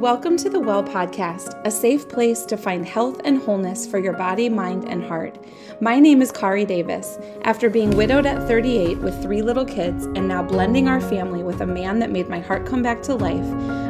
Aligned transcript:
Welcome 0.00 0.38
to 0.38 0.48
the 0.48 0.58
Well 0.58 0.82
Podcast, 0.82 1.60
a 1.66 1.70
safe 1.70 2.08
place 2.08 2.46
to 2.46 2.56
find 2.56 2.88
health 2.88 3.20
and 3.22 3.36
wholeness 3.36 3.86
for 3.86 3.98
your 3.98 4.14
body, 4.14 4.48
mind, 4.48 4.88
and 4.88 5.04
heart. 5.04 5.36
My 5.82 5.98
name 5.98 6.22
is 6.22 6.32
Kari 6.32 6.64
Davis. 6.64 7.18
After 7.42 7.68
being 7.68 7.94
widowed 7.94 8.24
at 8.24 8.48
38 8.48 8.96
with 8.96 9.22
three 9.22 9.42
little 9.42 9.66
kids 9.66 10.06
and 10.06 10.26
now 10.26 10.42
blending 10.42 10.88
our 10.88 11.02
family 11.02 11.42
with 11.42 11.60
a 11.60 11.66
man 11.66 11.98
that 11.98 12.10
made 12.10 12.30
my 12.30 12.40
heart 12.40 12.64
come 12.64 12.80
back 12.80 13.02
to 13.02 13.14
life, 13.14 13.44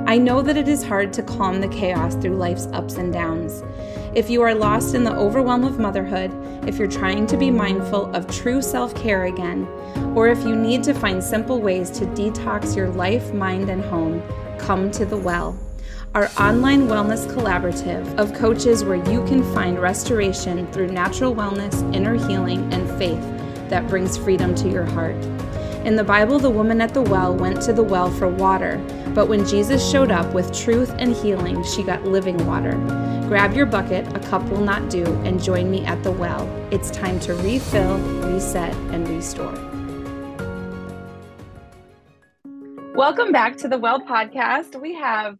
I 0.08 0.18
know 0.18 0.42
that 0.42 0.56
it 0.56 0.66
is 0.66 0.82
hard 0.82 1.12
to 1.12 1.22
calm 1.22 1.60
the 1.60 1.68
chaos 1.68 2.16
through 2.16 2.38
life's 2.38 2.66
ups 2.72 2.94
and 2.94 3.12
downs. 3.12 3.62
If 4.12 4.28
you 4.28 4.42
are 4.42 4.52
lost 4.56 4.96
in 4.96 5.04
the 5.04 5.14
overwhelm 5.14 5.62
of 5.62 5.78
motherhood, 5.78 6.32
if 6.66 6.76
you're 6.76 6.88
trying 6.88 7.28
to 7.28 7.36
be 7.36 7.52
mindful 7.52 8.12
of 8.16 8.26
true 8.26 8.62
self 8.62 8.92
care 8.96 9.26
again, 9.26 9.64
or 10.16 10.26
if 10.26 10.42
you 10.42 10.56
need 10.56 10.82
to 10.82 10.92
find 10.92 11.22
simple 11.22 11.60
ways 11.60 11.88
to 11.90 12.06
detox 12.06 12.74
your 12.74 12.88
life, 12.88 13.32
mind, 13.32 13.70
and 13.70 13.84
home, 13.84 14.20
come 14.58 14.90
to 14.90 15.06
the 15.06 15.16
well 15.16 15.56
our 16.12 16.28
online 16.40 16.88
wellness 16.88 17.24
collaborative 17.32 18.04
of 18.18 18.34
coaches 18.34 18.82
where 18.82 18.96
you 19.08 19.24
can 19.26 19.44
find 19.54 19.80
restoration 19.80 20.66
through 20.72 20.88
natural 20.88 21.32
wellness, 21.32 21.94
inner 21.94 22.14
healing, 22.14 22.72
and 22.72 22.88
faith 22.98 23.20
that 23.68 23.86
brings 23.86 24.16
freedom 24.16 24.52
to 24.52 24.68
your 24.68 24.84
heart. 24.84 25.14
In 25.84 25.94
the 25.94 26.02
Bible, 26.02 26.40
the 26.40 26.50
woman 26.50 26.80
at 26.80 26.92
the 26.94 27.00
well 27.00 27.32
went 27.32 27.62
to 27.62 27.72
the 27.72 27.84
well 27.84 28.10
for 28.10 28.28
water, 28.28 28.78
but 29.14 29.28
when 29.28 29.46
Jesus 29.46 29.88
showed 29.88 30.10
up 30.10 30.34
with 30.34 30.52
truth 30.52 30.92
and 30.98 31.14
healing, 31.14 31.62
she 31.62 31.84
got 31.84 32.04
living 32.04 32.44
water. 32.44 32.72
Grab 33.28 33.54
your 33.54 33.66
bucket, 33.66 34.04
a 34.16 34.18
cup 34.18 34.42
will 34.50 34.64
not 34.64 34.90
do, 34.90 35.04
and 35.22 35.40
join 35.40 35.70
me 35.70 35.84
at 35.84 36.02
the 36.02 36.10
well. 36.10 36.44
It's 36.72 36.90
time 36.90 37.20
to 37.20 37.34
refill, 37.34 37.98
reset, 38.28 38.74
and 38.92 39.08
restore. 39.08 39.54
Welcome 42.96 43.30
back 43.30 43.56
to 43.58 43.68
the 43.68 43.78
Well 43.78 44.00
Podcast. 44.00 44.78
We 44.78 44.94
have 44.94 45.38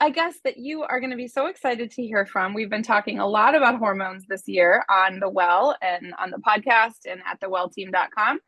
I 0.00 0.10
guess 0.10 0.36
that 0.44 0.58
you 0.58 0.82
are 0.82 1.00
going 1.00 1.10
to 1.10 1.16
be 1.16 1.26
so 1.26 1.46
excited 1.46 1.90
to 1.92 2.06
hear 2.06 2.24
from. 2.24 2.54
We've 2.54 2.70
been 2.70 2.84
talking 2.84 3.18
a 3.18 3.26
lot 3.26 3.56
about 3.56 3.78
hormones 3.78 4.24
this 4.28 4.46
year 4.46 4.84
on 4.88 5.18
the 5.18 5.28
well 5.28 5.76
and 5.82 6.14
on 6.20 6.30
the 6.30 6.38
podcast 6.38 7.10
and 7.10 7.20
at 7.26 7.40
thewellteam.com. 7.40 8.38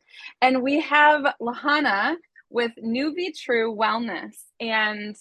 And 0.40 0.62
we 0.62 0.80
have 0.80 1.34
Lahana 1.40 2.14
with 2.50 2.70
NuviTru 2.80 3.76
Wellness. 3.76 4.36
And 4.60 5.16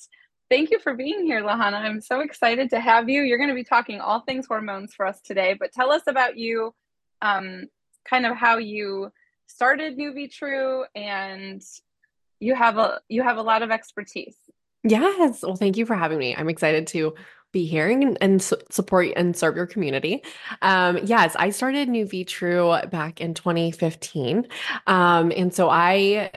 thank 0.51 0.69
you 0.69 0.77
for 0.77 0.93
being 0.93 1.25
here, 1.25 1.41
Lahana. 1.41 1.81
I'm 1.81 1.99
so 1.99 2.19
excited 2.19 2.69
to 2.71 2.79
have 2.79 3.09
you. 3.09 3.23
You're 3.23 3.39
going 3.39 3.49
to 3.49 3.55
be 3.55 3.63
talking 3.63 3.99
all 3.99 4.19
things 4.19 4.45
hormones 4.45 4.93
for 4.93 5.07
us 5.07 5.21
today, 5.21 5.55
but 5.59 5.71
tell 5.73 5.91
us 5.91 6.03
about 6.07 6.37
you, 6.37 6.75
um, 7.23 7.65
kind 8.07 8.27
of 8.27 8.37
how 8.37 8.59
you 8.59 9.11
started 9.47 9.97
NuviTru 9.97 10.83
and 10.95 11.61
you 12.39 12.53
have 12.53 12.77
a 12.77 13.01
you 13.09 13.23
have 13.23 13.37
a 13.37 13.41
lot 13.41 13.63
of 13.63 13.71
expertise. 13.71 14.37
Yes. 14.83 15.41
Well, 15.43 15.55
thank 15.55 15.77
you 15.77 15.85
for 15.85 15.95
having 15.95 16.17
me. 16.19 16.35
I'm 16.35 16.49
excited 16.49 16.87
to 16.87 17.15
be 17.51 17.65
here 17.65 17.89
and, 17.89 18.17
and 18.21 18.41
su- 18.41 18.57
support 18.69 19.07
and 19.15 19.35
serve 19.35 19.55
your 19.55 19.65
community. 19.65 20.23
Um, 20.61 20.99
yes, 21.03 21.35
I 21.35 21.49
started 21.49 21.89
NuviTru 21.89 22.89
back 22.89 23.19
in 23.21 23.33
2015. 23.33 24.47
Um, 24.87 25.31
and 25.35 25.53
so 25.53 25.69
I 25.69 26.31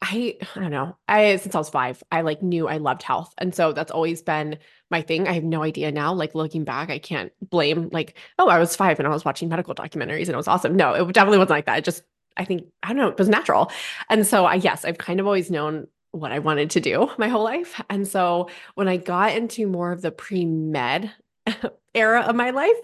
I 0.00 0.36
I 0.54 0.60
don't 0.60 0.70
know. 0.70 0.96
I 1.08 1.36
since 1.36 1.54
I 1.54 1.58
was 1.58 1.70
5, 1.70 2.02
I 2.12 2.20
like 2.20 2.42
knew 2.42 2.68
I 2.68 2.76
loved 2.76 3.02
health. 3.02 3.34
And 3.38 3.54
so 3.54 3.72
that's 3.72 3.90
always 3.90 4.22
been 4.22 4.58
my 4.90 5.02
thing. 5.02 5.26
I 5.26 5.32
have 5.32 5.44
no 5.44 5.62
idea 5.62 5.90
now 5.90 6.12
like 6.14 6.34
looking 6.34 6.64
back, 6.64 6.90
I 6.90 6.98
can't 6.98 7.32
blame 7.40 7.88
like 7.92 8.16
oh, 8.38 8.48
I 8.48 8.58
was 8.58 8.76
5 8.76 8.98
and 9.00 9.08
I 9.08 9.10
was 9.10 9.24
watching 9.24 9.48
medical 9.48 9.74
documentaries 9.74 10.22
and 10.26 10.30
it 10.30 10.36
was 10.36 10.48
awesome. 10.48 10.76
No, 10.76 10.92
it 10.94 11.12
definitely 11.14 11.38
wasn't 11.38 11.50
like 11.56 11.66
that. 11.66 11.78
It 11.78 11.84
just 11.84 12.02
I 12.36 12.44
think 12.44 12.66
I 12.82 12.88
don't 12.88 12.98
know, 12.98 13.08
it 13.08 13.18
was 13.18 13.28
natural. 13.28 13.72
And 14.08 14.24
so 14.26 14.44
I 14.44 14.54
yes, 14.56 14.84
I've 14.84 14.98
kind 14.98 15.18
of 15.18 15.26
always 15.26 15.50
known 15.50 15.88
what 16.12 16.32
I 16.32 16.38
wanted 16.38 16.70
to 16.70 16.80
do 16.80 17.10
my 17.18 17.28
whole 17.28 17.44
life. 17.44 17.80
And 17.90 18.06
so 18.06 18.48
when 18.74 18.88
I 18.88 18.96
got 18.96 19.36
into 19.36 19.66
more 19.66 19.92
of 19.92 20.02
the 20.02 20.10
pre 20.10 20.44
med 20.44 21.12
era 21.94 22.22
of 22.22 22.36
my 22.36 22.50
life, 22.50 22.76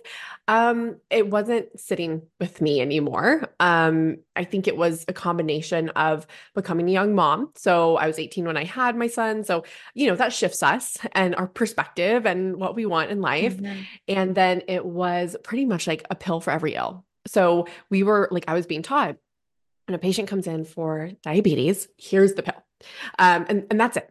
um, 0.46 0.96
it 1.10 1.28
wasn't 1.28 1.80
sitting 1.80 2.22
with 2.38 2.60
me 2.60 2.80
anymore. 2.80 3.48
Um, 3.60 4.18
I 4.36 4.44
think 4.44 4.68
it 4.68 4.76
was 4.76 5.04
a 5.08 5.12
combination 5.12 5.88
of 5.90 6.26
becoming 6.54 6.88
a 6.88 6.92
young 6.92 7.14
mom. 7.14 7.50
So 7.54 7.96
I 7.96 8.06
was 8.06 8.18
18 8.18 8.44
when 8.44 8.56
I 8.56 8.64
had 8.64 8.96
my 8.96 9.06
son. 9.06 9.44
So, 9.44 9.64
you 9.94 10.06
know, 10.06 10.16
that 10.16 10.32
shifts 10.32 10.62
us 10.62 10.98
and 11.12 11.34
our 11.34 11.46
perspective 11.46 12.26
and 12.26 12.56
what 12.56 12.74
we 12.74 12.84
want 12.84 13.10
in 13.10 13.20
life. 13.20 13.56
Mm-hmm. 13.56 13.80
And 14.08 14.34
then 14.34 14.62
it 14.68 14.84
was 14.84 15.36
pretty 15.42 15.64
much 15.64 15.86
like 15.86 16.04
a 16.10 16.14
pill 16.14 16.40
for 16.40 16.50
every 16.50 16.74
ill. 16.74 17.04
So 17.26 17.66
we 17.88 18.02
were 18.02 18.28
like, 18.30 18.44
I 18.48 18.54
was 18.54 18.66
being 18.66 18.82
taught 18.82 19.16
when 19.86 19.94
a 19.94 19.98
patient 19.98 20.28
comes 20.28 20.46
in 20.46 20.64
for 20.64 21.10
diabetes, 21.22 21.88
here's 21.98 22.34
the 22.34 22.42
pill 22.42 22.54
um, 23.18 23.46
and 23.48 23.66
and 23.70 23.80
that's 23.80 23.96
it. 23.96 24.10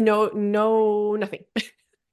No, 0.00 0.30
no, 0.34 1.16
nothing. 1.16 1.44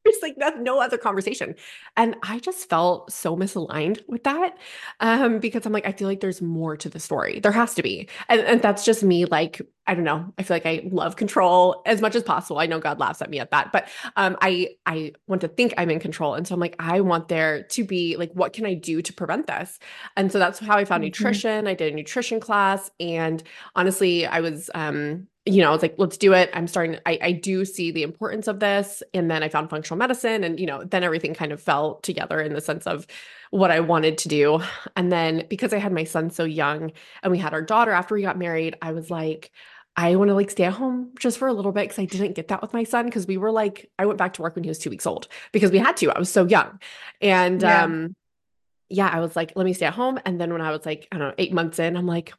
There's 0.04 0.18
like 0.22 0.36
no, 0.38 0.50
no 0.50 0.82
other 0.82 0.98
conversation. 0.98 1.56
And 1.96 2.16
I 2.24 2.40
just 2.40 2.68
felt 2.70 3.12
so 3.12 3.36
misaligned 3.38 4.02
with 4.08 4.24
that 4.24 4.58
um, 5.00 5.38
because 5.38 5.66
I'm 5.66 5.74
like, 5.74 5.86
I 5.86 5.92
feel 5.92 6.08
like 6.08 6.22
there's 6.22 6.42
more 6.42 6.76
to 6.78 6.90
the 6.90 7.00
story. 7.00 7.40
There 7.40 7.52
has 7.52 7.76
to 7.76 7.84
be. 7.84 8.10
And, 8.28 8.42
and 8.42 8.62
that's 8.64 8.84
just 8.84 9.04
me, 9.04 9.26
like, 9.26 9.62
I 9.86 9.94
don't 9.94 10.04
know. 10.04 10.34
I 10.40 10.44
feel 10.44 10.56
like 10.56 10.66
I 10.66 10.88
love 10.92 11.18
control 11.18 11.84
as 11.86 12.02
much 12.02 12.16
as 12.16 12.24
possible. 12.24 12.60
I 12.60 12.66
know 12.66 12.80
God 12.80 13.00
laughs 13.00 13.22
at 13.22 13.30
me 13.30 13.40
at 13.40 13.52
that, 13.52 13.72
but 13.72 13.90
um, 14.16 14.38
I 14.42 14.70
I 14.86 15.14
want 15.28 15.42
to 15.42 15.48
think 15.48 15.74
I'm 15.78 15.90
in 15.90 16.00
control. 16.00 16.34
And 16.34 16.48
so 16.48 16.54
I'm 16.54 16.60
like, 16.60 16.76
I 16.80 17.02
want 17.02 17.28
there 17.28 17.64
to 17.64 17.84
be 17.84 18.16
like, 18.16 18.32
what 18.34 18.54
can 18.54 18.66
I 18.66 18.74
do 18.74 19.02
to 19.02 19.14
prevent 19.14 19.48
this? 19.48 19.80
And 20.16 20.32
so 20.32 20.40
that's 20.40 20.60
how 20.60 20.78
I 20.78 20.86
found 20.86 21.02
mm-hmm. 21.02 21.08
nutrition. 21.08 21.68
I 21.68 21.74
did 21.74 21.94
a 21.94 21.96
nutrition 21.96 22.40
class. 22.40 22.90
And 23.00 23.44
honestly, 23.76 24.26
I 24.26 24.40
was 24.40 24.70
um 24.74 25.28
you 25.46 25.62
know, 25.62 25.70
I 25.70 25.72
was 25.72 25.82
like, 25.82 25.96
let's 25.98 26.18
do 26.18 26.34
it. 26.34 26.52
I'm 26.54 26.68
starting, 26.68 27.00
I, 27.06 27.18
I 27.22 27.32
do 27.32 27.66
see 27.66 27.92
the 27.92 28.04
importance 28.04 28.48
of 28.48 28.60
this. 28.60 29.02
And 29.14 29.30
then 29.30 29.42
I 29.42 29.50
found 29.50 29.72
functional 29.72 29.98
medicine 29.98 30.44
and, 30.44 30.60
you 30.60 30.68
know, 30.68 30.84
then 30.84 31.04
everything 31.04 31.34
kind 31.34 31.52
of 31.52 31.60
fell 31.60 31.96
together 31.96 32.40
in 32.40 32.54
the 32.54 32.62
sense 32.62 32.86
of 32.86 33.08
what 33.50 33.72
I 33.72 33.80
wanted 33.80 34.20
to 34.20 34.30
do. 34.30 34.62
And 34.96 35.12
then 35.12 35.48
because 35.50 35.74
I 35.74 35.78
had 35.78 35.94
my 35.94 36.04
son 36.04 36.30
so 36.30 36.44
young 36.44 36.92
and 37.24 37.32
we 37.32 37.40
had 37.40 37.54
our 37.54 37.62
daughter 37.62 37.92
after 37.92 38.14
we 38.14 38.22
got 38.22 38.38
married, 38.38 38.78
I 38.84 38.92
was 38.92 39.10
like, 39.10 39.52
I 39.96 40.16
want 40.16 40.30
to 40.30 40.36
like 40.36 40.52
stay 40.52 40.66
at 40.66 40.74
home 40.74 41.12
just 41.20 41.40
for 41.40 41.48
a 41.48 41.54
little 41.54 41.72
bit 41.72 41.86
because 41.86 42.00
I 42.00 42.06
didn't 42.06 42.36
get 42.36 42.50
that 42.50 42.62
with 42.62 42.74
my 42.74 42.84
son 42.84 43.06
because 43.06 43.26
we 43.26 43.38
were 43.38 43.52
like, 43.52 43.90
I 43.98 44.06
went 44.06 44.20
back 44.20 44.34
to 44.34 44.44
work 44.44 44.56
when 44.56 44.64
he 44.64 44.70
was 44.70 44.80
two 44.80 44.92
weeks 44.92 45.08
old 45.08 45.28
because 45.52 45.72
we 45.72 45.80
had 45.80 45.98
to. 45.98 46.12
I 46.12 46.20
was 46.20 46.32
so 46.32 46.46
young. 46.46 46.80
And 47.20 47.62
yeah. 47.62 47.84
um, 47.84 48.16
yeah, 48.90 49.10
I 49.12 49.20
was 49.22 49.36
like, 49.36 49.54
let 49.56 49.66
me 49.66 49.74
stay 49.74 49.88
at 49.88 49.94
home. 49.94 50.20
And 50.26 50.40
then 50.40 50.52
when 50.54 50.62
I 50.62 50.72
was 50.72 50.86
like, 50.86 51.08
I 51.12 51.18
don't 51.18 51.30
know, 51.30 51.36
eight 51.38 51.52
months 51.52 51.80
in, 51.80 51.98
I'm 51.98 52.06
like, 52.06 52.32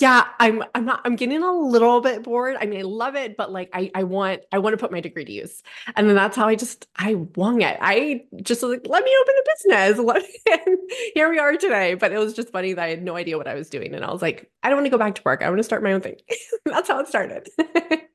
yeah 0.00 0.24
i'm 0.38 0.62
i'm 0.74 0.84
not 0.84 1.00
i'm 1.04 1.16
getting 1.16 1.42
a 1.42 1.52
little 1.52 2.00
bit 2.00 2.22
bored. 2.22 2.56
I 2.60 2.66
mean 2.66 2.80
i 2.80 2.82
love 2.82 3.14
it 3.16 3.36
but 3.36 3.52
like 3.52 3.70
i 3.72 3.90
i 3.94 4.04
want 4.04 4.42
i 4.52 4.58
want 4.58 4.74
to 4.74 4.76
put 4.76 4.92
my 4.92 5.00
degree 5.00 5.24
to 5.24 5.32
use. 5.32 5.62
And 5.96 6.08
then 6.08 6.16
that's 6.16 6.36
how 6.36 6.48
i 6.48 6.54
just 6.54 6.86
i 6.96 7.14
won 7.14 7.60
it. 7.60 7.76
I 7.80 8.24
just 8.42 8.62
was 8.62 8.72
like 8.72 8.86
let 8.86 9.04
me 9.04 9.14
open 9.20 9.34
a 9.38 9.92
business. 9.96 10.78
Here 11.14 11.30
we 11.30 11.38
are 11.38 11.56
today. 11.56 11.94
But 11.94 12.12
it 12.12 12.18
was 12.18 12.34
just 12.34 12.50
funny 12.50 12.72
that 12.72 12.84
i 12.84 12.88
had 12.88 13.02
no 13.02 13.16
idea 13.16 13.36
what 13.36 13.48
i 13.48 13.54
was 13.54 13.70
doing. 13.70 13.94
And 13.94 14.04
i 14.04 14.10
was 14.10 14.22
like 14.22 14.50
i 14.62 14.68
don't 14.68 14.76
want 14.78 14.86
to 14.86 14.90
go 14.90 14.98
back 14.98 15.14
to 15.16 15.22
work. 15.24 15.42
I 15.42 15.48
want 15.48 15.58
to 15.58 15.64
start 15.64 15.82
my 15.82 15.92
own 15.92 16.00
thing. 16.00 16.16
That's 16.64 16.88
how 16.88 17.00
it 17.00 17.08
started. 17.08 17.48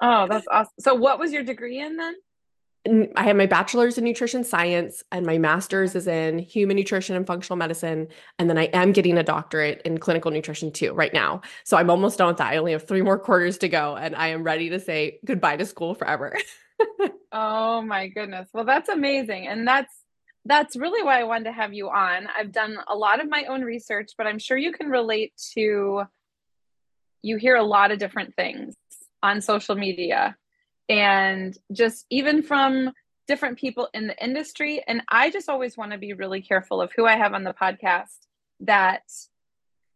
Oh 0.00 0.28
that's 0.28 0.46
awesome 0.48 0.72
so 0.78 0.94
what 0.94 1.18
was 1.18 1.32
your 1.32 1.42
degree 1.42 1.80
in 1.80 1.96
then 1.96 2.14
I 3.16 3.24
have 3.24 3.36
my 3.36 3.46
bachelor's 3.46 3.98
in 3.98 4.04
nutrition 4.04 4.44
science 4.44 5.02
and 5.12 5.26
my 5.26 5.36
master's 5.36 5.94
is 5.94 6.06
in 6.06 6.38
human 6.38 6.76
nutrition 6.76 7.16
and 7.16 7.26
functional 7.26 7.56
medicine. 7.56 8.08
And 8.38 8.48
then 8.48 8.56
I 8.56 8.64
am 8.66 8.92
getting 8.92 9.18
a 9.18 9.22
doctorate 9.22 9.82
in 9.84 9.98
clinical 9.98 10.30
nutrition 10.30 10.72
too 10.72 10.92
right 10.92 11.12
now. 11.12 11.42
So 11.64 11.76
I'm 11.76 11.90
almost 11.90 12.18
done 12.18 12.28
with 12.28 12.38
that. 12.38 12.52
I 12.52 12.56
only 12.56 12.72
have 12.72 12.86
three 12.86 13.02
more 13.02 13.18
quarters 13.18 13.58
to 13.58 13.68
go 13.68 13.96
and 13.96 14.16
I 14.16 14.28
am 14.28 14.42
ready 14.42 14.70
to 14.70 14.80
say 14.80 15.18
goodbye 15.24 15.56
to 15.56 15.66
school 15.66 15.94
forever. 15.94 16.36
oh 17.32 17.82
my 17.82 18.08
goodness. 18.08 18.48
Well, 18.52 18.64
that's 18.64 18.88
amazing. 18.88 19.48
And 19.48 19.66
that's 19.66 19.92
that's 20.44 20.76
really 20.76 21.02
why 21.02 21.20
I 21.20 21.24
wanted 21.24 21.44
to 21.44 21.52
have 21.52 21.74
you 21.74 21.90
on. 21.90 22.26
I've 22.34 22.52
done 22.52 22.78
a 22.86 22.94
lot 22.94 23.20
of 23.20 23.28
my 23.28 23.44
own 23.44 23.62
research, 23.62 24.12
but 24.16 24.26
I'm 24.26 24.38
sure 24.38 24.56
you 24.56 24.72
can 24.72 24.88
relate 24.88 25.32
to 25.54 26.04
you 27.22 27.36
hear 27.36 27.56
a 27.56 27.62
lot 27.62 27.90
of 27.90 27.98
different 27.98 28.34
things 28.36 28.74
on 29.22 29.40
social 29.40 29.74
media 29.74 30.36
and 30.88 31.56
just 31.72 32.06
even 32.10 32.42
from 32.42 32.92
different 33.26 33.58
people 33.58 33.88
in 33.92 34.06
the 34.06 34.24
industry. 34.24 34.82
And 34.86 35.02
I 35.10 35.30
just 35.30 35.48
always 35.48 35.76
want 35.76 35.92
to 35.92 35.98
be 35.98 36.14
really 36.14 36.40
careful 36.40 36.80
of 36.80 36.90
who 36.96 37.06
I 37.06 37.16
have 37.16 37.34
on 37.34 37.44
the 37.44 37.52
podcast 37.52 38.16
that 38.60 39.02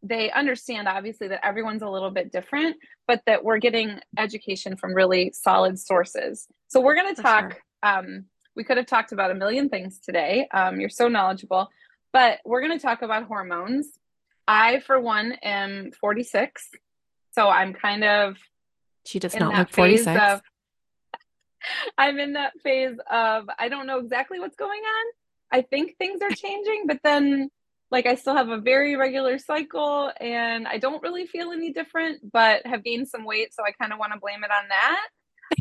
they 0.03 0.31
understand 0.31 0.89
obviously 0.89 1.29
that 1.29 1.45
everyone's 1.45 1.83
a 1.83 1.89
little 1.89 2.11
bit 2.11 2.33
different, 2.33 2.77
but 3.07 3.23
that 3.27 3.45
we're 3.45 3.59
getting 3.59 4.01
education 4.19 4.77
from 4.77 4.95
really 4.95 5.33
solid 5.33 5.79
sources. 5.79 6.47
So 6.69 6.81
we're 6.81 6.97
going 6.97 7.15
to 7.15 7.23
talk. 7.23 7.53
Sure. 7.53 7.61
Um, 7.83 8.25
we 8.55 8.65
could 8.65 8.77
have 8.77 8.87
talked 8.87 9.13
about 9.13 9.31
a 9.31 9.35
million 9.35 9.69
things 9.69 9.99
today. 9.99 10.47
Um, 10.53 10.79
you're 10.79 10.91
so 10.91 11.09
knowledgeable, 11.09 11.71
but 12.13 12.41
we're 12.45 12.61
going 12.61 12.79
to 12.79 12.83
talk 12.83 13.03
about 13.03 13.25
hormones. 13.25 13.89
I, 14.47 14.81
for 14.81 15.01
one, 15.01 15.33
am 15.43 15.93
46, 15.93 16.69
so 17.33 17.49
I'm 17.49 17.73
kind 17.73 18.05
of. 18.05 18.37
She 19.07 19.19
does 19.19 19.35
not 19.35 19.55
look 19.55 19.71
46. 19.71 20.21
Of, 20.21 20.43
I'm 21.99 22.19
in 22.19 22.35
that 22.35 22.53
phase 22.63 22.97
of 23.11 23.49
I 23.59 23.69
don't 23.69 23.87
know 23.87 23.99
exactly 23.99 24.41
what's 24.41 24.57
going 24.57 24.81
on. 24.81 25.13
I 25.51 25.63
think 25.63 25.97
things 25.97 26.23
are 26.23 26.33
changing, 26.33 26.85
but 26.87 27.01
then 27.05 27.51
like 27.91 28.07
I 28.07 28.15
still 28.15 28.35
have 28.35 28.49
a 28.49 28.59
very 28.59 28.97
regular 28.97 29.39
cycle 29.39 30.11
and 30.19 30.67
I 30.67 30.79
don't 30.79 31.03
really 31.03 31.27
feel 31.27 31.53
any 31.53 31.73
different, 31.73 32.33
but 32.33 32.67
have 32.67 32.83
gained 32.83 33.09
some 33.09 33.25
weight, 33.25 33.55
so 33.55 33.63
I 33.65 33.73
kind 33.73 33.93
of 33.93 33.99
want 33.99 34.13
to 34.15 34.21
blame 34.21 34.43
it 34.45 34.51
on 34.51 34.69
that. 34.69 35.09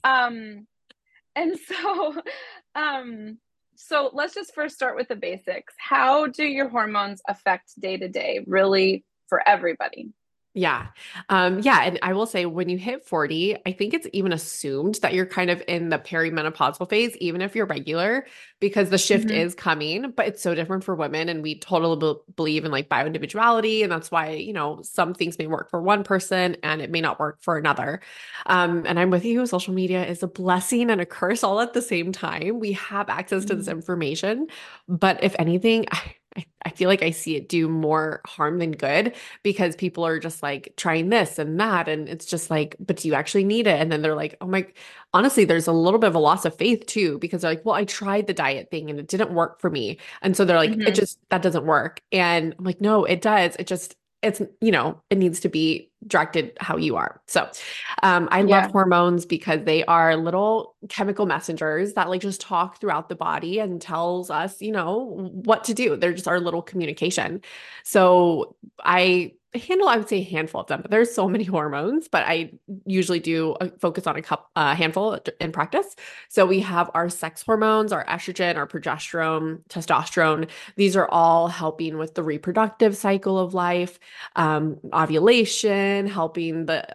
Um 0.04 0.68
and 1.36 1.58
so 1.68 2.22
um 2.76 3.38
so 3.76 4.12
let's 4.14 4.36
just 4.36 4.54
first 4.54 4.76
start 4.76 4.96
with 4.96 5.08
the 5.08 5.16
basics. 5.16 5.74
How 5.78 6.28
do 6.28 6.46
your 6.46 6.70
hormones 6.70 7.22
affect 7.28 7.80
day 7.80 7.98
to 7.98 8.08
day 8.08 8.44
really 8.46 9.04
for 9.28 9.42
everybody? 9.48 10.12
Yeah. 10.54 10.88
Um, 11.30 11.60
yeah. 11.60 11.84
And 11.84 11.98
I 12.02 12.12
will 12.12 12.26
say 12.26 12.46
when 12.46 12.68
you 12.68 12.78
hit 12.78 13.06
40, 13.06 13.56
I 13.66 13.72
think 13.72 13.94
it's 13.94 14.08
even 14.12 14.34
assumed 14.34 14.96
that 14.96 15.14
you're 15.14 15.26
kind 15.26 15.50
of 15.50 15.64
in 15.66 15.88
the 15.88 15.98
perimenopausal 15.98 16.90
phase, 16.90 17.16
even 17.18 17.42
if 17.42 17.56
you're 17.56 17.66
regular, 17.66 18.26
because 18.60 18.90
the 18.90 18.98
shift 18.98 19.28
mm-hmm. 19.28 19.38
is 19.38 19.56
coming, 19.56 20.12
but 20.12 20.28
it's 20.28 20.42
so 20.42 20.54
different 20.54 20.84
for 20.84 20.94
women. 20.94 21.30
And 21.30 21.42
we 21.42 21.58
totally 21.58 21.96
be- 21.96 22.20
believe 22.36 22.66
in 22.66 22.72
like 22.72 22.90
bio 22.90 23.06
individuality. 23.06 23.82
And 23.82 23.90
that's 23.90 24.12
why, 24.12 24.32
you 24.32 24.52
know, 24.52 24.82
some 24.84 25.14
things 25.14 25.40
may 25.40 25.48
work 25.48 25.70
for 25.70 25.82
one 25.82 26.04
person 26.04 26.58
and 26.64 26.82
it 26.82 26.92
may 26.92 27.00
not 27.00 27.18
work 27.18 27.42
for 27.42 27.58
another. 27.58 28.02
Um, 28.46 28.84
and 28.86 29.00
I'm 29.00 29.10
with 29.10 29.24
you. 29.24 29.46
Social 29.46 29.74
media 29.74 30.06
is 30.06 30.22
a 30.22 30.28
blessing 30.28 30.90
and 30.92 31.00
a 31.00 31.06
curse 31.06 31.46
all 31.46 31.62
at 31.62 31.72
the 31.72 31.82
same 31.82 32.12
time. 32.12 32.60
We 32.60 32.74
have 32.74 33.10
access 33.10 33.44
mm-hmm. 33.44 33.48
to 33.48 33.56
this 33.56 33.68
mm-hmm. 33.68 33.78
information. 33.78 34.48
But 34.90 35.24
if 35.24 35.34
anything, 35.40 35.86
I, 35.92 36.16
I, 36.38 36.46
I 36.66 36.70
feel 36.70 36.88
like 36.88 37.04
I 37.04 37.12
see 37.12 37.36
it 37.36 37.50
do 37.50 37.68
more 37.68 38.22
harm 38.26 38.60
than 38.60 38.72
good 38.72 39.16
because 39.44 39.76
people 39.76 40.06
are 40.06 40.20
just 40.20 40.42
like 40.42 40.74
trying 40.78 41.10
this 41.10 41.40
and 41.40 41.60
that. 41.60 41.88
And 41.88 42.08
it's 42.08 42.26
just 42.26 42.50
like, 42.50 42.76
but 42.80 42.98
do 42.98 43.08
you 43.08 43.14
actually 43.14 43.44
need 43.44 43.68
it? 43.68 43.80
And 43.80 43.92
then 43.92 44.02
they're 44.02 44.16
like, 44.16 44.38
oh 44.42 44.48
my, 44.48 44.66
honestly, 45.14 45.46
there's 45.46 45.68
a 45.68 45.74
little 45.74 46.00
bit 46.00 46.08
of 46.08 46.16
a 46.16 46.20
loss 46.20 46.46
of 46.46 46.56
faith 46.56 46.86
too, 46.86 47.18
because 47.20 47.42
they're 47.42 47.52
like, 47.52 47.66
well, 47.66 47.76
I 47.76 47.86
tried 47.86 48.28
the 48.28 48.34
diet 48.34 48.72
thing 48.72 48.90
and 48.90 49.00
it 49.00 49.08
didn't 49.08 49.34
work 49.34 49.60
for 49.60 49.70
me. 49.70 49.98
And 50.22 50.38
so 50.38 50.46
they're 50.46 50.58
like, 50.58 50.72
mm-hmm. 50.72 50.88
it 50.88 50.96
just, 50.96 51.20
that 51.30 51.42
doesn't 51.42 51.66
work. 51.66 52.02
And 52.12 52.56
I'm 52.58 52.66
like, 52.66 52.82
no, 52.82 53.04
it 53.06 53.22
does. 53.22 53.56
It 53.58 53.68
just, 53.68 53.96
it's 54.22 54.42
you 54.60 54.72
know 54.72 55.02
it 55.10 55.18
needs 55.18 55.40
to 55.42 55.50
be 55.50 55.91
directed 56.08 56.58
how 56.60 56.78
you 56.78 56.96
are. 56.96 57.22
So 57.28 57.50
um, 58.04 58.28
i 58.32 58.40
yeah. 58.40 58.62
love 58.62 58.72
hormones 58.72 59.26
because 59.26 59.64
they 59.64 59.84
are 59.86 60.16
little 60.16 60.76
chemical 60.90 61.26
messengers 61.26 61.94
that 61.94 62.10
like 62.10 62.22
just 62.22 62.42
talk 62.42 62.80
throughout 62.80 63.10
the 63.10 63.16
body 63.16 63.60
and 63.60 63.82
tells 63.82 64.30
us 64.30 64.62
you 64.62 64.72
know 64.72 65.30
what 65.32 65.64
to 65.66 65.74
do. 65.74 65.96
They're 65.96 66.14
just 66.14 66.28
our 66.28 66.40
little 66.40 66.62
communication. 66.62 67.42
So 67.84 68.56
i 68.84 69.34
handle 69.54 69.90
i 69.90 69.98
would 69.98 70.08
say 70.08 70.20
a 70.20 70.24
handful 70.24 70.62
of 70.62 70.68
them 70.68 70.82
but 70.82 70.92
there's 70.92 71.14
so 71.14 71.28
many 71.28 71.44
hormones 71.56 72.08
but 72.08 72.24
i 72.26 72.50
usually 72.86 73.20
do 73.20 73.56
focus 73.80 74.08
on 74.08 74.16
a 74.16 74.22
couple 74.22 74.48
a 74.56 74.76
handful 74.76 75.18
in 75.40 75.52
practice. 75.52 75.96
So 76.30 76.46
we 76.46 76.60
have 76.62 76.90
our 76.94 77.10
sex 77.10 77.42
hormones 77.42 77.92
our 77.92 78.06
estrogen 78.06 78.56
our 78.58 78.68
progesterone 78.68 79.62
testosterone. 79.70 80.50
These 80.76 80.96
are 80.96 81.08
all 81.10 81.48
helping 81.48 81.98
with 81.98 82.16
the 82.16 82.24
reproductive 82.24 82.98
cycle 82.98 83.40
of 83.40 83.54
life 83.54 84.00
um, 84.36 84.78
ovulation 84.94 85.91
helping 86.08 86.66
the 86.66 86.86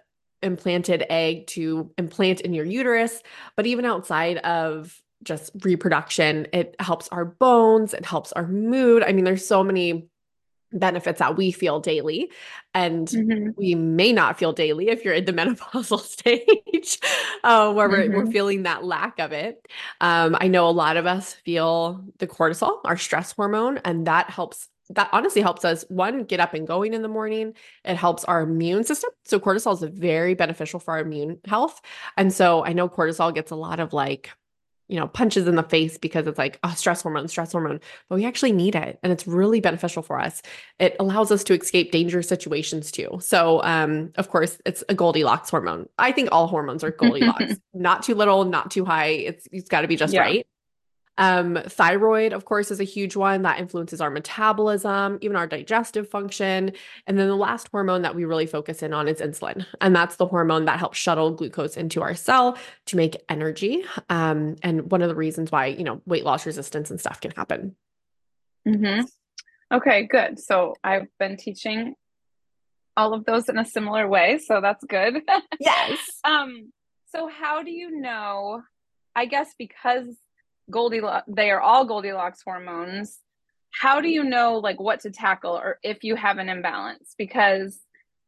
implanted 0.43 1.05
egg 1.09 1.47
to 1.47 1.91
implant 1.99 2.41
in 2.41 2.53
your 2.53 2.65
uterus 2.65 3.23
but 3.57 3.67
even 3.67 3.85
outside 3.85 4.37
of 4.39 5.01
just 5.23 5.51
reproduction 5.63 6.47
it 6.53 6.77
helps 6.79 7.09
our 7.09 7.25
bones 7.25 7.95
it 7.95 8.05
helps 8.05 8.33
our 8.33 8.47
mood 8.47 9.03
i 9.03 9.13
mean 9.13 9.25
there's 9.25 9.47
so 9.47 9.65
many 9.65 10.09
benefits 10.73 11.21
that 11.21 11.37
we 11.37 11.53
feel 11.53 11.81
daily 11.81 12.31
and 12.75 13.09
mm-hmm. 13.09 13.51
we 13.57 13.75
may 13.75 14.13
not 14.13 14.39
feel 14.39 14.53
daily 14.53 14.89
if 14.89 15.05
you're 15.05 15.15
in 15.15 15.25
the 15.25 15.33
menopausal 15.33 16.01
stage 16.01 16.99
uh, 17.45 17.73
where 17.73 17.89
mm-hmm. 17.89 18.11
we're, 18.11 18.17
we're, 18.19 18.23
mm-hmm. 18.25 18.33
feeling 18.33 18.63
that 18.65 18.85
lack 18.85 19.19
of 19.19 19.33
it 19.33 19.67
um, 20.01 20.37
i 20.41 20.49
know 20.49 20.69
a 20.69 20.71
lot 20.71 20.97
of 20.97 21.07
us 21.07 21.33
feel 21.33 22.05
the 22.19 22.27
cortisol 22.27 22.81
our 22.85 22.97
stress 22.97 23.33
hormone 23.33 23.79
and 23.79 24.07
that 24.07 24.29
helps 24.29 24.69
that 24.91 25.09
honestly 25.13 25.43
helps 25.43 25.65
us 25.65 25.85
one 25.89 26.25
get 26.25 26.41
up 26.41 26.55
and 26.55 26.67
going 26.67 26.95
in 26.95 27.03
the 27.03 27.09
morning 27.09 27.55
it 27.85 27.97
helps 27.97 28.25
our 28.25 28.43
immune 28.43 28.85
system 28.85 29.11
so 29.25 29.39
cortisol 29.39 29.75
is 29.75 29.83
very 29.95 30.35
beneficial 30.35 30.81
for 30.81 30.95
our 30.95 31.01
immune 31.01 31.39
health 31.47 31.81
and 32.17 32.33
so 32.33 32.65
i 32.65 32.73
know 32.73 32.89
cortisol 32.89 33.35
gets 33.35 33.51
a 33.51 33.57
lot 33.57 33.81
of 33.81 33.93
like 33.93 34.31
you 34.89 34.99
know, 34.99 35.09
punches 35.09 35.49
in 35.49 35.57
the 35.57 35.63
face 35.63 35.99
because 35.99 36.27
it's 36.27 36.39
like, 36.39 36.59
oh, 36.63 36.73
stress 36.75 37.03
hormone, 37.03 37.27
stress 37.29 37.53
hormone, 37.53 37.81
but 38.09 38.17
we 38.17 38.25
actually 38.25 38.53
need 38.53 38.77
it. 38.77 38.99
And 39.03 39.13
it's 39.13 39.27
really 39.27 39.61
beneficial 39.61 40.03
for 40.03 40.21
us. 40.21 40.43
It 40.79 40.95
allows 41.01 41.33
us 41.33 41.43
to 41.45 41.55
escape 41.55 41.91
dangerous 41.91 42.29
situations 42.29 42.93
too. 42.93 43.19
So, 43.21 43.63
um, 43.65 44.13
of 44.17 44.31
course, 44.31 44.59
it's 44.65 44.85
a 44.89 44.95
Goldilocks 44.95 45.51
hormone. 45.51 45.89
I 45.99 46.13
think 46.13 46.29
all 46.31 46.47
hormones 46.47 46.85
are 46.85 46.91
Goldilocks, 46.93 47.57
not 47.75 48.05
too 48.05 48.15
little, 48.15 48.45
not 48.45 48.71
too 48.71 48.85
high. 48.85 49.09
It's, 49.09 49.49
it's 49.51 49.69
got 49.69 49.81
to 49.81 49.89
be 49.89 49.97
just 49.97 50.15
yeah. 50.15 50.21
right. 50.21 50.47
Um, 51.19 51.59
thyroid, 51.67 52.33
of 52.33 52.45
course, 52.45 52.71
is 52.71 52.81
a 52.81 52.85
huge 52.85 53.17
one 53.17 53.43
that 53.43 53.59
influences 53.59 54.01
our 54.01 54.11
metabolism, 54.11 55.19
even 55.21 55.37
our 55.37 55.47
digestive 55.47 56.09
function. 56.09 56.73
And 57.07 57.19
then 57.19 57.29
the 57.29 57.37
last 57.37 57.69
hormone 57.73 58.03
that 58.03 58.15
we 58.15 58.25
really 58.25 58.47
focus 58.47 58.83
in 58.83 58.93
on 58.93 59.09
is 59.09 59.21
insulin. 59.21 59.65
And 59.81 59.95
that's 59.95 60.17
the 60.17 60.27
hormone 60.27 60.67
that 60.67 60.79
helps 60.79 60.99
shuttle 60.99 61.33
glucose 61.33 61.77
into 61.77 62.03
our 62.03 62.15
cell 62.15 62.59
to 62.87 62.97
make 62.97 63.17
energy. 63.29 63.85
Um, 64.11 64.57
and 64.63 64.91
one 64.91 65.03
of 65.03 65.09
the 65.09 65.15
reasons 65.15 65.51
why, 65.51 65.67
you 65.67 65.85
know, 65.85 66.03
weight 66.07 66.25
loss 66.25 66.47
resistance 66.47 66.91
and 66.91 67.01
stuff 67.01 67.21
can 67.21 67.31
happen. 67.31 67.77
Mm-hmm. 68.67 69.07
Okay, 69.73 70.07
good. 70.07 70.39
So 70.39 70.75
I've 70.85 71.09
been 71.19 71.37
teaching 71.37 71.95
all 72.97 73.15
of 73.15 73.25
those 73.25 73.49
in 73.49 73.59
a 73.59 73.65
similar 73.65 74.09
way. 74.09 74.39
So 74.39 74.61
that's 74.61 74.85
good. 74.85 75.23
yes. 75.61 75.99
um, 76.25 76.73
so 77.09 77.29
how 77.29 77.63
do 77.63 77.71
you 77.71 78.01
know? 78.01 78.63
I 79.15 79.25
guess 79.25 79.49
because 79.59 80.07
Goldilocks, 80.71 81.27
they 81.29 81.51
are 81.51 81.61
all 81.61 81.85
Goldilocks 81.85 82.43
hormones. 82.43 83.19
How 83.71 84.01
do 84.01 84.09
you 84.09 84.25
know 84.25 84.59
like 84.59 84.81
what 84.81 85.01
to 85.01 85.11
tackle 85.11 85.53
or 85.53 85.79
if 85.83 86.03
you 86.03 86.17
have 86.17 86.39
an 86.39 86.49
imbalance? 86.49 87.15
Because, 87.19 87.79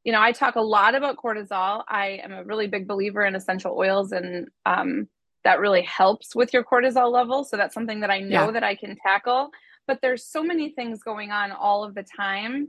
you 0.05 0.13
know, 0.13 0.21
I 0.21 0.33
talk 0.33 0.57
a 0.57 0.61
lot 0.61 0.95
about 0.95 1.17
cortisol. 1.17 1.85
I 1.89 2.21
am 2.23 2.33
a 2.33 2.45
really 2.45 2.67
big 2.67 2.87
believer 2.87 3.25
in 3.25 3.35
essential 3.35 3.75
oils 3.77 4.13
and 4.13 4.49
um, 4.67 5.09
that 5.45 5.61
really 5.61 5.83
helps 5.83 6.35
with 6.35 6.53
your 6.53 6.65
cortisol 6.65 7.11
level. 7.11 7.45
So 7.45 7.57
that's 7.57 7.75
something 7.75 8.01
that 8.01 8.11
I 8.11 8.21
know 8.21 8.47
yeah. 8.47 8.51
that 8.53 8.65
I 8.65 8.75
can 8.75 8.97
tackle. 8.97 9.51
But 9.87 10.01
there's 10.03 10.25
so 10.25 10.43
many 10.43 10.71
things 10.71 11.03
going 11.03 11.31
on 11.31 11.51
all 11.51 11.83
of 11.85 11.95
the 11.95 12.03
time. 12.03 12.69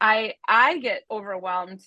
I 0.00 0.34
I 0.46 0.78
get 0.78 1.04
overwhelmed 1.10 1.82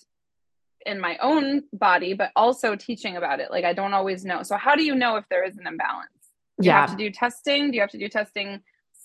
in 0.84 1.00
my 1.00 1.16
own 1.18 1.62
body, 1.72 2.14
but 2.14 2.32
also 2.34 2.74
teaching 2.74 3.16
about 3.16 3.40
it. 3.40 3.50
Like 3.50 3.64
I 3.64 3.72
don't 3.72 3.94
always 3.94 4.24
know. 4.24 4.42
So 4.42 4.56
how 4.56 4.74
do 4.74 4.82
you 4.82 4.94
know 4.94 5.16
if 5.16 5.24
there 5.30 5.44
is 5.44 5.56
an 5.56 5.66
imbalance? 5.66 6.10
Do 6.60 6.66
yeah. 6.66 6.74
you 6.74 6.80
have 6.80 6.90
to 6.90 6.96
do 6.96 7.10
testing? 7.10 7.70
Do 7.70 7.76
you 7.76 7.80
have 7.80 7.90
to 7.90 7.98
do 7.98 8.08
testing 8.08 8.60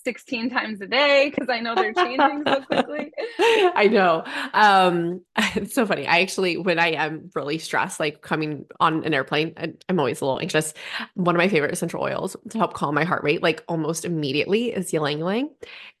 16 0.08 0.48
times 0.48 0.80
a 0.80 0.86
day 0.86 1.28
because 1.28 1.50
I 1.50 1.60
know 1.60 1.74
they're 1.74 1.92
changing 1.92 2.42
so 2.46 2.62
quickly. 2.62 3.12
I 3.38 3.90
know. 3.92 4.24
Um, 4.54 5.20
it's 5.54 5.74
so 5.74 5.84
funny. 5.84 6.06
I 6.06 6.20
actually, 6.20 6.56
when 6.56 6.78
I 6.78 6.92
am 6.92 7.30
really 7.34 7.58
stressed, 7.58 8.00
like 8.00 8.22
coming 8.22 8.64
on 8.80 9.04
an 9.04 9.12
airplane, 9.12 9.52
I'm 9.86 10.00
always 10.00 10.22
a 10.22 10.24
little 10.24 10.40
anxious. 10.40 10.72
One 11.12 11.36
of 11.36 11.38
my 11.38 11.48
favorite 11.48 11.74
essential 11.74 12.00
oils 12.00 12.38
to 12.48 12.56
help 12.56 12.72
calm 12.72 12.94
my 12.94 13.04
heart 13.04 13.22
rate, 13.22 13.42
like 13.42 13.62
almost 13.68 14.06
immediately, 14.06 14.72
is 14.72 14.90
ylang 14.94 15.18
ylang. 15.18 15.50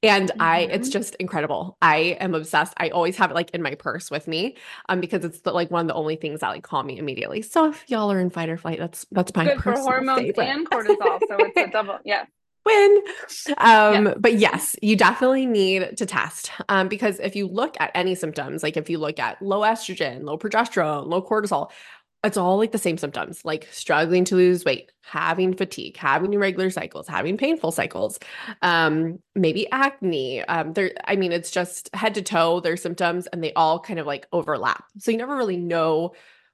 And 0.02 0.30
mm-hmm. 0.30 0.40
I, 0.40 0.60
it's 0.60 0.88
mm-hmm. 0.88 0.92
just 0.92 1.14
incredible. 1.16 1.76
I 1.82 2.16
am 2.18 2.34
obsessed. 2.34 2.72
I 2.78 2.88
always 2.88 3.18
have 3.18 3.30
it 3.30 3.34
like 3.34 3.50
in 3.50 3.60
my 3.60 3.74
purse 3.74 4.10
with 4.10 4.26
me, 4.26 4.56
um, 4.88 5.02
because 5.02 5.22
it's 5.22 5.40
the, 5.42 5.52
like 5.52 5.70
one 5.70 5.82
of 5.82 5.88
the 5.88 5.94
only 5.94 6.16
things 6.16 6.40
that 6.40 6.48
like 6.48 6.62
calm 6.62 6.86
me 6.86 6.96
immediately. 6.96 7.42
So 7.42 7.66
if 7.66 7.84
y'all 7.88 8.10
are 8.10 8.20
in 8.20 8.30
fight 8.30 8.48
or 8.48 8.56
flight, 8.56 8.78
that's 8.78 9.04
that's 9.12 9.36
my 9.36 9.44
good 9.44 9.62
for 9.62 9.72
hormones 9.72 10.20
favorite. 10.20 10.44
and 10.46 10.70
cortisol. 10.70 11.20
So 11.28 11.36
it's 11.40 11.58
a 11.58 11.66
double, 11.72 11.98
yeah 12.06 12.24
win. 12.68 13.02
Um, 13.58 14.06
yeah. 14.06 14.14
But 14.18 14.34
yes, 14.34 14.76
you 14.82 14.96
definitely 14.96 15.46
need 15.46 15.96
to 15.96 16.06
test 16.06 16.50
um, 16.68 16.88
because 16.88 17.18
if 17.18 17.34
you 17.34 17.46
look 17.46 17.76
at 17.80 17.90
any 17.94 18.14
symptoms, 18.14 18.62
like 18.62 18.76
if 18.76 18.88
you 18.90 18.98
look 18.98 19.18
at 19.18 19.40
low 19.42 19.60
estrogen, 19.60 20.24
low 20.24 20.38
progesterone, 20.38 21.06
low 21.06 21.22
cortisol, 21.22 21.70
it's 22.24 22.36
all 22.36 22.58
like 22.58 22.72
the 22.72 22.78
same 22.78 22.98
symptoms, 22.98 23.44
like 23.44 23.68
struggling 23.70 24.24
to 24.24 24.34
lose 24.34 24.64
weight, 24.64 24.90
having 25.02 25.54
fatigue, 25.54 25.96
having 25.96 26.32
irregular 26.32 26.68
cycles, 26.68 27.06
having 27.06 27.36
painful 27.36 27.70
cycles, 27.70 28.18
um, 28.62 29.20
maybe 29.36 29.70
acne. 29.70 30.42
Um, 30.42 30.72
there, 30.72 30.90
I 31.06 31.14
mean, 31.14 31.30
it's 31.30 31.50
just 31.50 31.94
head 31.94 32.14
to 32.16 32.22
toe, 32.22 32.58
their 32.60 32.76
symptoms, 32.76 33.28
and 33.28 33.42
they 33.42 33.52
all 33.52 33.78
kind 33.78 34.00
of 34.00 34.06
like 34.06 34.26
overlap. 34.32 34.84
So 34.98 35.12
you 35.12 35.16
never 35.16 35.36
really 35.36 35.56
know 35.56 36.12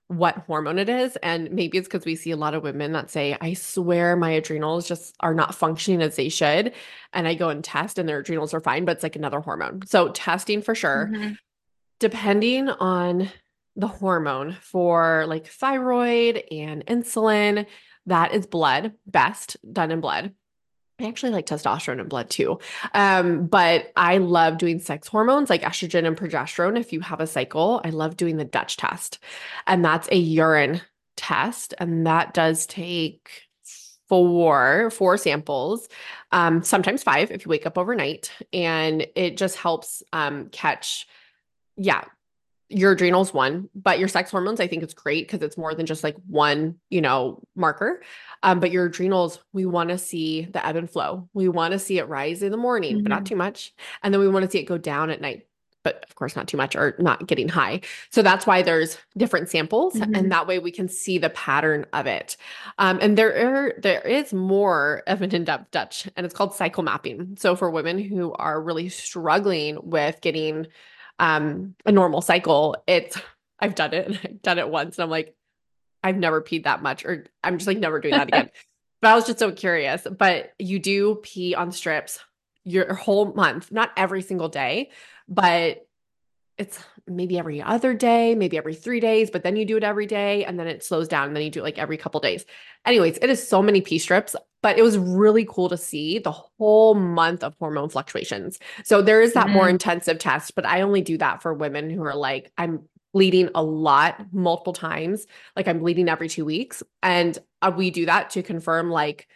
what 0.09 0.37
hormone 0.47 0.79
it 0.79 0.89
is. 0.89 1.17
And 1.17 1.51
maybe 1.51 1.79
it's 1.79 1.89
because 1.89 2.05
we 2.05 2.17
see 2.17 2.31
a 2.31 2.37
lot 2.37 2.55
of 2.55 2.63
women 2.63 2.93
that 2.93 3.11
say, 3.11 3.37
I 3.41 3.55
swear 3.55 4.17
my 4.17 4.31
adrenals 4.31 4.87
just 4.87 5.15
are 5.21 5.35
not 5.35 5.55
functioning 5.55 6.03
as 6.03 6.17
they 6.17 6.29
should. 6.29 6.73
And 7.13 7.27
I 7.27 7.35
go 7.35 7.49
and 7.49 7.65
test 7.65 7.99
and 7.99 8.09
their 8.09 8.19
adrenals 8.19 8.53
are 8.53 8.61
fine, 8.61 8.85
but 8.85 8.93
it's 8.93 9.03
like 9.03 9.17
another 9.17 9.41
hormone. 9.41 9.87
So 9.87 10.11
testing 10.11 10.63
for 10.63 10.75
sure. 10.75 11.11
Mm-hmm. 11.13 11.33
Depending 12.01 12.69
on 12.69 13.31
the 13.77 13.87
hormone 13.87 14.57
for 14.61 15.25
like 15.27 15.47
thyroid 15.47 16.45
and 16.51 16.85
insulin, 16.87 17.67
that 18.07 18.35
is 18.35 18.47
blood, 18.47 18.93
best 19.07 19.57
done 19.73 19.91
in 19.91 20.01
blood. 20.01 20.35
I 21.01 21.07
actually 21.09 21.33
like 21.33 21.47
testosterone 21.47 22.01
in 22.01 22.09
blood 22.09 22.31
too. 22.31 22.61
Um, 22.93 23.47
but 23.47 23.93
I 23.97 24.19
love 24.19 24.59
doing 24.59 24.79
sex 24.79 25.09
hormones 25.09 25.51
like 25.51 25.63
estrogen 25.63 26.07
and 26.07 26.17
progesterone. 26.17 26.79
If 26.79 26.93
you 26.93 27.01
have 27.01 27.21
a 27.21 27.27
cycle, 27.27 27.81
I 27.85 27.91
love 27.91 28.17
doing 28.17 28.37
the 28.37 28.45
Dutch 28.45 28.77
test. 28.77 29.19
And 29.67 29.85
that's 29.85 30.09
a 30.13 30.17
urine 30.17 30.81
test. 31.17 31.75
And 31.79 32.07
that 32.07 32.33
does 32.33 32.67
take 32.67 33.49
four 34.09 34.91
four 34.91 35.17
samples 35.17 35.89
um, 36.31 36.63
sometimes 36.63 37.03
five 37.03 37.31
if 37.31 37.45
you 37.45 37.49
wake 37.49 37.65
up 37.65 37.79
overnight 37.79 38.31
and 38.53 39.07
it 39.17 39.37
just 39.39 39.57
helps 39.57 40.03
um, 40.13 40.49
catch 40.51 41.09
yeah 41.77 42.05
your 42.75 42.93
adrenals 42.93 43.33
one, 43.33 43.69
but 43.75 43.99
your 43.99 44.09
sex 44.09 44.31
hormones, 44.31 44.61
I 44.61 44.66
think 44.66 44.83
it's 44.83 44.95
great 44.95 45.26
because 45.26 45.43
it's 45.43 45.57
more 45.57 45.75
than 45.75 45.87
just 45.87 46.02
like 46.02 46.16
one, 46.26 46.75
you 46.90 47.00
know, 47.00 47.43
marker. 47.54 48.02
Um, 48.43 48.61
but 48.61 48.71
your 48.71 48.87
adrenals, 48.87 49.40
we 49.52 49.64
want 49.64 49.90
to 49.90 49.99
see 49.99 50.47
the 50.47 50.64
ebb 50.66 50.76
and 50.76 50.90
flow. 50.90 51.28
We 51.33 51.49
want 51.49 51.73
to 51.73 51.78
see 51.78 51.99
it 51.99 52.09
rise 52.09 52.43
in 52.43 52.50
the 52.50 52.59
morning, 52.59 52.97
mm-hmm. 52.97 53.02
but 53.04 53.09
not 53.11 53.19
mm-hmm. 53.19 53.25
too 53.26 53.37
much. 53.37 53.75
And 54.02 54.12
then 54.12 54.21
we 54.21 54.28
want 54.28 54.45
to 54.45 54.50
see 54.50 54.59
it 54.59 54.64
go 54.64 54.76
down 54.76 55.11
at 55.11 55.21
night, 55.21 55.47
but 55.83 56.04
of 56.09 56.14
course 56.14 56.35
not 56.35 56.49
too 56.49 56.57
much 56.57 56.75
or 56.75 56.97
not 56.99 57.26
getting 57.26 57.49
high. 57.49 57.81
So 58.11 58.23
that's 58.23 58.47
why 58.47 58.62
there's 58.62 58.99
different 59.16 59.50
samples, 59.50 59.95
mm-hmm. 59.95 60.14
and 60.14 60.33
that 60.33 60.47
way 60.47 60.59
we 60.59 60.71
can 60.71 60.88
see 60.88 61.19
the 61.19 61.31
pattern 61.31 61.87
of 61.93 62.07
it. 62.07 62.37
Um, 62.78 62.99
and 63.00 63.16
there 63.16 63.35
are 63.47 63.73
there 63.78 64.00
is 64.00 64.33
more 64.33 65.02
of 65.07 65.23
an 65.23 65.35
in-depth 65.35 65.71
Dutch, 65.71 66.09
and 66.16 66.26
it's 66.26 66.35
called 66.35 66.54
cycle 66.54 66.83
mapping. 66.83 67.37
So 67.38 67.54
for 67.54 67.71
women 67.71 67.99
who 67.99 68.33
are 68.33 68.61
really 68.61 68.88
struggling 68.88 69.78
with 69.83 70.21
getting 70.21 70.66
um, 71.18 71.75
a 71.87 71.92
normal 71.92 72.21
cycle, 72.21 72.76
it's 72.87 73.16
I've 73.59 73.75
done 73.75 73.94
it 73.94 74.21
I've 74.25 74.42
done 74.42 74.59
it 74.59 74.68
once, 74.68 74.99
and 74.99 75.04
I'm 75.04 75.11
like, 75.11 75.35
I've 76.02 76.16
never 76.16 76.42
peed 76.42 76.64
that 76.64 76.83
much, 76.83 77.04
or 77.04 77.26
I'm 77.42 77.59
just 77.59 77.66
like 77.66 77.78
never 77.78 78.00
doing 78.00 78.14
that 78.14 78.28
again. 78.28 78.50
but 79.00 79.11
I 79.11 79.14
was 79.14 79.26
just 79.26 79.38
so 79.38 79.52
curious. 79.52 80.06
But 80.11 80.52
you 80.59 80.78
do 80.78 81.16
pee 81.23 81.54
on 81.54 81.73
strips 81.73 82.21
your 82.64 82.94
whole 82.94 83.33
month, 83.35 83.71
not 83.71 83.90
every 83.97 84.23
single 84.23 84.49
day, 84.49 84.90
but 85.28 85.87
it's 86.56 86.78
maybe 87.06 87.38
every 87.38 87.61
other 87.61 87.94
day, 87.94 88.35
maybe 88.35 88.56
every 88.56 88.75
three 88.75 89.00
days, 89.00 89.30
but 89.30 89.42
then 89.42 89.56
you 89.56 89.64
do 89.64 89.76
it 89.76 89.85
every 89.85 90.06
day 90.06 90.44
and 90.44 90.59
then 90.59 90.66
it 90.66 90.85
slows 90.85 91.09
down 91.09 91.26
and 91.26 91.37
then 91.37 91.42
you 91.42 91.50
do 91.50 91.61
it 91.61 91.64
like 91.64 91.78
every 91.78 91.97
couple 91.97 92.21
days. 92.21 92.44
Anyways, 92.87 93.18
it 93.21 93.28
is 93.28 93.47
so 93.47 93.61
many 93.61 93.80
pee 93.80 93.99
strips, 93.99 94.37
but 94.64 94.78
it 94.78 94.83
was 94.83 94.97
really 94.97 95.47
cool 95.47 95.68
to 95.68 95.76
see 95.76 96.18
the 96.18 96.33
whole 96.33 96.94
month 96.94 97.44
of 97.44 97.54
hormone 97.59 97.90
fluctuations. 97.90 98.59
So 98.83 99.02
there 99.02 99.21
is 99.21 99.35
that 99.35 99.44
mm-hmm. 99.44 99.56
more 99.56 99.68
intensive 99.68 100.18
test, 100.18 100.54
but 100.54 100.64
I 100.64 100.80
only 100.80 101.02
do 101.02 101.18
that 101.18 101.42
for 101.42 101.52
women 101.52 101.90
who 101.90 102.02
are 102.02 102.16
like, 102.16 102.50
I'm 102.56 102.88
bleeding 103.12 103.50
a 103.54 103.62
lot 103.62 104.33
multiple 104.33 104.73
times, 104.73 105.26
like 105.54 105.68
I'm 105.68 105.80
bleeding 105.80 106.09
every 106.09 106.30
two 106.30 106.47
weeks. 106.47 106.83
And 107.02 107.38
uh, 107.61 107.73
we 107.76 107.90
do 107.90 108.06
that 108.06 108.30
to 108.30 108.42
confirm 108.42 108.88
like, 108.88 109.28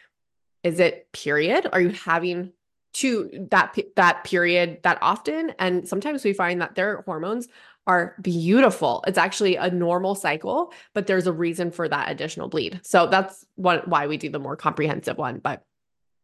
is 0.64 0.80
it 0.80 1.12
period? 1.12 1.68
Are 1.74 1.80
you 1.82 1.90
having 1.90 2.54
to 2.94 3.46
that 3.50 3.76
that 3.96 4.24
period 4.24 4.78
that 4.82 4.96
often 5.02 5.52
and 5.58 5.86
sometimes 5.86 6.24
we 6.24 6.32
find 6.32 6.62
that 6.62 6.74
their 6.74 7.02
hormones 7.02 7.46
are 7.88 8.14
beautiful. 8.20 9.02
It's 9.06 9.18
actually 9.18 9.56
a 9.56 9.70
normal 9.70 10.14
cycle 10.14 10.72
but 10.94 11.06
there's 11.06 11.26
a 11.26 11.32
reason 11.32 11.70
for 11.70 11.88
that 11.88 12.10
additional 12.10 12.48
bleed. 12.48 12.80
So 12.84 13.06
that's 13.06 13.44
what 13.56 13.88
why 13.88 14.06
we 14.06 14.18
do 14.18 14.28
the 14.28 14.38
more 14.38 14.56
comprehensive 14.56 15.16
one 15.16 15.38
but 15.38 15.64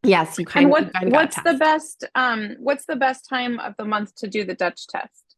yes 0.02 0.38
you 0.38 0.44
kind, 0.44 0.68
what, 0.68 0.84
of 0.84 0.92
kind 0.92 1.06
of 1.06 1.12
what's 1.14 1.42
the 1.42 1.54
best 1.54 2.04
um 2.14 2.56
what's 2.58 2.84
the 2.84 2.96
best 2.96 3.26
time 3.26 3.58
of 3.58 3.74
the 3.78 3.84
month 3.86 4.14
to 4.16 4.28
do 4.28 4.44
the 4.44 4.54
dutch 4.54 4.86
test? 4.86 5.36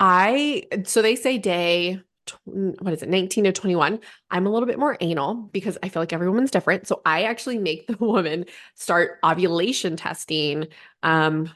I 0.00 0.64
so 0.84 1.00
they 1.00 1.16
say 1.16 1.38
day 1.38 2.00
what 2.44 2.92
is 2.92 3.02
it 3.02 3.08
19 3.08 3.44
to 3.44 3.52
21 3.52 3.98
i'm 4.30 4.46
a 4.46 4.50
little 4.50 4.66
bit 4.66 4.78
more 4.78 4.96
anal 5.00 5.34
because 5.52 5.76
i 5.82 5.88
feel 5.88 6.02
like 6.02 6.12
every 6.12 6.28
woman's 6.28 6.50
different. 6.50 6.86
So 6.86 7.00
i 7.06 7.22
actually 7.22 7.58
make 7.58 7.86
the 7.86 7.96
woman 7.96 8.46
start 8.74 9.18
ovulation 9.24 9.96
testing 9.96 10.66
um 11.02 11.50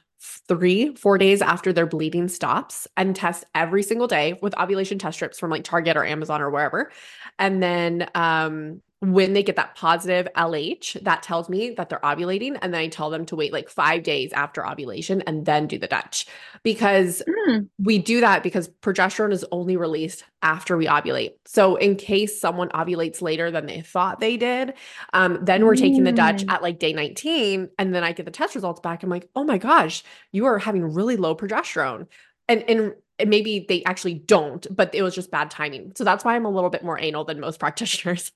three 0.49 0.95
four 0.95 1.19
days 1.19 1.43
after 1.43 1.73
their 1.73 1.87
bleeding 1.87 2.29
stops 2.29 2.87
and 2.97 3.15
test 3.15 3.45
every 3.55 3.83
single 3.83 4.07
day 4.07 4.39
with 4.43 4.59
ovulation 4.59 4.99
test 4.99 5.17
strips 5.17 5.39
from 5.39 5.51
like 5.51 5.65
target 5.65 5.97
or 5.97 6.05
amazon 6.05 6.41
or 6.41 6.51
wherever. 6.51 6.91
And 7.39 7.63
then 7.63 8.09
um 8.15 8.81
when 9.01 9.33
they 9.33 9.43
get 9.43 9.57
that 9.57 9.75
positive 9.75 10.29
LH, 10.35 11.03
that 11.03 11.23
tells 11.23 11.49
me 11.49 11.71
that 11.71 11.89
they're 11.89 11.99
ovulating. 12.01 12.57
And 12.63 12.73
then 12.73 12.81
I 12.81 12.89
tell 12.89 13.11
them 13.11 13.27
to 13.27 13.37
wait 13.37 13.53
like 13.53 13.69
five 13.69 14.03
days 14.03 14.33
after 14.33 14.67
ovulation 14.67 15.23
and 15.23 15.45
then 15.45 15.67
do 15.67 15.79
the 15.79 15.87
Dutch 15.87 16.27
because 16.63 17.23
mm. 17.49 17.69
we 17.79 17.99
do 17.99 18.21
that 18.21 18.43
because 18.43 18.69
progesterone 18.83 19.33
is 19.33 19.45
only 19.53 19.77
released 19.77 20.25
after 20.43 20.77
we 20.77 20.87
ovulate. 20.87 21.33
So, 21.45 21.77
in 21.77 21.97
case 21.97 22.41
someone 22.41 22.69
ovulates 22.71 23.21
later 23.21 23.51
than 23.51 23.67
they 23.67 23.81
thought 23.83 24.21
they 24.21 24.37
did, 24.37 24.75
um, 25.13 25.39
then 25.43 25.65
we're 25.65 25.75
mm. 25.75 25.81
taking 25.81 26.05
the 26.05 26.13
Dutch 26.13 26.45
mm. 26.45 26.53
at 26.53 26.63
like 26.63 26.79
day 26.79 26.93
19. 26.93 27.69
And 27.79 27.95
then 27.95 28.05
I 28.05 28.13
get 28.13 28.25
the 28.25 28.33
test 28.33 28.55
results 28.55 28.81
back. 28.81 29.03
I'm 29.03 29.11
like, 29.11 29.29
oh 29.37 29.45
my 29.45 29.59
gosh, 29.59 30.03
you 30.33 30.47
are 30.47 30.59
having 30.59 30.83
really 30.83 31.17
low 31.17 31.37
progesterone. 31.37 32.07
And, 32.49 32.63
and 32.69 32.95
maybe 33.27 33.65
they 33.69 33.85
actually 33.85 34.15
don't, 34.15 34.67
but 34.75 34.95
it 34.95 35.03
was 35.03 35.15
just 35.15 35.31
bad 35.31 35.51
timing. 35.51 35.93
So 35.95 36.05
that's 36.05 36.25
why 36.25 36.35
I'm 36.35 36.45
a 36.45 36.51
little 36.51 36.71
bit 36.71 36.85
more 36.85 36.99
anal 36.99 37.25
than 37.25 37.41
most 37.41 37.61
practitioners. 37.61 38.33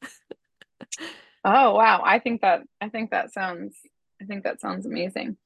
Oh 1.45 1.75
wow. 1.75 2.03
I 2.05 2.19
think 2.19 2.41
that 2.43 2.63
i 2.81 2.89
think 2.89 3.11
that 3.11 3.33
sounds 3.33 3.77
i 4.21 4.25
think 4.25 4.45
that 4.45 4.61
sounds 4.61 4.87
amazing. 4.87 5.37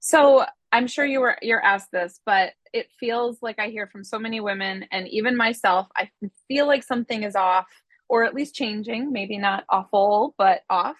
So 0.00 0.44
i'm 0.72 0.86
sure 0.86 1.04
you 1.04 1.20
were 1.20 1.38
you're 1.40 1.64
asked 1.64 1.92
this 1.92 2.20
but 2.26 2.52
it 2.74 2.88
feels 3.00 3.38
like 3.40 3.58
i 3.58 3.68
hear 3.68 3.86
from 3.86 4.04
so 4.04 4.18
many 4.18 4.40
women 4.40 4.84
and 4.92 5.08
even 5.08 5.34
myself 5.34 5.86
i 5.96 6.10
feel 6.46 6.66
like 6.66 6.82
something 6.82 7.22
is 7.22 7.34
off 7.34 7.66
or 8.08 8.24
at 8.24 8.34
least 8.34 8.54
changing 8.54 9.12
maybe 9.12 9.38
not 9.38 9.64
awful 9.68 10.34
but 10.38 10.62
off. 10.68 10.96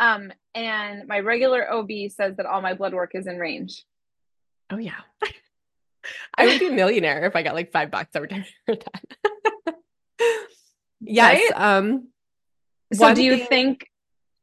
Um, 0.00 0.32
and 0.54 1.08
my 1.08 1.20
regular 1.20 1.72
ob 1.72 1.90
says 2.10 2.36
that 2.36 2.46
all 2.46 2.60
my 2.60 2.74
blood 2.74 2.94
work 2.94 3.12
is 3.14 3.26
in 3.26 3.36
range. 3.36 3.84
Oh 4.70 4.78
yeah. 4.78 5.00
I 6.36 6.46
would 6.46 6.60
be 6.60 6.68
a 6.68 6.72
millionaire 6.72 7.24
if 7.26 7.36
i 7.36 7.42
got 7.42 7.54
like 7.54 7.72
five 7.72 7.90
bucks 7.90 8.10
every 8.14 8.28
time 8.28 8.44
yes 11.00 11.52
right? 11.52 11.76
um 11.76 12.08
so 12.92 13.14
do 13.14 13.22
you 13.22 13.36
thing- 13.36 13.46
think 13.46 13.90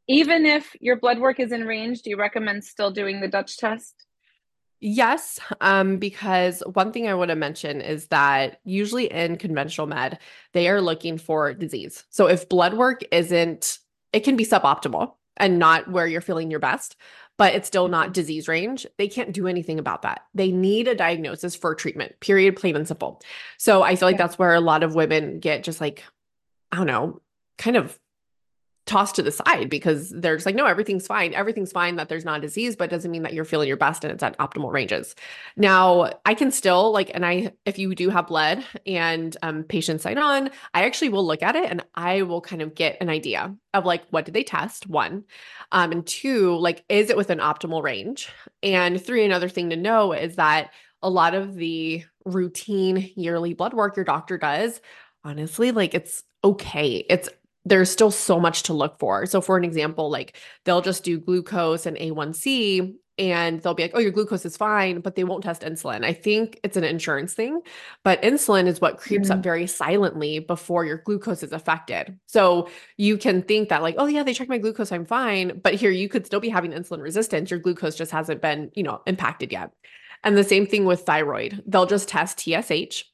even 0.08 0.46
if 0.46 0.76
your 0.80 0.98
blood 0.98 1.20
work 1.20 1.40
is 1.40 1.52
in 1.52 1.66
range, 1.66 2.02
do 2.04 2.10
you 2.10 2.18
recommend 2.18 2.64
still 2.64 2.92
doing 2.92 3.22
the 3.22 3.28
Dutch 3.28 3.58
test? 3.58 4.06
Yes, 4.82 5.40
um, 5.62 5.98
because 5.98 6.62
one 6.74 6.92
thing 6.92 7.08
I 7.08 7.16
want 7.16 7.30
to 7.30 7.36
mention 7.36 7.82
is 7.82 8.08
that 8.08 8.60
usually 8.66 9.12
in 9.12 9.38
conventional 9.38 9.88
med, 9.88 10.20
they 10.54 10.68
are 10.68 10.82
looking 10.82 11.18
for 11.18 11.54
disease. 11.54 12.04
So 12.10 12.28
if 12.28 12.50
blood 12.50 12.76
work 12.76 13.02
isn't, 13.12 13.80
it 14.14 14.20
can 14.20 14.36
be 14.36 14.46
suboptimal 14.46 15.14
and 15.38 15.58
not 15.58 15.90
where 15.90 16.06
you're 16.06 16.22
feeling 16.22 16.52
your 16.52 16.60
best, 16.60 16.98
but 17.38 17.56
it's 17.56 17.68
still 17.68 17.88
not 17.88 18.08
mm-hmm. 18.08 18.14
disease 18.14 18.48
range. 18.48 18.86
They 18.98 19.08
can't 19.08 19.34
do 19.34 19.48
anything 19.48 19.80
about 19.80 20.04
that. 20.04 20.22
They 20.34 20.52
need 20.52 20.88
a 20.88 20.96
diagnosis 20.96 21.56
for 21.56 21.74
treatment, 21.74 22.20
period, 22.20 22.56
plain 22.56 22.76
and 22.76 22.88
simple. 22.88 23.22
So 23.58 23.82
I 23.82 23.96
feel 23.96 24.08
like 24.08 24.18
that's 24.18 24.38
where 24.38 24.54
a 24.54 24.62
lot 24.62 24.84
of 24.84 24.94
women 24.94 25.40
get 25.40 25.64
just 25.64 25.82
like, 25.82 26.04
I 26.72 26.78
don't 26.78 26.88
know, 26.88 27.22
kind 27.58 27.78
of 27.78 27.98
tossed 28.86 29.16
to 29.16 29.24
the 29.24 29.32
side 29.32 29.70
because 29.70 30.12
they're 30.12 30.36
just 30.36 30.46
like, 30.46 30.56
no, 30.56 30.66
everything's 30.66 31.08
fine. 31.08 31.34
Everything's 31.34 31.72
fine 31.72 31.96
that 31.96 32.08
there's 32.08 32.26
not 32.26 32.42
disease, 32.42 32.76
but 32.76 32.90
doesn't 32.90 33.10
mean 33.10 33.24
that 33.24 33.34
you're 33.34 33.46
feeling 33.46 33.68
your 33.68 33.78
best 33.78 34.04
and 34.04 34.14
it's 34.14 34.22
at 34.22 34.38
optimal 34.38 34.72
ranges. 34.72 35.16
Now, 35.58 36.12
I 36.26 36.36
can 36.36 36.52
still 36.52 36.92
like, 36.92 37.10
and 37.14 37.26
I, 37.26 37.54
if 37.66 37.80
you 37.80 37.96
do 37.96 38.10
have 38.10 38.28
blood 38.28 38.64
and 38.86 39.36
um, 39.42 39.64
patients 39.64 40.04
sign 40.04 40.20
on, 40.20 40.52
I 40.74 40.86
actually 40.86 41.10
will 41.10 41.26
look 41.26 41.42
at 41.42 41.56
it 41.56 41.70
and 41.70 41.84
I 41.96 42.22
will 42.22 42.42
kind 42.42 42.62
of 42.62 42.76
get 42.76 42.98
an 43.02 43.10
idea 43.10 43.56
of 43.74 43.86
like, 43.86 44.04
what 44.12 44.26
did 44.26 44.36
they 44.36 44.44
test? 44.44 44.88
One. 44.88 45.24
Um, 45.72 45.92
and 45.92 46.06
two, 46.06 46.56
like, 46.58 46.86
is 46.88 47.10
it 47.10 47.18
within 47.18 47.40
optimal 47.40 47.82
range? 47.82 48.30
And 48.62 49.04
three, 49.04 49.26
another 49.26 49.50
thing 49.50 49.72
to 49.72 49.76
know 49.76 50.14
is 50.14 50.36
that 50.36 50.72
a 51.02 51.10
lot 51.10 51.34
of 51.34 51.56
the 51.56 52.04
routine 52.24 53.12
yearly 53.16 53.54
blood 53.54 53.74
work 53.74 53.96
your 53.96 54.06
doctor 54.06 54.38
does, 54.38 54.80
honestly, 55.24 55.72
like 55.72 55.94
it's 55.94 56.24
okay. 56.44 57.06
It's 57.10 57.30
there's 57.66 57.90
still 57.90 58.12
so 58.12 58.40
much 58.40 58.64
to 58.64 58.74
look 58.74 59.00
for. 59.00 59.26
So, 59.26 59.42
for 59.42 59.58
an 59.58 59.64
example, 59.64 60.10
like 60.10 60.38
they'll 60.64 60.82
just 60.82 61.04
do 61.04 61.20
glucose 61.20 61.86
and 61.86 61.98
A1C 61.98 62.96
and 63.18 63.62
they'll 63.62 63.74
be 63.74 63.84
like, 63.84 63.94
oh, 63.96 64.00
your 64.00 64.12
glucose 64.12 64.46
is 64.46 64.58
fine, 64.58 65.00
but 65.00 65.16
they 65.16 65.24
won't 65.24 65.44
test 65.44 65.62
insulin. 65.62 66.04
I 66.04 66.12
think 66.12 66.60
it's 66.64 66.76
an 66.76 66.84
insurance 66.84 67.34
thing, 67.34 67.62
but 68.04 68.22
insulin 68.22 68.68
is 68.68 68.82
what 68.82 68.98
creeps 68.98 69.30
mm-hmm. 69.30 69.40
up 69.40 69.44
very 69.44 69.68
silently 69.68 70.40
before 70.40 70.86
your 70.86 70.98
glucose 70.98 71.42
is 71.42 71.54
affected. 71.54 72.20
So 72.26 72.70
you 72.98 73.18
can 73.18 73.42
think 73.42 73.70
that, 73.70 73.82
like, 73.82 73.96
oh, 73.98 74.08
yeah, 74.08 74.24
they 74.24 74.34
checked 74.34 74.50
my 74.50 74.58
glucose, 74.58 74.92
I'm 74.92 75.06
fine. 75.06 75.60
But 75.64 75.76
here 75.76 75.92
you 75.92 76.10
could 76.10 76.26
still 76.26 76.42
be 76.42 76.50
having 76.50 76.72
insulin 76.72 77.02
resistance. 77.02 77.50
Your 77.50 77.60
glucose 77.60 77.96
just 77.96 78.12
hasn't 78.12 78.42
been, 78.42 78.70
you 78.76 78.84
know, 78.84 79.02
impacted 79.08 79.52
yet. 79.52 79.72
And 80.24 80.36
the 80.36 80.44
same 80.44 80.66
thing 80.66 80.86
with 80.86 81.02
thyroid. 81.02 81.64
They'll 81.66 81.86
just 81.86 82.10
test 82.10 82.40
TSH 82.40 83.06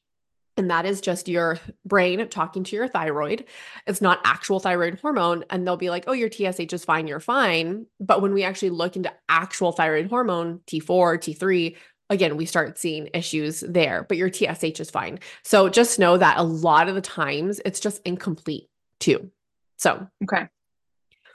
and 0.56 0.70
that 0.70 0.84
is 0.84 1.00
just 1.00 1.28
your 1.28 1.58
brain 1.84 2.26
talking 2.28 2.64
to 2.64 2.76
your 2.76 2.88
thyroid. 2.88 3.46
It's 3.86 4.02
not 4.02 4.20
actual 4.24 4.60
thyroid 4.60 5.00
hormone. 5.00 5.44
And 5.48 5.66
they'll 5.66 5.76
be 5.76 5.90
like, 5.90 6.04
oh, 6.06 6.12
your 6.12 6.30
TSH 6.30 6.72
is 6.72 6.84
fine, 6.84 7.06
you're 7.06 7.20
fine. 7.20 7.86
But 8.00 8.20
when 8.20 8.34
we 8.34 8.44
actually 8.44 8.70
look 8.70 8.96
into 8.96 9.12
actual 9.28 9.72
thyroid 9.72 10.08
hormone, 10.08 10.60
T4, 10.66 11.18
T3, 11.18 11.76
again, 12.10 12.36
we 12.36 12.44
start 12.44 12.78
seeing 12.78 13.08
issues 13.14 13.60
there, 13.60 14.04
but 14.06 14.18
your 14.18 14.30
TSH 14.30 14.80
is 14.80 14.90
fine. 14.90 15.20
So 15.42 15.70
just 15.70 15.98
know 15.98 16.18
that 16.18 16.36
a 16.36 16.42
lot 16.42 16.88
of 16.88 16.94
the 16.94 17.00
times 17.00 17.60
it's 17.64 17.80
just 17.80 18.02
incomplete 18.04 18.68
too. 19.00 19.30
So, 19.78 20.06
okay. 20.24 20.48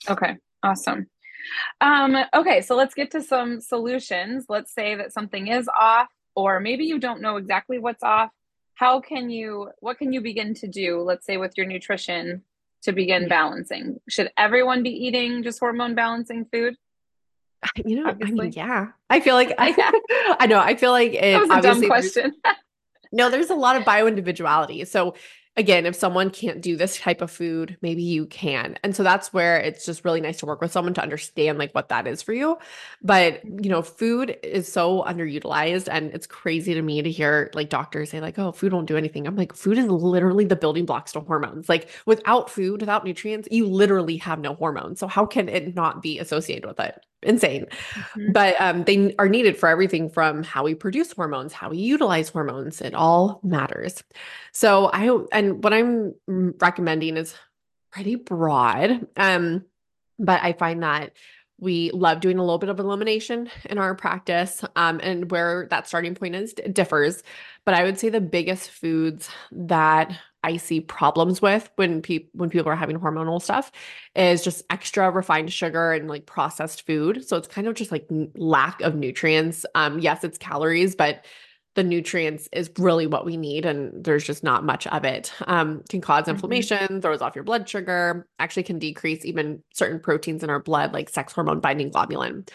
Okay. 0.08 0.38
Awesome. 0.62 1.08
Um, 1.82 2.16
okay. 2.36 2.62
So 2.62 2.76
let's 2.76 2.94
get 2.94 3.12
to 3.12 3.24
some 3.24 3.62
solutions. 3.62 4.46
Let's 4.48 4.74
say 4.74 4.96
that 4.96 5.12
something 5.12 5.48
is 5.48 5.68
off, 5.78 6.08
or 6.36 6.60
maybe 6.60 6.86
you 6.86 7.00
don't 7.00 7.22
know 7.22 7.38
exactly 7.38 7.80
what's 7.80 8.04
off 8.04 8.30
how 8.78 9.00
can 9.00 9.30
you 9.30 9.70
what 9.80 9.98
can 9.98 10.14
you 10.14 10.22
begin 10.22 10.54
to 10.54 10.68
do 10.68 11.02
let's 11.02 11.26
say 11.26 11.38
with 11.38 11.54
your 11.58 11.66
nutrition 11.66 12.44
to 12.84 12.92
begin 12.92 13.28
balancing 13.28 14.00
should 14.08 14.32
everyone 14.38 14.84
be 14.84 14.92
eating 14.92 15.44
just 15.44 15.60
hormone 15.60 15.96
balancing 15.96 16.46
food 16.52 16.76
you 17.84 18.02
know 18.02 18.10
Obviously. 18.10 18.40
I 18.40 18.44
mean, 18.44 18.54
yeah 18.54 18.88
i 19.10 19.20
feel 19.20 19.36
like 19.36 19.54
i 19.58 20.36
i 20.40 20.46
know 20.46 20.60
i 20.60 20.76
feel 20.76 20.92
like 20.92 21.14
it 21.14 21.22
that 21.22 21.42
was 21.42 21.50
a 21.50 21.62
dumb 21.62 21.86
question 21.86 22.34
no, 23.12 23.30
there's 23.30 23.50
a 23.50 23.56
lot 23.56 23.76
of 23.76 23.86
bio 23.86 24.08
individuality. 24.08 24.84
So 24.86 25.16
again, 25.58 25.86
if 25.86 25.96
someone 25.96 26.30
can't 26.30 26.62
do 26.62 26.78
this 26.78 26.98
type 27.00 27.22
of 27.22 27.32
food, 27.32 27.78
maybe 27.82 28.04
you 28.04 28.28
can. 28.28 28.78
And 28.84 28.96
so 28.96 29.04
that's 29.04 29.34
where 29.34 29.60
it's 29.60 29.86
just 29.86 30.06
really 30.06 30.22
nice 30.22 30.38
to 30.38 30.46
work 30.46 30.62
with 30.62 30.72
someone 30.72 30.94
to 30.94 31.02
understand 31.02 31.58
like 31.58 31.74
what 31.74 31.90
that 31.90 32.08
is 32.08 32.22
for 32.22 32.34
you. 32.34 32.58
But, 33.02 33.44
you 33.44 33.70
know, 33.70 33.82
food 33.82 34.38
is 34.44 34.72
so 34.72 35.04
underutilized 35.04 35.88
and 35.92 36.14
it's 36.14 36.28
crazy 36.28 36.74
to 36.76 36.82
me 36.82 37.02
to 37.02 37.12
hear 37.12 37.50
like 37.54 37.70
doctors 37.70 38.12
say 38.12 38.22
like, 38.22 38.38
"Oh, 38.40 38.52
food 38.52 38.72
won't 38.74 38.88
do 38.88 38.98
anything." 38.98 39.28
I'm 39.28 39.36
like, 39.36 39.54
food 39.54 39.78
is 39.78 39.88
literally 39.88 40.46
the 40.46 40.56
building 40.56 40.86
blocks 40.86 41.12
to 41.14 41.22
hormones. 41.22 41.68
Like 41.70 41.90
without 42.06 42.50
food, 42.50 42.82
without 42.82 43.04
nutrients, 43.04 43.48
you 43.52 43.68
literally 43.68 44.18
have 44.18 44.40
no 44.40 44.54
hormones. 44.56 45.00
So 45.00 45.08
how 45.08 45.26
can 45.26 45.50
it 45.50 45.76
not 45.76 46.02
be 46.02 46.20
associated 46.20 46.66
with 46.68 46.80
it? 46.80 47.04
Insane. 47.24 47.66
Mm-hmm. 47.94 48.32
But 48.32 48.56
um, 48.60 48.84
they 48.84 49.16
are 49.18 49.30
needed 49.30 49.58
for 49.58 49.70
everything 49.70 50.10
from 50.10 50.44
how 50.44 50.64
we 50.64 50.76
produce 50.76 51.12
hormones, 51.12 51.54
how 51.54 51.70
we 51.70 51.78
utilize 51.78 52.30
hormones. 52.30 52.82
It 52.82 52.94
all 52.94 53.40
matters. 53.44 54.04
So 54.52 54.88
I 54.88 55.26
and 55.32 55.64
what 55.64 55.74
I'm 55.74 56.14
recommending 56.28 57.18
is 57.18 57.36
pretty 57.92 58.16
broad. 58.16 59.08
Um, 59.16 59.66
but 60.20 60.42
I 60.44 60.54
find 60.54 60.84
that 60.84 61.14
we 61.60 61.90
love 61.92 62.20
doing 62.20 62.38
a 62.38 62.44
little 62.44 62.60
bit 62.60 62.70
of 62.70 62.80
elimination 62.80 63.50
in 63.66 63.78
our 63.78 63.96
practice 63.96 64.64
um, 64.76 65.00
and 65.02 65.32
where 65.32 65.68
that 65.72 65.88
starting 65.88 66.14
point 66.14 66.36
is 66.36 66.54
differs 66.54 67.24
but 67.66 67.74
i 67.74 67.84
would 67.84 67.98
say 67.98 68.10
the 68.10 68.22
biggest 68.22 68.70
foods 68.70 69.30
that 69.52 70.16
I 70.44 70.58
see 70.58 70.82
problems 70.82 71.41
with 71.41 71.70
when 71.75 72.01
people 72.01 72.29
when 72.34 72.50
people 72.50 72.72
are 72.72 72.75
having 72.75 73.00
hormonal 73.00 73.41
stuff 73.41 73.72
is 74.15 74.44
just 74.44 74.63
extra 74.70 75.10
refined 75.12 75.51
sugar 75.51 75.94
and 75.94 76.08
like 76.08 76.25
processed 76.25 76.86
food. 76.86 77.27
So 77.27 77.38
it's 77.38 77.48
kind 77.48 77.67
of 77.67 77.74
just 77.74 77.91
like 77.91 78.08
lack 78.36 78.82
of 78.82 78.96
nutrients. 78.96 79.65
Um, 79.75 80.00
yes, 80.00 80.24
it's 80.24 80.38
calories, 80.38 80.96
but 80.96 81.25
the 81.77 81.84
nutrients 81.84 82.50
is 82.51 82.72
really 82.79 83.06
what 83.06 83.24
we 83.24 83.38
need, 83.38 83.63
and 83.63 84.03
there's 84.03 84.24
just 84.24 84.44
not 84.44 84.65
much 84.65 84.88
of 84.88 85.06
it. 85.06 85.32
Um, 85.46 85.84
can 85.89 86.01
cause 86.01 86.24
mm-hmm. 86.24 86.32
inflammation, 86.32 86.77
mm-hmm. 86.77 87.00
throws 87.01 87.22
off 87.22 87.36
your 87.36 87.44
blood 87.44 87.70
sugar, 87.70 88.27
actually 88.39 88.63
can 88.63 88.79
decrease 88.79 89.24
even 89.24 89.62
certain 89.75 90.00
proteins 90.00 90.44
in 90.44 90.50
our 90.50 90.60
blood, 90.60 90.91
like 90.91 91.08
sex 91.08 91.34
hormone 91.34 91.60
binding 91.60 91.91
globulin. 91.91 92.50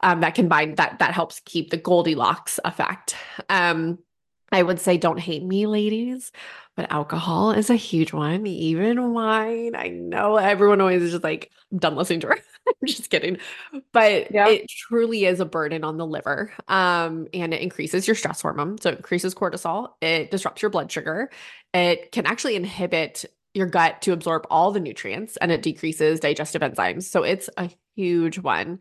Um, 0.00 0.20
that 0.20 0.36
can 0.36 0.46
bind 0.46 0.76
that 0.76 1.00
that 1.00 1.12
helps 1.12 1.40
keep 1.44 1.70
the 1.70 1.76
Goldilocks 1.76 2.60
effect. 2.64 3.16
Um, 3.48 3.98
I 4.50 4.62
would 4.62 4.80
say 4.80 4.96
don't 4.96 5.18
hate 5.18 5.42
me, 5.42 5.66
ladies, 5.66 6.32
but 6.74 6.90
alcohol 6.90 7.50
is 7.52 7.70
a 7.70 7.76
huge 7.76 8.12
one, 8.12 8.46
even 8.46 9.12
wine. 9.12 9.74
I 9.74 9.88
know 9.88 10.36
everyone 10.36 10.80
always 10.80 11.02
is 11.02 11.10
just 11.12 11.24
like, 11.24 11.50
I'm 11.70 11.78
done 11.78 11.96
listening 11.96 12.20
to 12.20 12.28
her. 12.28 12.38
I'm 12.66 12.86
just 12.86 13.10
kidding. 13.10 13.38
But 13.92 14.30
yeah. 14.30 14.48
it 14.48 14.68
truly 14.68 15.24
is 15.24 15.40
a 15.40 15.44
burden 15.44 15.84
on 15.84 15.98
the 15.98 16.06
liver. 16.06 16.52
Um, 16.66 17.28
and 17.34 17.52
it 17.52 17.60
increases 17.60 18.06
your 18.06 18.14
stress 18.14 18.40
hormone. 18.40 18.78
So 18.80 18.90
it 18.90 18.96
increases 18.96 19.34
cortisol, 19.34 19.90
it 20.00 20.30
disrupts 20.30 20.62
your 20.62 20.70
blood 20.70 20.90
sugar, 20.90 21.30
it 21.74 22.12
can 22.12 22.26
actually 22.26 22.56
inhibit 22.56 23.24
your 23.54 23.66
gut 23.66 24.02
to 24.02 24.12
absorb 24.12 24.46
all 24.50 24.72
the 24.72 24.80
nutrients 24.80 25.36
and 25.38 25.50
it 25.50 25.62
decreases 25.62 26.20
digestive 26.20 26.62
enzymes. 26.62 27.04
So 27.04 27.22
it's 27.22 27.50
a 27.56 27.70
huge 27.96 28.38
one. 28.38 28.78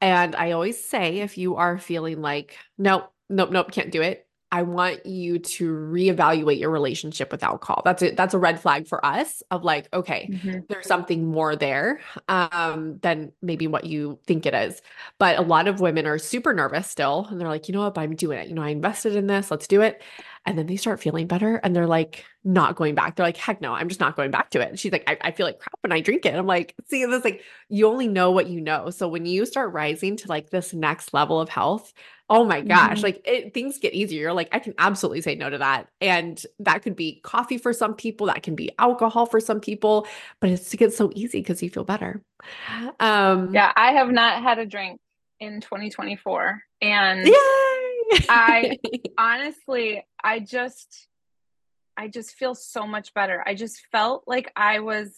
And 0.00 0.34
I 0.36 0.50
always 0.50 0.84
say 0.84 1.18
if 1.18 1.38
you 1.38 1.56
are 1.56 1.78
feeling 1.78 2.20
like, 2.20 2.58
nope, 2.76 3.10
nope, 3.30 3.50
nope, 3.50 3.70
can't 3.70 3.90
do 3.90 4.02
it, 4.02 4.25
I 4.56 4.62
want 4.62 5.04
you 5.04 5.38
to 5.38 5.70
reevaluate 5.70 6.58
your 6.58 6.70
relationship 6.70 7.30
with 7.30 7.44
alcohol. 7.44 7.82
That's 7.84 8.00
it. 8.00 8.16
That's 8.16 8.32
a 8.32 8.38
red 8.38 8.58
flag 8.58 8.88
for 8.88 9.04
us 9.04 9.42
of 9.50 9.64
like, 9.64 9.86
okay, 9.92 10.30
mm-hmm. 10.32 10.60
there's 10.70 10.86
something 10.86 11.26
more 11.26 11.54
there 11.56 12.00
um, 12.30 12.96
than 13.02 13.32
maybe 13.42 13.66
what 13.66 13.84
you 13.84 14.18
think 14.26 14.46
it 14.46 14.54
is. 14.54 14.80
But 15.18 15.38
a 15.38 15.42
lot 15.42 15.68
of 15.68 15.80
women 15.80 16.06
are 16.06 16.16
super 16.16 16.54
nervous 16.54 16.88
still, 16.88 17.26
and 17.28 17.38
they're 17.38 17.48
like, 17.48 17.68
you 17.68 17.74
know 17.74 17.82
what, 17.82 17.98
I'm 17.98 18.16
doing 18.16 18.38
it. 18.38 18.48
You 18.48 18.54
know, 18.54 18.62
I 18.62 18.70
invested 18.70 19.14
in 19.14 19.26
this. 19.26 19.50
Let's 19.50 19.66
do 19.66 19.82
it. 19.82 20.02
And 20.46 20.56
then 20.56 20.66
they 20.66 20.76
start 20.76 21.00
feeling 21.00 21.26
better, 21.26 21.56
and 21.56 21.74
they're 21.74 21.86
like, 21.86 22.24
not 22.46 22.76
going 22.76 22.94
back. 22.94 23.16
They're 23.16 23.26
like, 23.26 23.36
heck 23.36 23.60
no, 23.60 23.72
I'm 23.72 23.88
just 23.88 24.00
not 24.00 24.14
going 24.14 24.30
back 24.30 24.50
to 24.50 24.60
it. 24.60 24.68
And 24.68 24.78
she's 24.78 24.92
like, 24.92 25.02
I, 25.08 25.18
I 25.20 25.30
feel 25.32 25.46
like 25.46 25.58
crap 25.58 25.74
when 25.80 25.90
I 25.90 26.00
drink 26.00 26.24
it. 26.24 26.34
I'm 26.34 26.46
like, 26.46 26.74
see, 26.88 27.04
this 27.04 27.24
like 27.24 27.42
you 27.68 27.88
only 27.88 28.06
know 28.06 28.30
what 28.30 28.48
you 28.48 28.60
know. 28.60 28.90
So 28.90 29.08
when 29.08 29.26
you 29.26 29.44
start 29.44 29.72
rising 29.72 30.16
to 30.18 30.28
like 30.28 30.50
this 30.50 30.72
next 30.72 31.12
level 31.12 31.40
of 31.40 31.48
health, 31.48 31.92
oh 32.30 32.44
my 32.44 32.60
gosh, 32.60 32.98
mm-hmm. 32.98 33.02
like 33.02 33.20
it, 33.24 33.52
things 33.52 33.78
get 33.78 33.94
easier. 33.94 34.22
You're 34.22 34.32
like, 34.32 34.48
I 34.52 34.60
can 34.60 34.74
absolutely 34.78 35.22
say 35.22 35.34
no 35.34 35.50
to 35.50 35.58
that. 35.58 35.88
And 36.00 36.40
that 36.60 36.82
could 36.82 36.94
be 36.94 37.20
coffee 37.22 37.58
for 37.58 37.72
some 37.72 37.94
people, 37.94 38.28
that 38.28 38.44
can 38.44 38.54
be 38.54 38.70
alcohol 38.78 39.26
for 39.26 39.40
some 39.40 39.60
people, 39.60 40.06
but 40.40 40.50
it's 40.50 40.70
to 40.70 40.76
get 40.76 40.94
so 40.94 41.10
easy 41.14 41.40
because 41.40 41.62
you 41.62 41.70
feel 41.70 41.84
better. 41.84 42.22
Um, 43.00 43.52
yeah, 43.52 43.72
I 43.74 43.92
have 43.92 44.10
not 44.10 44.42
had 44.42 44.58
a 44.58 44.66
drink 44.66 45.00
in 45.40 45.60
2024. 45.60 46.62
And 46.82 47.26
Yay! 47.26 47.34
I 48.28 48.78
honestly, 49.18 50.04
I 50.22 50.40
just, 50.40 51.08
I 51.96 52.08
just 52.08 52.34
feel 52.34 52.54
so 52.54 52.86
much 52.86 53.14
better. 53.14 53.42
I 53.46 53.54
just 53.54 53.80
felt 53.92 54.24
like 54.26 54.52
I 54.56 54.80
was 54.80 55.14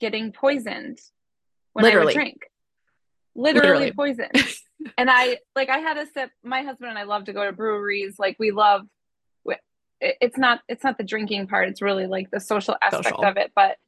getting 0.00 0.32
poisoned 0.32 0.98
when 1.72 1.84
Literally. 1.84 2.02
I 2.02 2.06
would 2.06 2.14
drink. 2.14 2.38
Literally, 3.34 3.90
Literally. 3.90 3.92
poisoned. 3.92 4.44
and 4.98 5.10
I 5.10 5.38
like 5.54 5.68
I 5.68 5.78
had 5.78 5.98
a 5.98 6.06
sip. 6.06 6.30
My 6.42 6.62
husband 6.62 6.90
and 6.90 6.98
I 6.98 7.04
love 7.04 7.24
to 7.24 7.32
go 7.32 7.44
to 7.44 7.52
breweries. 7.52 8.16
Like 8.18 8.36
we 8.38 8.50
love. 8.50 8.82
It's 9.98 10.36
not. 10.36 10.60
It's 10.68 10.84
not 10.84 10.98
the 10.98 11.04
drinking 11.04 11.46
part. 11.46 11.70
It's 11.70 11.80
really 11.80 12.06
like 12.06 12.30
the 12.30 12.38
social 12.38 12.76
aspect 12.82 13.08
social. 13.08 13.24
of 13.24 13.38
it. 13.38 13.52
But 13.56 13.78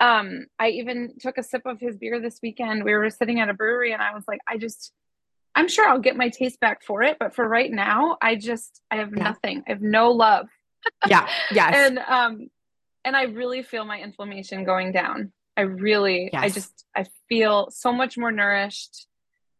um, 0.00 0.46
I 0.58 0.70
even 0.70 1.14
took 1.20 1.38
a 1.38 1.42
sip 1.44 1.62
of 1.66 1.78
his 1.78 1.96
beer 1.96 2.20
this 2.20 2.40
weekend. 2.42 2.82
We 2.82 2.94
were 2.94 3.10
sitting 3.10 3.38
at 3.38 3.48
a 3.48 3.54
brewery, 3.54 3.92
and 3.92 4.02
I 4.02 4.12
was 4.12 4.24
like, 4.26 4.40
I 4.48 4.58
just. 4.58 4.92
I'm 5.54 5.68
sure 5.68 5.88
I'll 5.88 6.00
get 6.00 6.16
my 6.16 6.28
taste 6.28 6.60
back 6.60 6.82
for 6.82 7.02
it, 7.02 7.18
but 7.18 7.34
for 7.34 7.46
right 7.46 7.70
now, 7.70 8.16
I 8.22 8.36
just 8.36 8.80
I 8.90 8.96
have 8.96 9.12
yeah. 9.14 9.22
nothing. 9.22 9.62
I 9.66 9.72
have 9.72 9.82
no 9.82 10.10
love. 10.10 10.48
yeah. 11.06 11.28
Yes. 11.50 11.74
and 11.90 11.98
um, 11.98 12.50
and 13.04 13.16
I 13.16 13.24
really 13.24 13.62
feel 13.62 13.84
my 13.84 14.00
inflammation 14.00 14.64
going 14.64 14.92
down. 14.92 15.32
I 15.56 15.62
really, 15.62 16.30
yes. 16.32 16.42
I 16.42 16.48
just, 16.48 16.84
I 16.96 17.04
feel 17.28 17.68
so 17.70 17.92
much 17.92 18.16
more 18.16 18.32
nourished. 18.32 19.06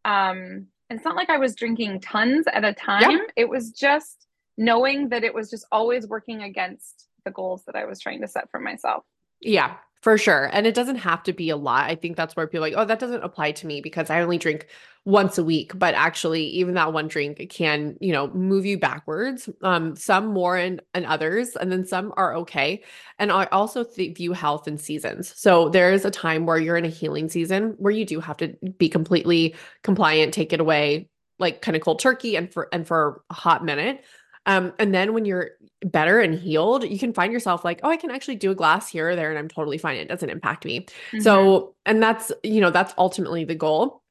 Um, 0.04 0.68
it's 0.88 1.04
not 1.04 1.16
like 1.16 1.30
I 1.30 1.38
was 1.38 1.54
drinking 1.54 2.00
tons 2.00 2.46
at 2.52 2.64
a 2.64 2.72
time. 2.72 3.10
Yeah. 3.10 3.18
It 3.36 3.48
was 3.48 3.70
just 3.72 4.26
knowing 4.56 5.10
that 5.10 5.24
it 5.24 5.34
was 5.34 5.50
just 5.50 5.66
always 5.72 6.06
working 6.06 6.42
against 6.42 7.08
the 7.24 7.30
goals 7.30 7.64
that 7.66 7.76
I 7.76 7.84
was 7.84 8.00
trying 8.00 8.20
to 8.22 8.28
set 8.28 8.50
for 8.50 8.60
myself. 8.60 9.04
Yeah, 9.40 9.76
for 10.02 10.18
sure. 10.18 10.50
And 10.52 10.66
it 10.66 10.74
doesn't 10.74 10.96
have 10.96 11.22
to 11.22 11.32
be 11.32 11.50
a 11.50 11.56
lot. 11.56 11.88
I 11.88 11.94
think 11.94 12.16
that's 12.16 12.34
where 12.34 12.48
people 12.48 12.60
like, 12.60 12.74
oh, 12.76 12.84
that 12.84 12.98
doesn't 12.98 13.22
apply 13.22 13.52
to 13.52 13.66
me 13.68 13.80
because 13.80 14.10
I 14.10 14.20
only 14.20 14.36
drink 14.36 14.66
once 15.04 15.38
a 15.38 15.44
week. 15.44 15.78
But 15.78 15.94
actually, 15.94 16.44
even 16.46 16.74
that 16.74 16.92
one 16.92 17.06
drink 17.06 17.48
can, 17.50 17.96
you 18.00 18.12
know, 18.12 18.26
move 18.28 18.66
you 18.66 18.78
backwards. 18.78 19.48
Um, 19.62 19.94
some 19.94 20.26
more 20.26 20.56
and, 20.56 20.82
and 20.92 21.06
others, 21.06 21.54
and 21.54 21.70
then 21.70 21.86
some 21.86 22.12
are 22.16 22.34
okay. 22.38 22.82
And 23.20 23.30
I 23.30 23.44
also 23.46 23.84
th- 23.84 24.16
view 24.16 24.32
health 24.32 24.66
in 24.66 24.76
seasons. 24.76 25.32
So 25.36 25.68
there's 25.68 26.04
a 26.04 26.10
time 26.10 26.46
where 26.46 26.58
you're 26.58 26.76
in 26.76 26.84
a 26.84 26.88
healing 26.88 27.28
season 27.28 27.76
where 27.78 27.92
you 27.92 28.04
do 28.04 28.18
have 28.18 28.36
to 28.38 28.56
be 28.78 28.88
completely 28.88 29.54
compliant, 29.84 30.34
take 30.34 30.52
it 30.52 30.60
away, 30.60 31.08
like 31.38 31.62
kind 31.62 31.76
of 31.76 31.82
cold 31.82 32.00
turkey 32.00 32.36
and 32.36 32.52
for 32.52 32.68
and 32.72 32.86
for 32.86 33.22
a 33.30 33.34
hot 33.34 33.64
minute. 33.64 34.02
Um, 34.46 34.72
and 34.78 34.94
then 34.94 35.14
when 35.14 35.24
you're 35.24 35.50
better 35.84 36.20
and 36.20 36.34
healed, 36.34 36.84
you 36.84 36.98
can 36.98 37.12
find 37.12 37.32
yourself 37.32 37.64
like, 37.64 37.80
oh, 37.82 37.90
I 37.90 37.96
can 37.96 38.10
actually 38.10 38.36
do 38.36 38.50
a 38.50 38.54
glass 38.54 38.88
here 38.88 39.10
or 39.10 39.16
there 39.16 39.30
and 39.30 39.38
I'm 39.38 39.48
totally 39.48 39.78
fine. 39.78 39.96
It 39.96 40.08
doesn't 40.08 40.30
impact 40.30 40.64
me. 40.64 40.80
Mm-hmm. 40.80 41.20
So, 41.20 41.74
and 41.86 42.02
that's, 42.02 42.32
you 42.42 42.60
know, 42.60 42.70
that's 42.70 42.94
ultimately 42.98 43.44
the 43.44 43.54
goal. 43.54 44.01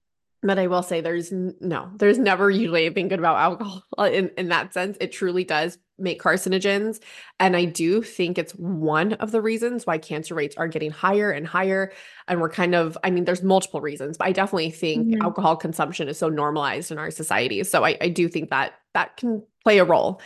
But 0.43 0.57
I 0.57 0.65
will 0.65 0.81
say 0.81 1.01
there's 1.01 1.31
no, 1.31 1.91
there's 1.97 2.17
never 2.17 2.49
usually 2.49 2.85
anything 2.85 3.09
good 3.09 3.19
about 3.19 3.37
alcohol 3.37 3.83
in, 3.99 4.31
in 4.37 4.49
that 4.49 4.73
sense. 4.73 4.97
It 4.99 5.11
truly 5.11 5.43
does 5.43 5.77
make 5.99 6.19
carcinogens. 6.19 6.99
And 7.39 7.55
I 7.55 7.65
do 7.65 8.01
think 8.01 8.39
it's 8.39 8.53
one 8.53 9.13
of 9.13 9.31
the 9.31 9.39
reasons 9.39 9.85
why 9.85 9.99
cancer 9.99 10.33
rates 10.33 10.57
are 10.57 10.67
getting 10.67 10.89
higher 10.89 11.29
and 11.29 11.45
higher. 11.45 11.91
And 12.27 12.41
we're 12.41 12.49
kind 12.49 12.73
of, 12.73 12.97
I 13.03 13.11
mean, 13.11 13.25
there's 13.25 13.43
multiple 13.43 13.81
reasons, 13.81 14.17
but 14.17 14.27
I 14.27 14.31
definitely 14.31 14.71
think 14.71 15.09
mm-hmm. 15.09 15.21
alcohol 15.21 15.55
consumption 15.55 16.07
is 16.07 16.17
so 16.17 16.27
normalized 16.27 16.91
in 16.91 16.97
our 16.97 17.11
society. 17.11 17.63
So 17.63 17.85
I, 17.85 17.97
I 18.01 18.09
do 18.09 18.27
think 18.27 18.49
that 18.49 18.73
that 18.95 19.17
can 19.17 19.43
play 19.63 19.77
a 19.77 19.85
role. 19.85 20.21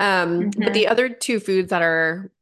Um, 0.00 0.40
mm-hmm. 0.40 0.62
But 0.62 0.74
the 0.74 0.82
mm-hmm. 0.82 0.92
other 0.92 1.08
two 1.08 1.38
foods 1.38 1.70
that 1.70 1.82
are 1.82 2.32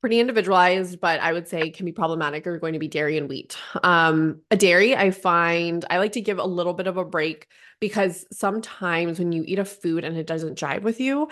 pretty 0.00 0.20
individualized, 0.20 1.00
but 1.00 1.20
I 1.20 1.32
would 1.32 1.48
say 1.48 1.70
can 1.70 1.84
be 1.84 1.92
problematic 1.92 2.46
are 2.46 2.58
going 2.58 2.74
to 2.74 2.78
be 2.78 2.88
dairy 2.88 3.18
and 3.18 3.28
wheat. 3.28 3.56
Um, 3.82 4.40
a 4.50 4.56
dairy, 4.56 4.96
I 4.96 5.10
find 5.10 5.84
I 5.90 5.98
like 5.98 6.12
to 6.12 6.20
give 6.20 6.38
a 6.38 6.44
little 6.44 6.74
bit 6.74 6.86
of 6.86 6.96
a 6.96 7.04
break 7.04 7.48
because 7.80 8.26
sometimes 8.32 9.18
when 9.18 9.32
you 9.32 9.44
eat 9.46 9.58
a 9.58 9.64
food 9.64 10.04
and 10.04 10.16
it 10.16 10.26
doesn't 10.26 10.58
jive 10.58 10.82
with 10.82 11.00
you, 11.00 11.28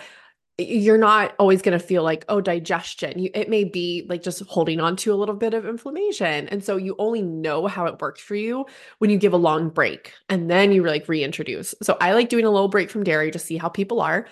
you're 0.57 0.97
not 0.97 1.35
always 1.37 1.61
going 1.61 1.77
to 1.77 1.85
feel 1.85 2.03
like 2.03 2.25
oh 2.29 2.41
digestion. 2.41 3.19
You, 3.19 3.29
it 3.33 3.47
may 3.49 3.63
be 3.63 4.05
like 4.09 4.23
just 4.23 4.41
holding 4.47 4.79
on 4.79 4.95
to 4.97 5.13
a 5.13 5.15
little 5.15 5.35
bit 5.35 5.53
of 5.53 5.65
inflammation. 5.65 6.47
And 6.49 6.63
so 6.63 6.77
you 6.77 6.95
only 6.97 7.21
know 7.21 7.67
how 7.67 7.85
it 7.85 8.01
works 8.01 8.21
for 8.21 8.35
you 8.35 8.65
when 8.97 9.09
you 9.09 9.17
give 9.17 9.33
a 9.33 9.37
long 9.37 9.69
break 9.69 10.13
and 10.29 10.49
then 10.49 10.71
you 10.71 10.83
like 10.83 11.07
reintroduce. 11.07 11.75
So 11.83 11.95
i 12.01 12.13
like 12.13 12.29
doing 12.29 12.45
a 12.45 12.49
little 12.49 12.69
break 12.69 12.89
from 12.89 13.03
dairy 13.03 13.31
to 13.31 13.39
see 13.39 13.57
how 13.57 13.69
people 13.69 14.01
are. 14.01 14.27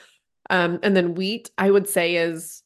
Um, 0.49 0.79
and 0.83 0.95
then 0.95 1.15
wheat 1.15 1.49
i 1.57 1.71
would 1.71 1.89
say 1.89 2.17
is 2.17 2.61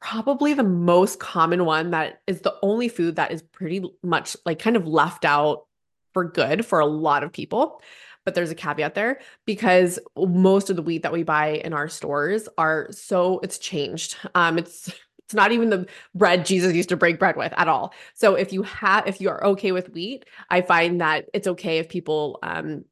probably 0.00 0.54
the 0.54 0.62
most 0.62 1.20
common 1.20 1.64
one 1.64 1.90
that 1.90 2.22
is 2.26 2.40
the 2.40 2.54
only 2.62 2.88
food 2.88 3.16
that 3.16 3.32
is 3.32 3.42
pretty 3.42 3.84
much 4.02 4.36
like 4.46 4.58
kind 4.58 4.76
of 4.76 4.86
left 4.86 5.24
out 5.24 5.66
for 6.12 6.24
good 6.24 6.64
for 6.64 6.80
a 6.80 6.86
lot 6.86 7.22
of 7.22 7.32
people 7.32 7.80
but 8.24 8.34
there's 8.34 8.50
a 8.50 8.54
caveat 8.54 8.94
there 8.94 9.20
because 9.46 9.98
most 10.16 10.70
of 10.70 10.76
the 10.76 10.82
wheat 10.82 11.02
that 11.02 11.12
we 11.12 11.22
buy 11.22 11.48
in 11.64 11.72
our 11.72 11.88
stores 11.88 12.48
are 12.58 12.88
so 12.90 13.40
it's 13.42 13.58
changed. 13.58 14.16
Um, 14.34 14.58
it's 14.58 14.92
it's 15.18 15.34
not 15.34 15.52
even 15.52 15.70
the 15.70 15.86
bread 16.14 16.44
Jesus 16.44 16.74
used 16.74 16.88
to 16.88 16.96
break 16.96 17.18
bread 17.18 17.36
with 17.36 17.52
at 17.56 17.68
all. 17.68 17.94
So 18.14 18.34
if 18.34 18.52
you 18.52 18.62
have 18.62 19.06
if 19.06 19.20
you 19.20 19.30
are 19.30 19.44
okay 19.44 19.72
with 19.72 19.90
wheat, 19.90 20.26
I 20.50 20.60
find 20.60 21.00
that 21.00 21.26
it's 21.32 21.46
okay 21.46 21.78
if 21.78 21.88
people 21.88 22.38
um 22.42 22.84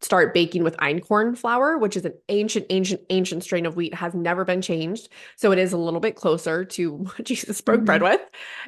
start 0.00 0.34
baking 0.34 0.62
with 0.62 0.76
einkorn 0.76 1.36
flour, 1.36 1.78
which 1.78 1.96
is 1.96 2.04
an 2.04 2.14
ancient, 2.28 2.66
ancient, 2.70 3.00
ancient 3.10 3.42
strain 3.42 3.66
of 3.66 3.76
wheat, 3.76 3.94
has 3.94 4.14
never 4.14 4.44
been 4.44 4.60
changed. 4.60 5.08
So 5.36 5.52
it 5.52 5.58
is 5.58 5.72
a 5.72 5.78
little 5.78 6.00
bit 6.00 6.16
closer 6.16 6.64
to 6.64 6.92
what 6.92 7.24
Jesus 7.24 7.60
broke 7.60 7.78
mm-hmm. 7.78 7.86
bread 7.86 8.02
with. 8.02 8.20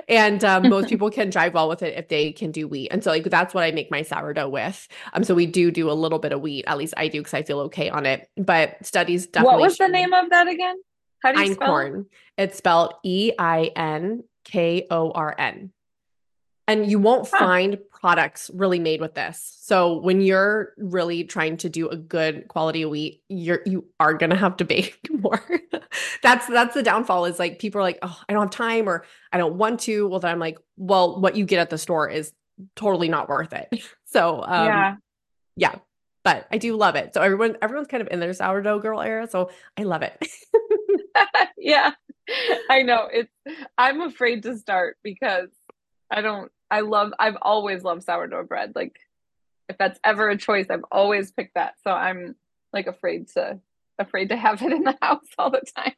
And 0.09 0.43
um, 0.45 0.69
most 0.69 0.89
people 0.91 1.11
can 1.11 1.31
drive 1.31 1.55
well 1.55 1.69
with 1.69 1.83
it 1.83 1.99
if 1.99 2.09
they 2.09 2.33
can 2.33 2.51
do 2.51 2.67
wheat. 2.67 2.89
And 2.91 3.05
so 3.05 3.11
like 3.11 3.25
that's 3.25 3.55
what 3.55 3.65
I 3.65 3.71
make 3.73 3.91
my 3.91 4.03
sourdough 4.03 4.49
with. 4.49 4.89
Um, 5.13 5.25
so 5.25 5.35
we 5.35 5.47
do 5.47 5.71
do 5.71 5.91
a 5.91 5.93
little 5.93 6.19
bit 6.19 6.33
of 6.33 6.41
wheat, 6.41 6.65
at 6.67 6.79
least 6.79 6.95
I 6.97 7.09
do 7.09 7.21
because 7.21 7.35
I 7.35 7.43
feel 7.43 7.61
okay 7.61 7.91
on 7.91 8.07
it. 8.07 8.29
But 8.37 8.85
studies 8.85 9.27
definitely. 9.27 9.55
What 9.55 9.63
was 9.63 9.79
the 9.79 9.89
name 9.89 10.13
of 10.13 10.31
that 10.31 10.49
again? 10.49 10.77
How 11.23 11.33
do 11.33 11.43
you 11.43 11.57
einkorn. 11.57 11.57
spell 11.57 12.01
it? 12.01 12.07
It's 12.37 12.59
spelled 12.59 12.95
E 13.05 13.33
I 13.39 13.71
N 13.75 14.23
K 14.45 14.87
O 14.91 15.11
R 15.11 15.35
N 15.37 15.73
and 16.69 16.89
you 16.89 16.99
won't 16.99 17.29
huh. 17.29 17.39
find 17.39 17.79
products 17.91 18.51
really 18.55 18.79
made 18.79 19.01
with 19.01 19.15
this. 19.15 19.59
So 19.63 19.99
when 19.99 20.21
you're 20.21 20.75
really 20.77 21.25
trying 21.25 21.57
to 21.59 21.69
do 21.69 21.89
a 21.89 21.97
good 21.97 22.47
quality 22.49 22.83
of 22.83 22.91
wheat, 22.91 23.23
you're 23.29 23.63
you 23.67 23.87
are 23.99 24.15
gonna 24.15 24.37
have 24.37 24.59
to 24.59 24.65
bake 24.65 25.01
more. 25.11 25.43
that's 26.23 26.47
that's 26.47 26.75
the 26.75 26.83
downfall 26.83 27.25
is 27.25 27.39
like 27.39 27.59
people 27.59 27.81
are 27.81 27.85
like, 27.85 27.99
oh, 28.03 28.21
I 28.29 28.35
don't 28.35 28.43
have 28.43 28.51
time 28.51 28.89
or 28.89 29.05
I 29.33 29.39
don't 29.39 29.55
want 29.57 29.81
to. 29.81 30.07
Well, 30.07 30.21
then 30.21 30.31
I'm 30.31 30.39
like, 30.39 30.59
well, 30.77 31.21
what 31.21 31.35
you 31.35 31.45
get 31.45 31.59
at 31.59 31.71
the 31.71 31.79
store 31.79 32.09
is 32.09 32.33
totally 32.77 33.09
not 33.09 33.29
worth 33.29 33.53
it. 33.53 33.69
So 34.11 34.43
um, 34.43 34.65
yeah, 34.65 34.97
yeah. 35.55 35.75
But 36.25 36.47
I 36.51 36.57
do 36.57 36.75
love 36.77 36.97
it. 36.97 37.13
So 37.13 37.21
everyone 37.21 37.59
everyone's 37.61 37.89
kind 37.89 38.01
of 38.01 38.09
in 38.11 38.21
their 38.21 38.33
sourdough 38.33 38.79
girl 38.79 39.03
era. 39.03 39.29
So 39.29 39.51
I 39.77 39.83
love 39.83 40.01
it. 40.01 40.27
yeah. 41.59 41.91
I 42.71 42.81
know. 42.85 43.07
It's 43.13 43.31
I'm 43.77 44.01
afraid 44.01 44.45
to 44.45 44.57
start 44.57 44.97
because 45.03 45.51
I 46.11 46.23
don't 46.23 46.51
I 46.71 46.81
love 46.81 47.13
I've 47.19 47.39
always 47.41 47.83
loved 47.83 48.05
sourdough 48.05 48.45
bread. 48.45 48.73
Like 48.75 48.99
if 49.69 49.79
that's 49.79 49.99
ever 50.05 50.29
a 50.29 50.37
choice, 50.37 50.67
I've 50.71 50.85
always 50.91 51.31
picked 51.31 51.55
that. 51.55 51.75
So 51.85 51.91
I'm 51.91 52.35
like 52.73 52.87
afraid 52.87 53.29
to 53.35 53.61
afraid 53.99 54.29
to 54.31 54.37
have 54.37 54.63
it 54.63 54.73
in 54.73 54.85
the 54.85 54.97
house 55.03 55.27
all 55.39 55.51
the 55.51 55.63
time. 55.77 55.95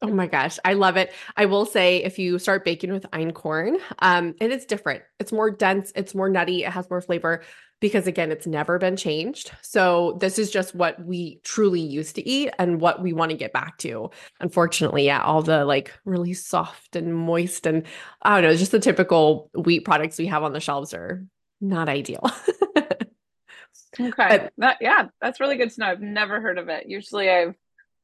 Oh 0.00 0.08
my 0.08 0.26
gosh, 0.26 0.58
I 0.64 0.72
love 0.72 0.96
it. 0.96 1.12
I 1.36 1.46
will 1.46 1.64
say 1.64 2.02
if 2.02 2.18
you 2.18 2.40
start 2.40 2.64
baking 2.64 2.92
with 2.92 3.04
einkorn, 3.12 3.78
um, 4.00 4.34
and 4.40 4.52
it's 4.52 4.64
different. 4.64 5.02
It's 5.20 5.30
more 5.30 5.48
dense, 5.48 5.92
it's 5.94 6.12
more 6.12 6.28
nutty, 6.28 6.64
it 6.64 6.72
has 6.72 6.90
more 6.90 7.00
flavor 7.00 7.42
because 7.82 8.06
again, 8.06 8.30
it's 8.30 8.46
never 8.46 8.78
been 8.78 8.96
changed. 8.96 9.50
So 9.60 10.16
this 10.20 10.38
is 10.38 10.52
just 10.52 10.72
what 10.72 11.04
we 11.04 11.40
truly 11.42 11.80
used 11.80 12.14
to 12.14 12.26
eat 12.26 12.54
and 12.60 12.80
what 12.80 13.02
we 13.02 13.12
want 13.12 13.32
to 13.32 13.36
get 13.36 13.52
back 13.52 13.76
to. 13.78 14.10
Unfortunately, 14.38 15.04
yeah, 15.04 15.20
all 15.20 15.42
the 15.42 15.64
like 15.64 15.92
really 16.04 16.32
soft 16.32 16.94
and 16.94 17.12
moist 17.12 17.66
and 17.66 17.84
I 18.22 18.40
don't 18.40 18.50
know, 18.50 18.56
just 18.56 18.70
the 18.70 18.78
typical 18.78 19.50
wheat 19.52 19.84
products 19.84 20.16
we 20.16 20.26
have 20.28 20.44
on 20.44 20.52
the 20.52 20.60
shelves 20.60 20.94
are 20.94 21.26
not 21.60 21.88
ideal. 21.88 22.22
okay. 22.78 24.12
But, 24.16 24.52
that, 24.58 24.76
yeah, 24.80 25.08
that's 25.20 25.40
really 25.40 25.56
good 25.56 25.72
to 25.72 25.80
know. 25.80 25.86
I've 25.86 26.00
never 26.00 26.40
heard 26.40 26.58
of 26.58 26.68
it. 26.68 26.88
Usually 26.88 27.28
I've 27.28 27.56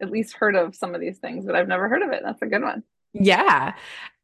at 0.03 0.11
least 0.11 0.35
heard 0.35 0.57
of 0.57 0.75
some 0.75 0.97
of 0.97 1.01
these 1.01 1.19
things, 1.19 1.47
but 1.47 1.55
I've 1.55 1.69
never 1.69 1.89
heard 1.89 2.03
of 2.03 2.11
it. 2.11 2.23
That's 2.25 2.43
a 2.43 2.47
good 2.47 2.63
one. 2.63 2.83
Yeah. 3.13 3.75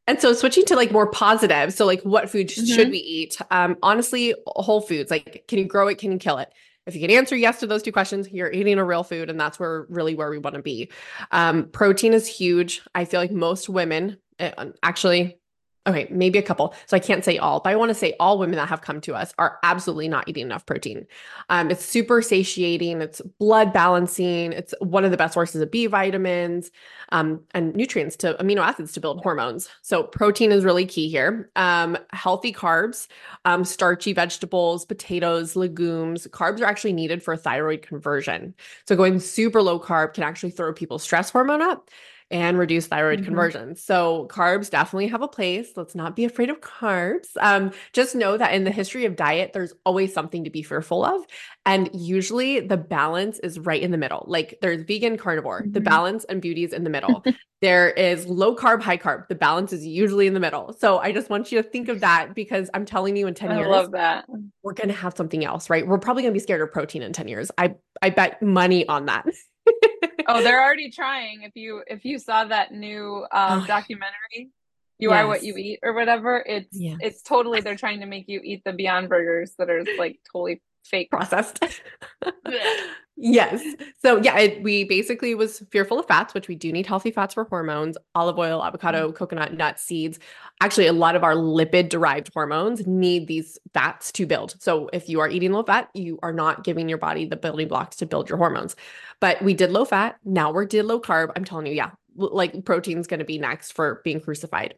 And 0.07 0.21
so 0.21 0.33
switching 0.33 0.65
to 0.65 0.75
like 0.75 0.91
more 0.91 1.09
positive. 1.09 1.73
So 1.73 1.85
like 1.85 2.01
what 2.01 2.29
food 2.29 2.47
mm-hmm. 2.47 2.65
should 2.65 2.89
we 2.91 2.99
eat? 2.99 3.37
Um, 3.51 3.77
honestly, 3.81 4.35
whole 4.47 4.81
foods. 4.81 5.09
Like 5.09 5.45
can 5.47 5.59
you 5.59 5.65
grow 5.65 5.87
it? 5.87 5.97
Can 5.97 6.11
you 6.11 6.17
kill 6.17 6.37
it? 6.37 6.51
If 6.85 6.93
you 6.93 7.01
can 7.01 7.09
answer 7.09 7.35
yes 7.35 7.59
to 7.61 7.67
those 7.67 7.81
two 7.81 7.91
questions, 7.91 8.29
you're 8.29 8.51
eating 8.51 8.77
a 8.77 8.85
real 8.85 9.03
food, 9.03 9.31
and 9.31 9.39
that's 9.39 9.59
where 9.59 9.87
really 9.89 10.13
where 10.13 10.29
we 10.29 10.37
want 10.37 10.55
to 10.55 10.61
be. 10.61 10.91
Um, 11.31 11.69
protein 11.69 12.13
is 12.13 12.27
huge. 12.27 12.83
I 12.93 13.05
feel 13.05 13.19
like 13.19 13.31
most 13.31 13.67
women, 13.67 14.17
eh, 14.37 14.51
actually, 14.83 15.39
okay, 15.87 16.07
maybe 16.09 16.39
a 16.39 16.41
couple. 16.41 16.73
So 16.87 16.97
I 16.97 16.99
can't 16.99 17.23
say 17.23 17.37
all, 17.37 17.59
but 17.59 17.69
I 17.71 17.75
want 17.75 17.89
to 17.89 17.95
say 17.95 18.15
all 18.19 18.39
women 18.39 18.55
that 18.55 18.67
have 18.69 18.81
come 18.81 18.99
to 19.01 19.13
us 19.13 19.33
are 19.37 19.59
absolutely 19.63 20.07
not 20.07 20.27
eating 20.27 20.45
enough 20.45 20.65
protein. 20.65 21.05
Um, 21.49 21.69
it's 21.69 21.85
super 21.85 22.21
satiating, 22.21 23.01
it's 23.01 23.21
blood 23.39 23.71
balancing, 23.71 24.51
it's 24.51 24.73
one 24.79 25.05
of 25.05 25.11
the 25.11 25.17
best 25.17 25.33
sources 25.33 25.61
of 25.61 25.69
B 25.69 25.85
vitamins 25.85 26.71
um, 27.09 27.41
and 27.53 27.75
nutrients 27.75 28.15
to 28.17 28.33
amino 28.39 28.61
acids 28.61 28.93
to 28.93 28.99
build 28.99 29.21
hormones. 29.21 29.69
So 29.81 30.03
protein 30.03 30.51
is 30.51 30.63
really 30.63 30.85
key 30.85 31.07
here. 31.07 31.51
Um, 31.55 31.97
healthy 32.13 32.51
carbs, 32.51 33.07
um, 33.45 33.63
starchy 33.63 34.13
vegetables, 34.13 34.85
potatoes, 34.85 35.55
legumes. 35.55 36.25
Carbs 36.27 36.61
are 36.61 36.65
actually 36.65 36.93
needed 36.93 37.21
for 37.21 37.37
thyroid 37.37 37.83
conversion. 37.83 38.55
So 38.87 38.95
going 38.95 39.19
super 39.19 39.61
low 39.61 39.79
carb 39.79 40.13
can 40.15 40.23
actually 40.23 40.51
throw 40.51 40.73
people's 40.73 41.03
stress 41.03 41.29
hormone 41.29 41.61
up 41.61 41.91
and 42.35 42.59
reduce 42.59 42.87
thyroid 42.87 43.19
mm-hmm. 43.19 43.27
conversion. 43.27 43.75
So 43.77 44.27
carbs 44.29 44.69
definitely 44.69 45.07
have 45.07 45.21
a 45.21 45.27
place. 45.27 45.69
Let's 45.77 45.95
not 45.95 46.17
be 46.17 46.25
afraid 46.25 46.49
of 46.49 46.59
carbs. 46.59 47.27
Um, 47.39 47.71
just 47.93 48.13
know 48.13 48.35
that 48.35 48.53
in 48.53 48.65
the 48.65 48.71
history 48.71 49.05
of 49.05 49.15
diet, 49.15 49.53
there's 49.53 49.73
always 49.85 50.13
something 50.13 50.43
to 50.43 50.49
be 50.49 50.61
fearful 50.61 51.05
of. 51.05 51.25
And 51.65 51.89
usually 51.93 52.59
the 52.59 52.75
balance 52.75 53.39
is 53.39 53.57
right 53.57 53.81
in 53.81 53.91
the 53.91 53.97
middle. 53.97 54.25
Like 54.27 54.57
there's 54.61 54.83
vegan 54.83 55.17
carnivore, 55.17 55.61
mm-hmm. 55.61 55.71
the 55.71 55.79
balance 55.79 56.25
and 56.25 56.41
beauty 56.41 56.65
is 56.65 56.73
in 56.73 56.83
the 56.83 56.89
middle. 56.89 57.23
there 57.61 57.89
is 57.91 58.27
low 58.27 58.53
carb, 58.53 58.81
high 58.81 58.97
carb. 58.97 59.29
The 59.29 59.35
balance 59.35 59.71
is 59.71 59.85
usually 59.85 60.27
in 60.27 60.33
the 60.33 60.41
middle. 60.41 60.73
So 60.73 60.97
I 60.97 61.13
just 61.13 61.29
want 61.29 61.53
you 61.53 61.63
to 61.63 61.67
think 61.67 61.87
of 61.87 62.01
that 62.01 62.35
because 62.35 62.69
I'm 62.73 62.85
telling 62.85 63.15
you 63.15 63.27
in 63.27 63.33
10 63.33 63.49
I 63.49 63.57
years, 63.59 63.69
love 63.69 63.91
that. 63.91 64.25
we're 64.61 64.73
going 64.73 64.89
to 64.89 64.95
have 64.95 65.15
something 65.15 65.45
else, 65.45 65.69
right? 65.69 65.87
We're 65.87 65.99
probably 65.99 66.23
going 66.23 66.33
to 66.33 66.37
be 66.37 66.43
scared 66.43 66.59
of 66.59 66.73
protein 66.73 67.01
in 67.01 67.13
10 67.13 67.29
years. 67.29 67.49
I, 67.57 67.75
I 68.01 68.09
bet 68.09 68.41
money 68.41 68.85
on 68.89 69.05
that. 69.05 69.25
oh, 70.27 70.43
they're 70.43 70.63
already 70.63 70.91
trying. 70.91 71.43
If 71.43 71.55
you 71.55 71.83
if 71.87 72.05
you 72.05 72.19
saw 72.19 72.45
that 72.45 72.71
new 72.71 73.25
um, 73.31 73.63
oh, 73.63 73.65
documentary, 73.65 74.51
"You 74.97 75.11
yes. 75.11 75.23
Are 75.23 75.27
What 75.27 75.43
You 75.43 75.55
Eat" 75.57 75.79
or 75.83 75.93
whatever, 75.93 76.43
it's 76.45 76.69
it's 76.71 77.21
totally 77.21 77.61
they're 77.61 77.75
trying 77.75 78.01
to 78.01 78.05
make 78.05 78.25
you 78.27 78.41
eat 78.43 78.63
the 78.65 78.73
Beyond 78.73 79.09
Burgers 79.09 79.53
that 79.57 79.69
are 79.69 79.83
like 79.97 80.19
totally 80.31 80.61
fake 80.83 81.09
processed. 81.09 81.63
yes. 83.15 83.63
So 84.01 84.21
yeah, 84.21 84.37
it, 84.37 84.63
we 84.63 84.83
basically 84.83 85.35
was 85.35 85.59
fearful 85.71 85.99
of 85.99 86.07
fats, 86.07 86.33
which 86.33 86.47
we 86.47 86.55
do 86.55 86.71
need 86.71 86.85
healthy 86.85 87.11
fats 87.11 87.33
for 87.33 87.45
hormones, 87.45 87.97
olive 88.13 88.37
oil, 88.37 88.63
avocado, 88.63 89.07
mm-hmm. 89.07 89.15
coconut, 89.15 89.53
nuts, 89.53 89.83
seeds. 89.83 90.19
Actually, 90.61 90.87
a 90.87 90.93
lot 90.93 91.15
of 91.15 91.23
our 91.23 91.35
lipid 91.35 91.89
derived 91.89 92.31
hormones 92.33 92.85
need 92.85 93.27
these 93.27 93.57
fats 93.73 94.11
to 94.13 94.25
build. 94.25 94.55
So 94.59 94.89
if 94.93 95.09
you 95.09 95.19
are 95.19 95.29
eating 95.29 95.51
low 95.51 95.63
fat, 95.63 95.89
you 95.93 96.19
are 96.23 96.33
not 96.33 96.63
giving 96.63 96.87
your 96.89 96.97
body 96.97 97.25
the 97.25 97.35
building 97.35 97.67
blocks 97.67 97.97
to 97.97 98.05
build 98.05 98.29
your 98.29 98.37
hormones. 98.37 98.75
But 99.19 99.41
we 99.41 99.53
did 99.53 99.71
low 99.71 99.85
fat. 99.85 100.17
Now 100.23 100.51
we're 100.51 100.65
did 100.65 100.85
low 100.85 100.99
carb. 100.99 101.31
I'm 101.35 101.45
telling 101.45 101.67
you, 101.67 101.73
yeah, 101.73 101.91
like 102.15 102.63
protein's 102.65 103.07
going 103.07 103.19
to 103.19 103.25
be 103.25 103.37
next 103.37 103.73
for 103.73 104.01
being 104.03 104.21
crucified. 104.21 104.75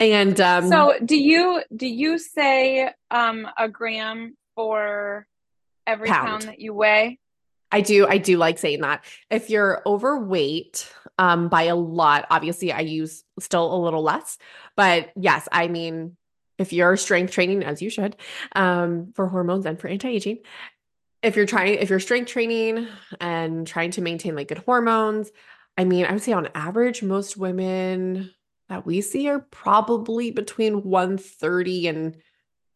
And 0.00 0.40
um 0.40 0.68
So, 0.68 0.94
do 1.04 1.16
you 1.16 1.62
do 1.74 1.86
you 1.86 2.18
say 2.18 2.90
um 3.10 3.46
a 3.56 3.68
gram 3.68 4.36
for 4.54 5.26
every 5.86 6.08
pound. 6.08 6.26
pound 6.26 6.42
that 6.44 6.60
you 6.60 6.74
weigh? 6.74 7.18
I 7.74 7.80
do. 7.80 8.06
I 8.06 8.18
do 8.18 8.36
like 8.36 8.58
saying 8.58 8.82
that. 8.82 9.04
If 9.30 9.50
you're 9.50 9.82
overweight 9.84 10.88
um, 11.18 11.48
by 11.48 11.64
a 11.64 11.74
lot, 11.74 12.24
obviously 12.30 12.70
I 12.70 12.80
use 12.80 13.24
still 13.40 13.74
a 13.74 13.82
little 13.82 14.02
less. 14.02 14.38
But 14.76 15.10
yes, 15.16 15.48
I 15.50 15.66
mean, 15.66 16.16
if 16.56 16.72
you're 16.72 16.96
strength 16.96 17.32
training, 17.32 17.64
as 17.64 17.82
you 17.82 17.90
should, 17.90 18.14
um, 18.54 19.12
for 19.16 19.26
hormones 19.26 19.66
and 19.66 19.76
for 19.76 19.88
anti 19.88 20.08
aging, 20.08 20.38
if 21.20 21.34
you're 21.34 21.46
trying, 21.46 21.74
if 21.80 21.90
you're 21.90 21.98
strength 21.98 22.30
training 22.30 22.86
and 23.20 23.66
trying 23.66 23.90
to 23.90 24.02
maintain 24.02 24.36
like 24.36 24.46
good 24.46 24.58
hormones, 24.58 25.32
I 25.76 25.82
mean, 25.82 26.06
I 26.06 26.12
would 26.12 26.22
say 26.22 26.32
on 26.32 26.50
average, 26.54 27.02
most 27.02 27.36
women 27.36 28.30
that 28.68 28.86
we 28.86 29.00
see 29.00 29.28
are 29.28 29.40
probably 29.50 30.30
between 30.30 30.84
130 30.84 31.88
and 31.88 32.16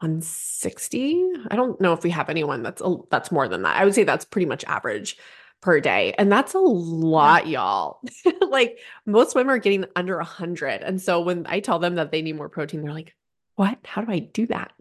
160. 0.00 1.24
I 1.50 1.56
don't 1.56 1.80
know 1.80 1.92
if 1.92 2.04
we 2.04 2.10
have 2.10 2.28
anyone 2.28 2.62
that's 2.62 2.80
a, 2.80 2.96
that's 3.10 3.32
more 3.32 3.48
than 3.48 3.62
that. 3.62 3.76
I 3.76 3.84
would 3.84 3.94
say 3.94 4.04
that's 4.04 4.24
pretty 4.24 4.46
much 4.46 4.64
average 4.64 5.16
per 5.60 5.80
day. 5.80 6.14
And 6.16 6.30
that's 6.30 6.54
a 6.54 6.58
lot, 6.58 7.46
yeah. 7.46 7.60
y'all. 7.60 8.00
like 8.48 8.78
most 9.06 9.34
women 9.34 9.50
are 9.50 9.58
getting 9.58 9.84
under 9.96 10.16
100. 10.16 10.82
And 10.82 11.00
so 11.00 11.20
when 11.20 11.46
I 11.48 11.60
tell 11.60 11.78
them 11.78 11.96
that 11.96 12.12
they 12.12 12.22
need 12.22 12.36
more 12.36 12.48
protein, 12.48 12.82
they're 12.82 12.92
like, 12.92 13.14
"What? 13.56 13.78
How 13.84 14.02
do 14.02 14.12
I 14.12 14.20
do 14.20 14.46
that?" 14.46 14.72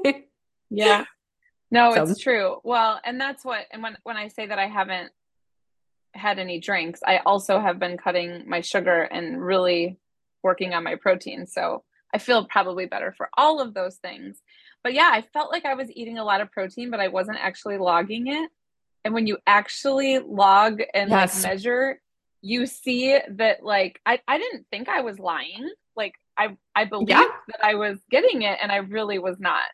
yeah. 0.70 1.04
No, 1.70 1.94
so. 1.94 2.02
it's 2.02 2.20
true. 2.20 2.60
Well, 2.64 3.00
and 3.04 3.20
that's 3.20 3.44
what 3.44 3.66
and 3.70 3.82
when 3.82 3.96
when 4.02 4.16
I 4.16 4.28
say 4.28 4.46
that 4.46 4.58
I 4.58 4.66
haven't 4.66 5.12
had 6.14 6.38
any 6.38 6.58
drinks, 6.58 7.00
I 7.06 7.18
also 7.18 7.60
have 7.60 7.78
been 7.78 7.96
cutting 7.96 8.48
my 8.48 8.60
sugar 8.60 9.02
and 9.02 9.40
really 9.40 9.98
working 10.42 10.74
on 10.74 10.84
my 10.84 10.96
protein. 10.96 11.46
So 11.46 11.84
I 12.12 12.18
feel 12.18 12.46
probably 12.46 12.86
better 12.86 13.12
for 13.16 13.28
all 13.36 13.60
of 13.60 13.74
those 13.74 13.96
things. 13.96 14.40
But 14.82 14.94
yeah, 14.94 15.10
I 15.12 15.22
felt 15.32 15.52
like 15.52 15.64
I 15.64 15.74
was 15.74 15.90
eating 15.90 16.18
a 16.18 16.24
lot 16.24 16.40
of 16.40 16.50
protein, 16.50 16.90
but 16.90 17.00
I 17.00 17.08
wasn't 17.08 17.38
actually 17.40 17.78
logging 17.78 18.28
it. 18.28 18.50
And 19.04 19.14
when 19.14 19.26
you 19.26 19.38
actually 19.46 20.18
log 20.18 20.80
and 20.94 21.10
yes. 21.10 21.42
like 21.42 21.52
measure, 21.52 22.00
you 22.40 22.66
see 22.66 23.18
that 23.28 23.62
like 23.62 24.00
I, 24.06 24.20
I 24.26 24.38
didn't 24.38 24.66
think 24.70 24.88
I 24.88 25.00
was 25.00 25.18
lying. 25.18 25.70
Like 25.96 26.14
I 26.36 26.56
I 26.74 26.84
believed 26.84 27.10
yeah. 27.10 27.26
that 27.48 27.64
I 27.64 27.74
was 27.74 27.98
getting 28.10 28.42
it 28.42 28.58
and 28.62 28.70
I 28.70 28.76
really 28.76 29.18
was 29.18 29.38
not. 29.38 29.64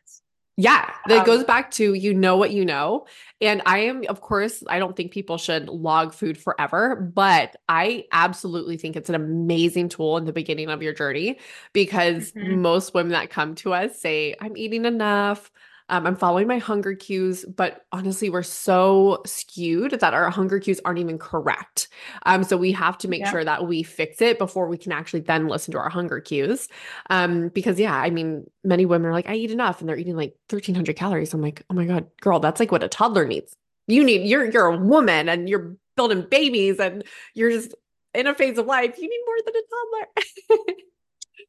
Yeah, 0.57 0.89
that 1.07 1.19
um, 1.19 1.25
goes 1.25 1.43
back 1.43 1.71
to 1.71 1.93
you 1.93 2.13
know 2.13 2.37
what 2.37 2.51
you 2.51 2.63
know. 2.63 3.07
And 3.41 3.61
I 3.65 3.79
am, 3.79 4.05
of 4.07 4.21
course, 4.21 4.63
I 4.67 4.79
don't 4.79 4.95
think 4.95 5.11
people 5.11 5.37
should 5.37 5.67
log 5.67 6.13
food 6.13 6.37
forever, 6.37 6.95
but 6.95 7.57
I 7.67 8.05
absolutely 8.13 8.77
think 8.77 8.95
it's 8.95 9.09
an 9.09 9.15
amazing 9.15 9.89
tool 9.89 10.15
in 10.15 10.23
the 10.23 10.31
beginning 10.31 10.69
of 10.69 10.81
your 10.81 10.93
journey 10.93 11.39
because 11.73 12.31
mm-hmm. 12.31 12.61
most 12.61 12.93
women 12.93 13.11
that 13.11 13.29
come 13.29 13.55
to 13.55 13.73
us 13.73 13.99
say, 13.99 14.33
I'm 14.39 14.55
eating 14.55 14.85
enough. 14.85 15.51
Um, 15.89 16.07
I'm 16.07 16.15
following 16.15 16.47
my 16.47 16.57
hunger 16.57 16.95
cues, 16.95 17.45
but 17.45 17.85
honestly, 17.91 18.29
we're 18.29 18.43
so 18.43 19.21
skewed 19.25 19.91
that 19.91 20.13
our 20.13 20.29
hunger 20.29 20.59
cues 20.59 20.81
aren't 20.83 20.99
even 20.99 21.19
correct. 21.19 21.89
Um, 22.25 22.43
so 22.43 22.57
we 22.57 22.71
have 22.71 22.97
to 22.99 23.07
make 23.07 23.21
yeah. 23.21 23.31
sure 23.31 23.43
that 23.43 23.67
we 23.67 23.83
fix 23.83 24.21
it 24.21 24.39
before 24.39 24.67
we 24.67 24.77
can 24.77 24.91
actually 24.91 25.19
then 25.19 25.47
listen 25.47 25.71
to 25.73 25.77
our 25.77 25.89
hunger 25.89 26.19
cues. 26.19 26.67
Um, 27.09 27.49
because 27.49 27.79
yeah, 27.79 27.95
I 27.95 28.09
mean, 28.09 28.49
many 28.63 28.85
women 28.85 29.07
are 29.07 29.13
like, 29.13 29.29
I 29.29 29.35
eat 29.35 29.51
enough, 29.51 29.79
and 29.79 29.87
they're 29.87 29.97
eating 29.97 30.15
like 30.15 30.35
1,300 30.49 30.95
calories. 30.95 31.33
I'm 31.33 31.41
like, 31.41 31.63
oh 31.69 31.75
my 31.75 31.85
god, 31.85 32.07
girl, 32.19 32.39
that's 32.39 32.59
like 32.59 32.71
what 32.71 32.83
a 32.83 32.87
toddler 32.87 33.25
needs. 33.25 33.55
You 33.87 34.03
need 34.03 34.27
you're 34.27 34.49
you're 34.49 34.65
a 34.65 34.77
woman 34.77 35.29
and 35.29 35.47
you're 35.47 35.77
building 35.95 36.25
babies 36.29 36.79
and 36.79 37.03
you're 37.35 37.51
just 37.51 37.75
in 38.15 38.25
a 38.25 38.33
phase 38.33 38.57
of 38.57 38.65
life. 38.65 38.97
You 38.97 39.07
need 39.07 39.21
more 39.25 39.35
than 39.45 39.53
a 39.55 40.57
toddler. 40.57 40.75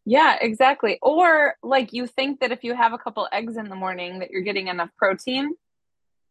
Yeah, 0.04 0.36
exactly. 0.40 0.98
Or 1.02 1.56
like 1.62 1.92
you 1.92 2.06
think 2.06 2.40
that 2.40 2.52
if 2.52 2.64
you 2.64 2.74
have 2.74 2.92
a 2.92 2.98
couple 2.98 3.28
eggs 3.32 3.56
in 3.56 3.68
the 3.68 3.74
morning 3.74 4.20
that 4.20 4.30
you're 4.30 4.42
getting 4.42 4.68
enough 4.68 4.90
protein. 4.96 5.54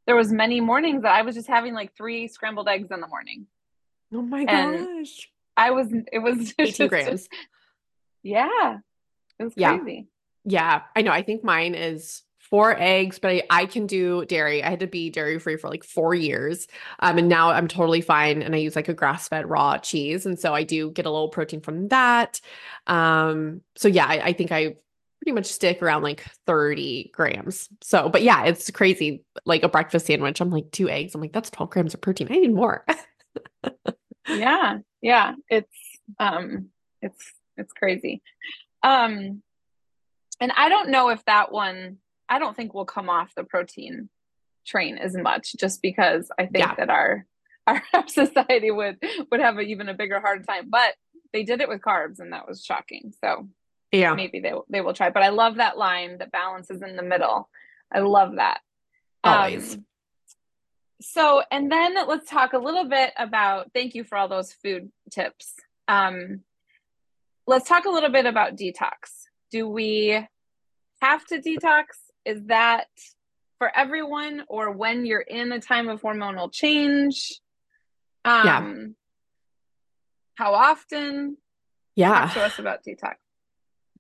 There 0.08 0.16
was 0.16 0.32
many 0.32 0.62
mornings 0.62 1.02
that 1.02 1.14
I 1.14 1.24
was 1.24 1.34
just 1.34 1.48
having 1.48 1.74
like 1.74 1.96
three 1.98 2.28
scrambled 2.28 2.68
eggs 2.68 2.90
in 2.92 3.02
the 3.02 3.08
morning. 3.08 3.48
Oh 4.14 4.22
my 4.22 4.46
gosh. 4.46 5.30
I 5.58 5.72
was 5.72 5.92
it 5.92 6.20
was 6.20 6.54
18 6.60 6.74
just, 6.74 6.90
grams. 6.90 7.30
Yeah. 8.22 8.78
It 9.40 9.44
was 9.44 9.54
crazy. 9.56 10.08
Yeah. 10.46 10.62
yeah. 10.62 10.82
I 10.96 11.02
know. 11.02 11.12
I 11.12 11.24
think 11.24 11.44
mine 11.44 11.76
is 11.76 12.22
four 12.50 12.80
eggs, 12.80 13.18
but 13.18 13.32
I, 13.32 13.44
I, 13.50 13.66
can 13.66 13.88
do 13.88 14.24
dairy. 14.26 14.64
I 14.64 14.70
had 14.70 14.82
to 14.82 14.88
be 14.88 15.10
dairy 15.10 15.40
free 15.40 15.58
for 15.58 15.70
like 15.70 15.84
four 15.84 16.14
years. 16.14 16.68
Um, 17.00 17.18
and 17.18 17.28
now 17.28 17.50
I'm 17.50 17.68
totally 17.68 18.02
fine. 18.02 18.42
And 18.44 18.54
I 18.54 18.60
use 18.60 18.76
like 18.76 18.88
a 18.88 18.94
grass 18.94 19.28
fed 19.28 19.50
raw 19.50 19.78
cheese. 19.78 20.26
And 20.26 20.40
so 20.40 20.54
I 20.54 20.64
do 20.64 20.92
get 20.92 21.08
a 21.08 21.12
little 21.12 21.30
protein 21.30 21.62
from 21.62 21.88
that. 21.88 22.40
Um, 22.86 23.62
so 23.76 23.88
yeah, 23.88 24.06
I, 24.06 24.20
I 24.26 24.34
think 24.34 24.52
I 24.52 24.76
pretty 25.22 25.34
much 25.34 25.48
stick 25.48 25.82
around 25.82 26.04
like 26.04 26.24
30 26.46 27.10
grams. 27.14 27.68
So, 27.82 28.10
but 28.10 28.22
yeah, 28.22 28.46
it's 28.46 28.70
crazy. 28.70 29.24
Like 29.46 29.64
a 29.64 29.70
breakfast 29.70 30.06
sandwich, 30.06 30.40
I'm 30.40 30.52
like 30.52 30.70
two 30.72 30.88
eggs. 30.88 31.16
I'm 31.16 31.22
like, 31.22 31.34
that's 31.34 31.50
12 31.50 31.70
grams 31.72 31.94
of 31.96 32.02
protein. 32.02 32.28
I 32.30 32.36
need 32.36 32.54
more. 32.54 32.86
yeah. 34.30 34.78
Yeah. 35.02 35.34
It's, 35.50 36.00
um, 36.20 36.70
it's, 37.02 37.34
it's 37.58 37.74
crazy. 37.74 38.22
Um, 38.84 39.42
and 40.40 40.52
I 40.56 40.70
don't 40.70 40.90
know 40.90 41.10
if 41.10 41.24
that 41.26 41.52
one 41.52 41.98
I 42.28 42.40
don't 42.40 42.56
think 42.56 42.74
we'll 42.74 42.86
come 42.86 43.10
off 43.10 43.36
the 43.36 43.44
protein 43.44 44.10
train 44.66 44.98
as 44.98 45.16
much 45.16 45.54
just 45.60 45.82
because 45.82 46.30
I 46.38 46.44
think 46.44 46.66
yeah. 46.66 46.76
that 46.76 46.90
our 46.90 47.26
our 47.68 47.82
society 48.08 48.72
would 48.72 48.98
would 49.32 49.40
have 49.40 49.58
a, 49.58 49.62
even 49.62 49.90
a 49.90 49.94
bigger 49.94 50.20
hard 50.20 50.46
time. 50.48 50.70
But 50.70 50.96
they 51.34 51.44
did 51.44 51.62
it 51.62 51.70
with 51.70 51.82
carbs 51.82 52.20
and 52.20 52.34
that 52.34 52.48
was 52.48 52.64
shocking. 52.64 53.14
So 53.24 53.50
yeah, 53.92 54.14
maybe 54.14 54.40
they 54.40 54.54
they 54.70 54.82
will 54.82 54.94
try. 54.94 55.10
But 55.10 55.24
I 55.24 55.30
love 55.30 55.56
that 55.56 55.78
line 55.78 56.18
that 56.20 56.32
balance 56.32 56.70
is 56.70 56.82
in 56.82 56.96
the 56.96 57.04
middle. 57.04 57.50
I 57.92 58.00
love 58.00 58.36
that. 58.36 58.62
Always. 59.24 59.76
Um, 59.76 59.86
so 61.02 61.44
and 61.52 61.72
then 61.72 61.96
let's 62.08 62.30
talk 62.30 62.54
a 62.54 62.58
little 62.58 62.86
bit 62.86 63.14
about 63.18 63.72
thank 63.74 63.96
you 63.96 64.04
for 64.04 64.18
all 64.18 64.28
those 64.28 64.54
food 64.54 64.92
tips. 65.12 65.54
Um, 65.88 66.42
let's 67.48 67.68
talk 67.68 67.86
a 67.86 67.90
little 67.90 68.12
bit 68.12 68.26
about 68.26 68.56
detox. 68.56 69.28
Do 69.52 69.68
we 69.68 70.26
have 71.02 71.26
to 71.28 71.40
detox? 71.40 71.86
Is 72.26 72.46
that 72.46 72.88
for 73.60 73.72
everyone 73.76 74.44
or 74.48 74.72
when 74.72 75.06
you're 75.06 75.22
in 75.22 75.52
a 75.52 75.60
time 75.60 75.88
of 75.90 76.02
hormonal 76.02 76.52
change? 76.52 77.40
Um, 78.24 78.46
yeah. 78.46 78.86
How 80.36 80.54
often? 80.54 81.38
Yeah. 81.96 82.26
Talk 82.26 82.34
to 82.34 82.44
us 82.44 82.60
about 82.60 82.84
detox. 82.84 83.16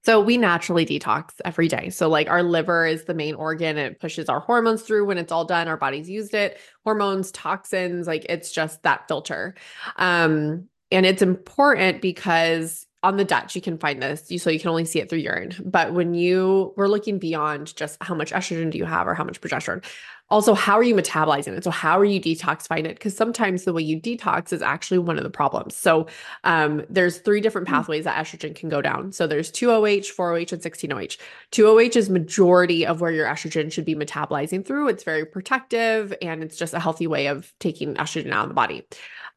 So 0.05 0.21
we 0.21 0.38
naturally 0.38 0.85
detox 0.85 1.31
every 1.43 1.67
day. 1.67 1.89
So 1.89 2.09
like 2.09 2.29
our 2.29 2.43
liver 2.43 2.85
is 2.85 3.05
the 3.05 3.15
main 3.15 3.33
organ. 3.33 3.77
It 3.77 3.99
pushes 3.99 4.29
our 4.29 4.39
hormones 4.39 4.83
through 4.83 5.05
when 5.05 5.17
it's 5.17 5.31
all 5.31 5.45
done. 5.45 5.67
Our 5.67 5.77
body's 5.77 6.07
used 6.07 6.35
it. 6.35 6.59
Hormones, 6.83 7.31
toxins, 7.31 8.05
like 8.05 8.25
it's 8.29 8.51
just 8.51 8.83
that 8.83 9.07
filter. 9.07 9.55
Um, 9.95 10.69
and 10.91 11.07
it's 11.07 11.23
important 11.23 12.03
because 12.03 12.85
on 13.06 13.18
the 13.18 13.24
Dutch, 13.24 13.56
you 13.56 13.62
can 13.62 13.78
find 13.78 14.02
this. 14.02 14.32
So 14.41 14.50
you 14.50 14.60
can 14.60 14.70
only 14.70 14.84
see 14.84 15.00
it 15.00 15.10
through 15.10 15.20
urine. 15.20 15.54
But 15.63 15.94
when 15.94 16.15
you 16.15 16.74
we're 16.76 16.88
looking 16.88 17.20
beyond 17.20 17.76
just 17.76 18.02
how 18.02 18.15
much 18.15 18.32
estrogen 18.32 18.72
do 18.72 18.80
you 18.80 18.86
have 18.86 19.08
or 19.08 19.13
how 19.13 19.24
much 19.24 19.39
progesterone, 19.39 19.84
also 20.32 20.56
how 20.56 20.76
are 20.76 20.84
you 20.84 20.96
metabolizing 20.96 21.56
it? 21.56 21.63
So 21.63 21.70
how 21.70 22.00
are 22.00 22.06
you 22.06 22.20
detoxifying 22.20 22.86
it? 22.86 22.96
Because 22.96 23.15
sometimes 23.15 23.63
the 23.63 23.74
way 23.74 23.84
you 23.84 24.02
detox 24.02 24.52
is 24.52 24.63
actually 24.63 24.98
one 24.98 25.18
of 25.18 25.24
the 25.24 25.30
problems. 25.30 25.76
So 25.76 26.08
um, 26.44 26.84
there's 26.89 27.20
three 27.20 27.41
different 27.41 27.68
hmm. 27.68 27.76
pathways 27.76 28.06
that 28.06 28.24
estrogen 28.24 28.56
can 28.56 28.70
go 28.70 28.82
down. 28.82 29.12
So 29.12 29.28
there's 29.28 29.52
2OH, 29.52 30.15
4OH, 30.15 30.52
and 30.54 30.62
16OH. 30.62 31.18
2OH 31.52 31.96
is 31.96 32.10
majority 32.10 32.88
of 32.88 33.02
where 33.02 33.12
your 33.12 33.28
estrogen 33.28 33.72
should 33.72 33.86
be 33.86 33.96
metabolizing 33.96 34.65
through. 34.65 34.88
It's 34.88 35.04
very 35.04 35.26
protective 35.26 36.12
and 36.24 36.41
it's 36.41 36.58
just 36.58 36.74
a 36.74 36.80
healthy 36.80 37.06
way 37.06 37.28
of 37.28 37.54
taking 37.60 37.94
estrogen 37.96 38.32
out 38.32 38.46
of 38.46 38.50
the 38.50 38.56
body. 38.56 38.84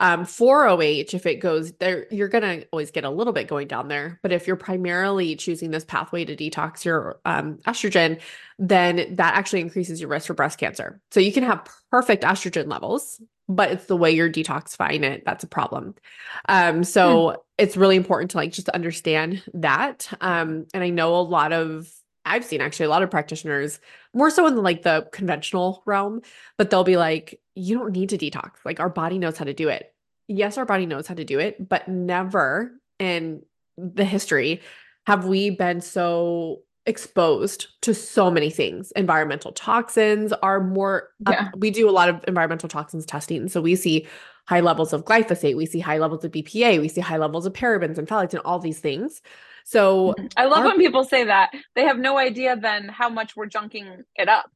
Um, 0.01 0.25
4OH, 0.25 1.15
if 1.15 1.27
it 1.27 1.37
goes 1.37 1.73
there, 1.73 2.07
you're 2.11 2.29
going 2.29 2.43
to 2.61 2.67
always 2.71 2.91
get 2.91 3.05
a 3.05 3.11
little 3.11 3.33
bit 3.33 3.49
going 3.49 3.69
down 3.69 3.89
there. 3.89 4.21
But 4.23 4.33
if 4.33 4.47
you're 4.47 4.57
primarily 4.57 5.35
choosing 5.37 5.71
this 5.71 5.85
pathway 5.85 6.25
to 6.25 6.37
detox 6.37 6.85
your 6.85 7.21
um, 7.25 7.57
estrogen, 7.67 8.21
then 8.59 9.17
that 9.17 9.35
actually 9.35 9.61
increases 9.61 10.01
your 10.01 10.11
risk 10.11 10.29
for 10.29 10.35
breast 10.35 10.59
cancer. 10.59 11.01
So 11.11 11.21
you 11.21 11.33
can 11.33 11.45
have 11.45 11.69
perfect 11.91 12.23
estrogen 12.23 12.69
levels, 12.69 13.21
but 13.49 13.73
it's 13.73 13.87
the 13.87 13.97
way 13.97 14.13
you're 14.13 14.31
detoxifying 14.31 15.03
it 15.03 15.25
that's 15.25 15.45
a 15.45 15.49
problem. 15.49 15.95
Um, 16.49 16.85
so 16.85 17.31
hmm. 17.31 17.37
it's 17.57 17.77
really 17.77 17.97
important 17.97 18.31
to 18.33 18.37
like 18.37 18.53
just 18.53 18.69
understand 18.69 19.43
that. 19.55 20.09
Um, 20.21 20.67
and 20.75 20.85
I 20.85 20.91
know 20.91 21.17
a 21.17 21.23
lot 21.23 21.53
of 21.53 21.91
I've 22.29 22.45
seen 22.45 22.61
actually 22.61 22.87
a 22.87 22.91
lot 22.91 23.03
of 23.03 23.11
practitioners 23.11 23.81
more 24.14 24.31
so 24.31 24.47
in 24.47 24.55
the, 24.55 24.62
like 24.62 24.83
the 24.83 25.09
conventional 25.12 25.83
realm, 25.87 26.23
but 26.57 26.71
they'll 26.71 26.85
be 26.85 26.97
like, 26.97 27.41
you 27.55 27.79
don't 27.79 27.93
need 27.93 28.11
to 28.11 28.19
detox. 28.19 28.53
Like 28.64 28.81
our 28.81 28.88
body 28.88 29.19
knows 29.19 29.38
how 29.38 29.45
to 29.45 29.55
do 29.55 29.69
it. 29.69 29.93
Yes, 30.29 30.59
our 30.59 30.67
body 30.67 30.87
knows 30.87 31.07
how 31.07 31.14
to 31.14 31.25
do 31.25 31.38
it, 31.38 31.69
but 31.69 31.88
never 31.88 32.73
in 32.99 33.43
the 33.77 34.05
history 34.05 34.61
have 35.07 35.25
we 35.25 35.51
been 35.51 35.81
so 35.81 36.61
exposed 36.88 37.69
to 37.83 37.95
so 37.95 38.31
many 38.31 38.51
things. 38.51 38.91
Environmental 38.93 39.53
toxins 39.53 40.33
are 40.43 40.61
more, 40.61 41.11
yeah. 41.29 41.51
we 41.57 41.71
do 41.71 41.88
a 41.88 41.93
lot 41.93 42.09
of 42.09 42.25
environmental 42.27 42.69
toxins 42.69 43.05
testing. 43.05 43.49
So 43.49 43.61
we 43.61 43.77
see 43.77 44.07
high 44.47 44.61
levels 44.61 44.95
of 44.95 45.05
glyphosate, 45.05 45.57
we 45.57 45.67
see 45.67 45.81
high 45.81 45.99
levels 45.99 46.25
of 46.25 46.33
BPA, 46.33 46.81
we 46.81 46.88
see 46.88 47.03
high 47.03 47.19
levels 47.19 47.45
of 47.45 47.53
parabens 47.53 47.99
and 47.99 48.09
phthalates 48.09 48.33
and 48.33 48.41
all 48.41 48.59
these 48.59 48.81
things. 48.81 49.21
So. 49.69 50.15
I 50.37 50.47
love 50.47 50.61
our- 50.61 50.67
when 50.67 50.79
people 50.79 51.05
say 51.05 51.25
that. 51.25 51.51
They 51.75 51.85
have 51.85 51.99
no 51.99 52.17
idea 52.17 52.57
then 52.57 52.89
how 52.89 53.09
much 53.11 53.37
we're 53.37 53.49
junking 53.49 54.03
it 54.17 54.29
up. 54.29 54.51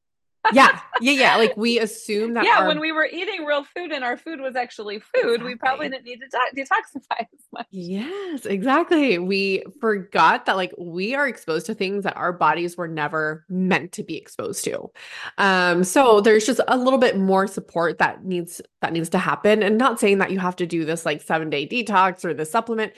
yeah. 0.53 0.79
Yeah. 1.01 1.11
Yeah. 1.11 1.35
Like 1.37 1.55
we 1.57 1.79
assume 1.79 2.33
that. 2.33 2.45
Yeah. 2.45 2.59
Our... 2.59 2.67
When 2.67 2.79
we 2.79 2.91
were 2.91 3.05
eating 3.05 3.45
real 3.45 3.63
food 3.63 3.91
and 3.91 4.03
our 4.03 4.17
food 4.17 4.39
was 4.41 4.55
actually 4.55 4.99
food, 4.99 5.23
exactly. 5.23 5.43
we 5.45 5.55
probably 5.55 5.89
didn't 5.89 6.05
need 6.05 6.19
to 6.19 6.27
de- 6.27 6.61
detoxify 6.61 7.21
as 7.21 7.45
much. 7.51 7.67
Yes, 7.71 8.45
exactly. 8.45 9.19
We 9.19 9.63
forgot 9.79 10.45
that 10.45 10.55
like 10.55 10.73
we 10.77 11.15
are 11.15 11.27
exposed 11.27 11.65
to 11.67 11.73
things 11.73 12.03
that 12.03 12.17
our 12.17 12.33
bodies 12.33 12.75
were 12.77 12.87
never 12.87 13.45
meant 13.49 13.93
to 13.93 14.03
be 14.03 14.17
exposed 14.17 14.63
to. 14.65 14.89
Um, 15.37 15.83
so 15.83 16.21
there's 16.21 16.45
just 16.45 16.61
a 16.67 16.77
little 16.77 16.99
bit 16.99 17.17
more 17.17 17.47
support 17.47 17.99
that 17.99 18.23
needs 18.23 18.61
that 18.81 18.93
needs 18.93 19.09
to 19.09 19.17
happen. 19.17 19.63
And 19.63 19.77
not 19.77 19.99
saying 19.99 20.17
that 20.19 20.31
you 20.31 20.39
have 20.39 20.55
to 20.57 20.65
do 20.65 20.85
this 20.85 21.05
like 21.05 21.21
seven 21.21 21.49
day 21.49 21.67
detox 21.67 22.25
or 22.25 22.33
the 22.33 22.45
supplement 22.45 22.93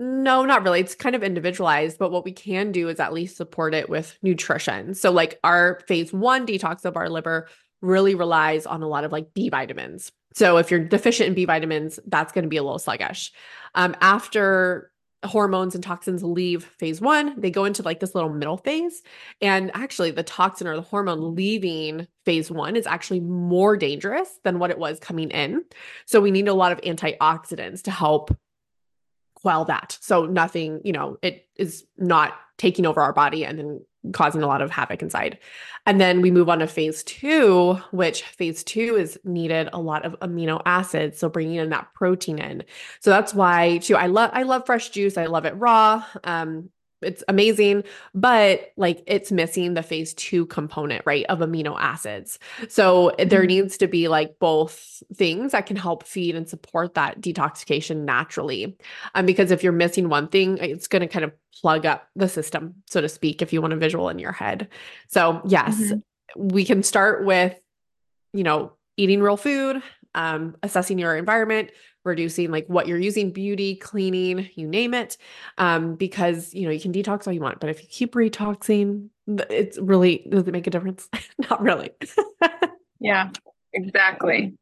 no, 0.00 0.46
not 0.46 0.64
really. 0.64 0.80
It's 0.80 0.94
kind 0.94 1.14
of 1.14 1.22
individualized, 1.22 1.98
but 1.98 2.10
what 2.10 2.24
we 2.24 2.32
can 2.32 2.72
do 2.72 2.88
is 2.88 2.98
at 3.00 3.12
least 3.12 3.36
support 3.36 3.74
it 3.74 3.90
with 3.90 4.16
nutrition. 4.22 4.94
So, 4.94 5.12
like 5.12 5.38
our 5.44 5.80
phase 5.86 6.10
one 6.10 6.46
detox 6.46 6.86
of 6.86 6.96
our 6.96 7.10
liver 7.10 7.48
really 7.82 8.14
relies 8.14 8.64
on 8.64 8.82
a 8.82 8.88
lot 8.88 9.04
of 9.04 9.12
like 9.12 9.34
B 9.34 9.50
vitamins. 9.50 10.10
So, 10.32 10.56
if 10.56 10.70
you're 10.70 10.80
deficient 10.80 11.28
in 11.28 11.34
B 11.34 11.44
vitamins, 11.44 12.00
that's 12.06 12.32
going 12.32 12.44
to 12.44 12.48
be 12.48 12.56
a 12.56 12.62
little 12.62 12.78
sluggish. 12.78 13.30
Um, 13.74 13.94
after 14.00 14.90
hormones 15.26 15.74
and 15.74 15.84
toxins 15.84 16.22
leave 16.22 16.64
phase 16.64 17.02
one, 17.02 17.38
they 17.38 17.50
go 17.50 17.66
into 17.66 17.82
like 17.82 18.00
this 18.00 18.14
little 18.14 18.30
middle 18.30 18.56
phase. 18.56 19.02
And 19.42 19.70
actually, 19.74 20.12
the 20.12 20.22
toxin 20.22 20.66
or 20.66 20.76
the 20.76 20.82
hormone 20.82 21.34
leaving 21.34 22.08
phase 22.24 22.50
one 22.50 22.74
is 22.74 22.86
actually 22.86 23.20
more 23.20 23.76
dangerous 23.76 24.38
than 24.44 24.58
what 24.58 24.70
it 24.70 24.78
was 24.78 24.98
coming 24.98 25.28
in. 25.28 25.62
So, 26.06 26.22
we 26.22 26.30
need 26.30 26.48
a 26.48 26.54
lot 26.54 26.72
of 26.72 26.80
antioxidants 26.80 27.82
to 27.82 27.90
help 27.90 28.34
quell 29.42 29.64
that. 29.66 29.98
So 30.00 30.26
nothing, 30.26 30.80
you 30.84 30.92
know, 30.92 31.18
it 31.22 31.46
is 31.56 31.84
not 31.98 32.34
taking 32.58 32.86
over 32.86 33.00
our 33.00 33.12
body 33.12 33.44
and 33.44 33.58
then 33.58 33.80
causing 34.12 34.42
a 34.42 34.46
lot 34.46 34.62
of 34.62 34.70
havoc 34.70 35.02
inside. 35.02 35.38
And 35.86 36.00
then 36.00 36.20
we 36.22 36.30
move 36.30 36.48
on 36.48 36.60
to 36.60 36.66
phase 36.66 37.02
two, 37.04 37.74
which 37.90 38.22
phase 38.22 38.64
two 38.64 38.96
is 38.96 39.18
needed 39.24 39.68
a 39.72 39.80
lot 39.80 40.04
of 40.04 40.18
amino 40.20 40.60
acids. 40.64 41.18
So 41.18 41.28
bringing 41.28 41.56
in 41.56 41.70
that 41.70 41.92
protein 41.94 42.38
in. 42.38 42.64
So 43.00 43.10
that's 43.10 43.34
why 43.34 43.78
too, 43.78 43.96
I 43.96 44.06
love, 44.06 44.30
I 44.32 44.42
love 44.44 44.66
fresh 44.66 44.90
juice. 44.90 45.16
I 45.16 45.26
love 45.26 45.44
it 45.44 45.54
raw. 45.56 46.04
Um, 46.24 46.70
it's 47.02 47.24
amazing, 47.28 47.84
but 48.14 48.72
like 48.76 49.02
it's 49.06 49.32
missing 49.32 49.74
the 49.74 49.82
phase 49.82 50.14
two 50.14 50.46
component, 50.46 51.04
right, 51.06 51.24
of 51.28 51.38
amino 51.38 51.76
acids. 51.78 52.38
So 52.68 53.10
mm-hmm. 53.10 53.28
there 53.28 53.46
needs 53.46 53.78
to 53.78 53.86
be 53.86 54.08
like 54.08 54.38
both 54.38 55.02
things 55.14 55.52
that 55.52 55.66
can 55.66 55.76
help 55.76 56.04
feed 56.04 56.34
and 56.34 56.48
support 56.48 56.94
that 56.94 57.20
detoxification 57.20 58.04
naturally. 58.04 58.76
Um, 59.14 59.26
because 59.26 59.50
if 59.50 59.62
you're 59.62 59.72
missing 59.72 60.08
one 60.08 60.28
thing, 60.28 60.58
it's 60.58 60.88
going 60.88 61.02
to 61.02 61.08
kind 61.08 61.24
of 61.24 61.32
plug 61.60 61.86
up 61.86 62.08
the 62.16 62.28
system, 62.28 62.76
so 62.86 63.00
to 63.00 63.08
speak, 63.08 63.42
if 63.42 63.52
you 63.52 63.60
want 63.60 63.72
a 63.72 63.76
visual 63.76 64.08
in 64.08 64.18
your 64.18 64.32
head. 64.32 64.68
So, 65.08 65.42
yes, 65.44 65.76
mm-hmm. 65.76 66.48
we 66.48 66.64
can 66.64 66.82
start 66.82 67.24
with, 67.24 67.58
you 68.32 68.44
know, 68.44 68.72
eating 68.96 69.20
real 69.20 69.36
food, 69.36 69.82
um, 70.14 70.56
assessing 70.62 70.98
your 70.98 71.16
environment, 71.16 71.70
reducing 72.04 72.50
like 72.50 72.66
what 72.66 72.86
you're 72.86 72.98
using, 72.98 73.30
beauty, 73.30 73.76
cleaning, 73.76 74.48
you 74.54 74.66
name 74.66 74.94
it. 74.94 75.16
Um, 75.58 75.96
because 75.96 76.54
you 76.54 76.64
know, 76.64 76.70
you 76.70 76.80
can 76.80 76.92
detox 76.92 77.26
all 77.26 77.32
you 77.32 77.40
want, 77.40 77.60
but 77.60 77.70
if 77.70 77.82
you 77.82 77.88
keep 77.88 78.14
retoxing, 78.14 79.08
it's 79.28 79.78
really 79.78 80.26
does 80.28 80.46
it 80.46 80.52
make 80.52 80.66
a 80.66 80.70
difference? 80.70 81.08
Not 81.50 81.60
really. 81.62 81.90
yeah, 83.00 83.30
exactly. 83.72 84.54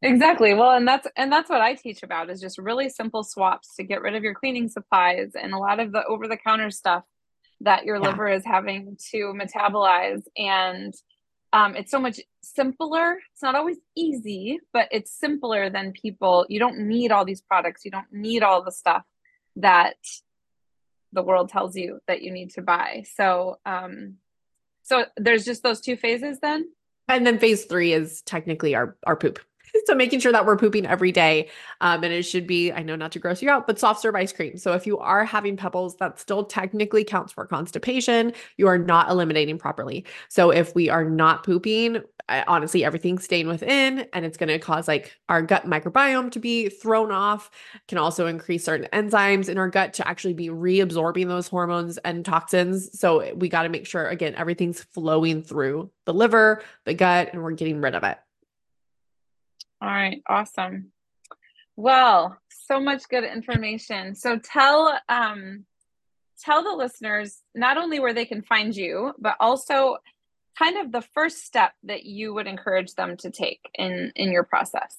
Exactly. 0.00 0.54
Well, 0.54 0.72
and 0.72 0.86
that's 0.86 1.08
and 1.16 1.32
that's 1.32 1.50
what 1.50 1.60
I 1.60 1.74
teach 1.74 2.02
about 2.04 2.30
is 2.30 2.40
just 2.40 2.58
really 2.58 2.88
simple 2.88 3.24
swaps 3.24 3.74
to 3.76 3.82
get 3.82 4.00
rid 4.00 4.14
of 4.14 4.22
your 4.22 4.34
cleaning 4.34 4.68
supplies 4.68 5.32
and 5.40 5.52
a 5.52 5.58
lot 5.58 5.80
of 5.80 5.92
the 5.92 6.04
over 6.04 6.28
the 6.28 6.36
counter 6.36 6.70
stuff 6.70 7.02
that 7.62 7.84
your 7.84 7.96
yeah. 7.96 8.10
liver 8.10 8.28
is 8.28 8.44
having 8.44 8.96
to 9.10 9.34
metabolize 9.34 10.22
and 10.36 10.94
um, 11.52 11.76
it's 11.76 11.90
so 11.90 12.00
much 12.00 12.20
simpler. 12.42 13.18
It's 13.32 13.42
not 13.42 13.54
always 13.54 13.78
easy, 13.96 14.60
but 14.72 14.88
it's 14.90 15.12
simpler 15.12 15.70
than 15.70 15.92
people. 15.92 16.46
You 16.48 16.58
don't 16.58 16.80
need 16.80 17.10
all 17.10 17.24
these 17.24 17.40
products. 17.40 17.84
You 17.84 17.90
don't 17.90 18.12
need 18.12 18.42
all 18.42 18.62
the 18.62 18.72
stuff 18.72 19.04
that 19.56 19.96
the 21.12 21.22
world 21.22 21.48
tells 21.48 21.74
you 21.74 22.00
that 22.06 22.22
you 22.22 22.32
need 22.32 22.50
to 22.50 22.62
buy. 22.62 23.04
So, 23.14 23.58
um, 23.64 24.16
so 24.82 25.04
there's 25.16 25.44
just 25.44 25.62
those 25.62 25.80
two 25.80 25.96
phases 25.96 26.38
then. 26.40 26.68
And 27.08 27.26
then 27.26 27.38
phase 27.38 27.64
three 27.64 27.94
is 27.94 28.20
technically 28.22 28.74
our 28.74 28.96
our 29.06 29.16
poop. 29.16 29.40
so 29.84 29.94
making 29.94 30.20
sure 30.20 30.32
that 30.32 30.46
we're 30.46 30.56
pooping 30.56 30.86
every 30.86 31.12
day. 31.12 31.48
Um, 31.80 32.04
and 32.04 32.12
it 32.12 32.22
should 32.22 32.46
be, 32.46 32.72
I 32.72 32.82
know 32.82 32.96
not 32.96 33.12
to 33.12 33.18
gross 33.18 33.42
you 33.42 33.50
out, 33.50 33.66
but 33.66 33.78
soft 33.78 34.00
serve 34.00 34.14
ice 34.14 34.32
cream. 34.32 34.56
So 34.56 34.72
if 34.72 34.86
you 34.86 34.98
are 34.98 35.24
having 35.24 35.56
pebbles, 35.56 35.96
that 35.96 36.18
still 36.18 36.44
technically 36.44 37.04
counts 37.04 37.32
for 37.32 37.46
constipation. 37.46 38.32
You 38.56 38.68
are 38.68 38.78
not 38.78 39.10
eliminating 39.10 39.58
properly. 39.58 40.04
So 40.28 40.50
if 40.50 40.74
we 40.74 40.88
are 40.88 41.04
not 41.04 41.44
pooping, 41.44 42.02
I, 42.28 42.44
honestly, 42.46 42.84
everything's 42.84 43.24
staying 43.24 43.48
within 43.48 44.06
and 44.12 44.24
it's 44.24 44.36
going 44.36 44.48
to 44.48 44.58
cause 44.58 44.86
like 44.86 45.16
our 45.28 45.40
gut 45.42 45.66
microbiome 45.66 46.30
to 46.32 46.38
be 46.38 46.68
thrown 46.68 47.10
off, 47.10 47.50
can 47.86 47.98
also 47.98 48.26
increase 48.26 48.64
certain 48.64 48.88
enzymes 48.92 49.48
in 49.48 49.58
our 49.58 49.68
gut 49.68 49.94
to 49.94 50.06
actually 50.06 50.34
be 50.34 50.48
reabsorbing 50.48 51.28
those 51.28 51.48
hormones 51.48 51.98
and 51.98 52.24
toxins. 52.24 52.98
So 52.98 53.34
we 53.34 53.48
got 53.48 53.62
to 53.62 53.68
make 53.68 53.86
sure, 53.86 54.08
again, 54.08 54.34
everything's 54.34 54.82
flowing 54.82 55.42
through 55.42 55.90
the 56.04 56.14
liver, 56.14 56.62
the 56.84 56.94
gut, 56.94 57.30
and 57.32 57.42
we're 57.42 57.52
getting 57.52 57.80
rid 57.80 57.94
of 57.94 58.04
it. 58.04 58.18
All 59.80 59.88
right, 59.88 60.22
awesome. 60.28 60.92
Well, 61.76 62.36
so 62.48 62.80
much 62.80 63.08
good 63.08 63.24
information. 63.24 64.14
So 64.14 64.38
tell 64.38 64.98
um 65.08 65.64
tell 66.44 66.62
the 66.62 66.76
listeners 66.76 67.42
not 67.54 67.76
only 67.78 68.00
where 68.00 68.14
they 68.14 68.24
can 68.24 68.42
find 68.42 68.74
you, 68.74 69.12
but 69.18 69.36
also 69.40 69.98
kind 70.58 70.76
of 70.78 70.90
the 70.90 71.02
first 71.14 71.44
step 71.44 71.72
that 71.84 72.04
you 72.04 72.34
would 72.34 72.46
encourage 72.46 72.94
them 72.94 73.16
to 73.18 73.30
take 73.30 73.60
in 73.74 74.12
in 74.16 74.32
your 74.32 74.44
process. 74.44 74.98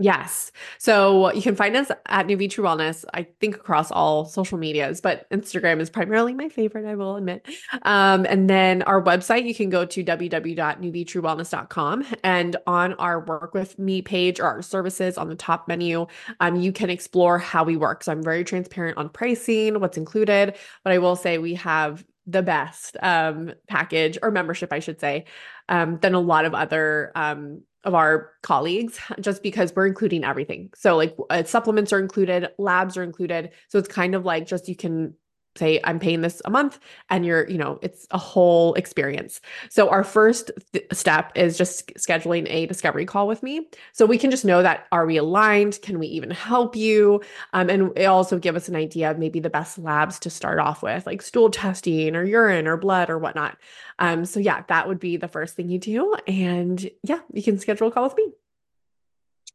Yes. 0.00 0.50
So 0.78 1.30
you 1.32 1.42
can 1.42 1.54
find 1.54 1.76
us 1.76 1.90
at 2.06 2.26
Nuvitru 2.26 2.64
Wellness, 2.64 3.04
I 3.12 3.26
think 3.38 3.56
across 3.56 3.90
all 3.90 4.24
social 4.24 4.56
medias, 4.56 5.02
but 5.02 5.28
Instagram 5.30 5.80
is 5.80 5.90
primarily 5.90 6.32
my 6.32 6.48
favorite, 6.48 6.86
I 6.86 6.94
will 6.94 7.16
admit. 7.16 7.46
Um, 7.82 8.24
and 8.28 8.48
then 8.48 8.80
our 8.82 9.02
website, 9.02 9.46
you 9.46 9.54
can 9.54 9.68
go 9.68 9.84
to 9.84 10.02
www.nuvitruwellness.com. 10.02 12.06
And 12.24 12.56
on 12.66 12.94
our 12.94 13.20
work 13.20 13.52
with 13.52 13.78
me 13.78 14.00
page 14.00 14.40
or 14.40 14.46
our 14.46 14.62
services 14.62 15.18
on 15.18 15.28
the 15.28 15.36
top 15.36 15.68
menu, 15.68 16.06
um, 16.40 16.56
you 16.56 16.72
can 16.72 16.88
explore 16.88 17.38
how 17.38 17.62
we 17.62 17.76
work. 17.76 18.02
So 18.02 18.12
I'm 18.12 18.22
very 18.22 18.44
transparent 18.44 18.96
on 18.96 19.10
pricing, 19.10 19.78
what's 19.80 19.98
included, 19.98 20.56
but 20.82 20.92
I 20.92 20.98
will 20.98 21.16
say 21.16 21.38
we 21.38 21.54
have 21.54 22.04
the 22.26 22.42
best 22.42 22.96
um, 23.02 23.52
package 23.68 24.18
or 24.22 24.30
membership, 24.30 24.72
I 24.72 24.78
should 24.78 25.00
say, 25.00 25.24
um, 25.68 25.98
than 26.00 26.14
a 26.14 26.20
lot 26.20 26.44
of 26.44 26.54
other 26.54 27.12
um, 27.14 27.62
of 27.84 27.94
our 27.94 28.32
colleagues 28.42 28.98
just 29.20 29.42
because 29.42 29.74
we're 29.74 29.86
including 29.86 30.24
everything. 30.24 30.70
So 30.76 30.96
like 30.96 31.16
uh, 31.30 31.44
supplements 31.44 31.92
are 31.92 31.98
included, 31.98 32.48
labs 32.58 32.96
are 32.96 33.02
included. 33.02 33.50
So 33.68 33.78
it's 33.78 33.88
kind 33.88 34.14
of 34.14 34.24
like 34.24 34.46
just 34.46 34.68
you 34.68 34.76
can 34.76 35.14
say 35.60 35.80
I'm 35.84 36.00
paying 36.00 36.22
this 36.22 36.42
a 36.44 36.50
month 36.50 36.80
and 37.10 37.24
you're, 37.24 37.48
you 37.48 37.58
know, 37.58 37.78
it's 37.82 38.06
a 38.10 38.18
whole 38.18 38.74
experience. 38.74 39.40
So 39.68 39.88
our 39.90 40.02
first 40.02 40.50
th- 40.72 40.86
step 40.92 41.30
is 41.36 41.56
just 41.56 41.94
scheduling 41.94 42.46
a 42.48 42.66
discovery 42.66 43.06
call 43.06 43.28
with 43.28 43.42
me. 43.42 43.68
So 43.92 44.06
we 44.06 44.18
can 44.18 44.30
just 44.30 44.44
know 44.44 44.62
that 44.62 44.86
are 44.90 45.06
we 45.06 45.18
aligned? 45.18 45.78
Can 45.82 45.98
we 45.98 46.08
even 46.08 46.30
help 46.30 46.74
you? 46.74 47.20
Um, 47.52 47.70
and 47.70 47.92
it 47.96 48.06
also 48.06 48.38
give 48.38 48.56
us 48.56 48.68
an 48.68 48.74
idea 48.74 49.10
of 49.10 49.18
maybe 49.18 49.38
the 49.38 49.50
best 49.50 49.78
labs 49.78 50.18
to 50.20 50.30
start 50.30 50.58
off 50.58 50.82
with, 50.82 51.06
like 51.06 51.22
stool 51.22 51.50
testing 51.50 52.16
or 52.16 52.24
urine 52.24 52.66
or 52.66 52.76
blood 52.76 53.10
or 53.10 53.18
whatnot. 53.18 53.58
Um, 53.98 54.24
so 54.24 54.40
yeah, 54.40 54.64
that 54.68 54.88
would 54.88 54.98
be 54.98 55.18
the 55.18 55.28
first 55.28 55.54
thing 55.54 55.68
you 55.68 55.78
do. 55.78 56.16
And 56.26 56.90
yeah, 57.02 57.20
you 57.32 57.42
can 57.42 57.58
schedule 57.58 57.88
a 57.88 57.92
call 57.92 58.04
with 58.04 58.16
me. 58.16 58.32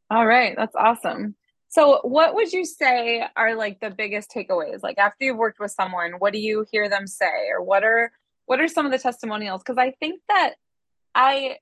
All 0.08 0.24
right. 0.24 0.54
That's 0.56 0.76
awesome. 0.76 1.34
So, 1.68 2.00
what 2.02 2.34
would 2.34 2.52
you 2.52 2.64
say 2.64 3.24
are 3.36 3.54
like 3.54 3.80
the 3.80 3.90
biggest 3.90 4.30
takeaways? 4.30 4.82
Like 4.82 4.98
after 4.98 5.24
you've 5.24 5.36
worked 5.36 5.58
with 5.58 5.72
someone, 5.72 6.12
what 6.18 6.32
do 6.32 6.38
you 6.38 6.64
hear 6.70 6.88
them 6.88 7.06
say, 7.06 7.48
or 7.50 7.62
what 7.62 7.84
are 7.84 8.12
what 8.46 8.60
are 8.60 8.68
some 8.68 8.86
of 8.86 8.92
the 8.92 8.98
testimonials? 8.98 9.62
Because 9.62 9.78
I 9.78 9.90
think 9.92 10.20
that 10.28 10.54
I 11.14 11.58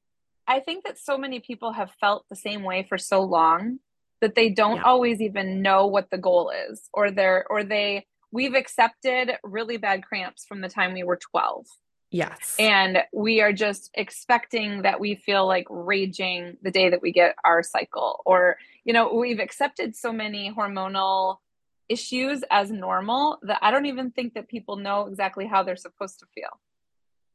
I 0.47 0.61
think 0.61 0.85
that 0.85 0.99
so 0.99 1.17
many 1.17 1.40
people 1.40 1.73
have 1.73 1.90
felt 2.01 2.27
the 2.29 2.37
same 2.37 2.62
way 2.62 2.87
for 2.88 2.99
so 2.99 3.23
long 3.23 3.79
that 4.21 4.35
they 4.35 4.51
don't 4.51 4.77
yeah. 4.77 4.83
always 4.83 5.21
even 5.21 5.62
know 5.62 5.87
what 5.87 6.11
the 6.11 6.19
goal 6.19 6.53
is, 6.71 6.88
or 6.93 7.11
they're 7.11 7.47
or 7.49 7.64
they 7.64 8.07
we've 8.31 8.55
accepted 8.55 9.33
really 9.43 9.79
bad 9.79 10.03
cramps 10.03 10.45
from 10.45 10.61
the 10.61 10.69
time 10.69 10.93
we 10.93 11.03
were 11.03 11.19
twelve 11.19 11.67
Yes. 12.14 12.55
And 12.61 12.98
we 13.12 13.40
are 13.40 13.53
just 13.53 13.90
expecting 13.94 14.83
that 14.83 15.00
we 15.00 15.16
feel 15.16 15.48
like 15.48 15.66
raging 15.68 16.57
the 16.62 16.70
day 16.70 16.88
that 16.90 17.03
we 17.03 17.11
get 17.11 17.35
our 17.44 17.64
cycle. 17.64 18.22
Or, 18.24 18.57
you 18.85 18.92
know, 18.92 19.12
we've 19.12 19.40
accepted 19.40 19.96
so 19.96 20.12
many 20.12 20.55
hormonal 20.57 21.38
issues 21.88 22.44
as 22.53 22.70
normal 22.70 23.38
that 23.42 23.59
I 23.62 23.72
don't 23.72 23.87
even 23.87 24.12
think 24.12 24.35
that 24.35 24.46
people 24.46 24.77
know 24.77 25.07
exactly 25.09 25.44
how 25.44 25.64
they're 25.64 25.74
supposed 25.74 26.20
to 26.20 26.27
feel. 26.33 26.61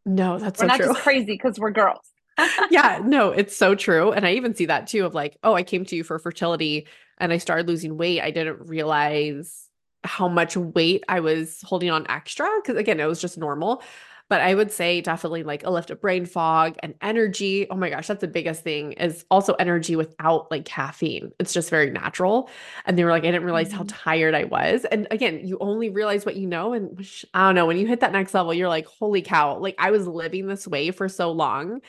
No, 0.05 0.39
that's 0.39 0.61
we're 0.61 0.63
so 0.63 0.67
not 0.67 0.77
true. 0.77 0.85
just 0.93 1.01
crazy 1.01 1.33
because 1.33 1.59
we're 1.59 1.71
girls. 1.71 2.13
yeah, 2.71 3.01
no, 3.03 3.31
it's 3.31 3.57
so 3.57 3.75
true. 3.75 4.13
And 4.13 4.25
I 4.25 4.31
even 4.35 4.55
see 4.55 4.67
that 4.67 4.87
too 4.87 5.05
of 5.05 5.13
like, 5.13 5.35
oh, 5.43 5.55
I 5.55 5.63
came 5.63 5.83
to 5.87 5.95
you 5.97 6.05
for 6.05 6.17
fertility 6.19 6.87
and 7.17 7.33
I 7.33 7.37
started 7.37 7.67
losing 7.67 7.97
weight. 7.97 8.21
I 8.21 8.31
didn't 8.31 8.69
realize 8.69 9.67
how 10.05 10.29
much 10.29 10.55
weight 10.55 11.03
I 11.09 11.19
was 11.19 11.59
holding 11.65 11.89
on 11.89 12.09
extra 12.09 12.49
because 12.61 12.77
again, 12.77 13.01
it 13.01 13.07
was 13.07 13.19
just 13.19 13.37
normal. 13.37 13.83
But 14.29 14.41
I 14.41 14.53
would 14.53 14.71
say 14.71 15.01
definitely 15.01 15.43
like 15.43 15.65
a 15.65 15.71
lift 15.71 15.89
of 15.89 15.99
brain 15.99 16.25
fog 16.25 16.77
and 16.81 16.93
energy. 17.01 17.67
Oh 17.69 17.75
my 17.75 17.89
gosh, 17.89 18.07
that's 18.07 18.21
the 18.21 18.27
biggest 18.27 18.63
thing 18.63 18.93
is 18.93 19.25
also 19.29 19.53
energy 19.53 19.95
without 19.95 20.49
like 20.51 20.65
caffeine. 20.65 21.31
It's 21.39 21.51
just 21.51 21.69
very 21.69 21.89
natural. 21.89 22.49
And 22.85 22.97
they 22.97 23.03
were 23.03 23.09
like, 23.09 23.23
I 23.23 23.31
didn't 23.31 23.43
realize 23.43 23.69
mm-hmm. 23.69 23.77
how 23.77 23.85
tired 23.87 24.35
I 24.35 24.45
was. 24.45 24.85
And 24.85 25.07
again, 25.11 25.45
you 25.45 25.57
only 25.59 25.89
realize 25.89 26.25
what 26.25 26.35
you 26.35 26.47
know. 26.47 26.73
And 26.73 27.05
I 27.33 27.47
don't 27.47 27.55
know, 27.55 27.65
when 27.65 27.77
you 27.77 27.87
hit 27.87 27.99
that 28.01 28.11
next 28.11 28.33
level, 28.33 28.53
you're 28.53 28.69
like, 28.69 28.85
holy 28.85 29.21
cow, 29.21 29.57
like 29.57 29.75
I 29.79 29.91
was 29.91 30.07
living 30.07 30.47
this 30.47 30.67
way 30.67 30.91
for 30.91 31.09
so 31.09 31.31
long. 31.31 31.81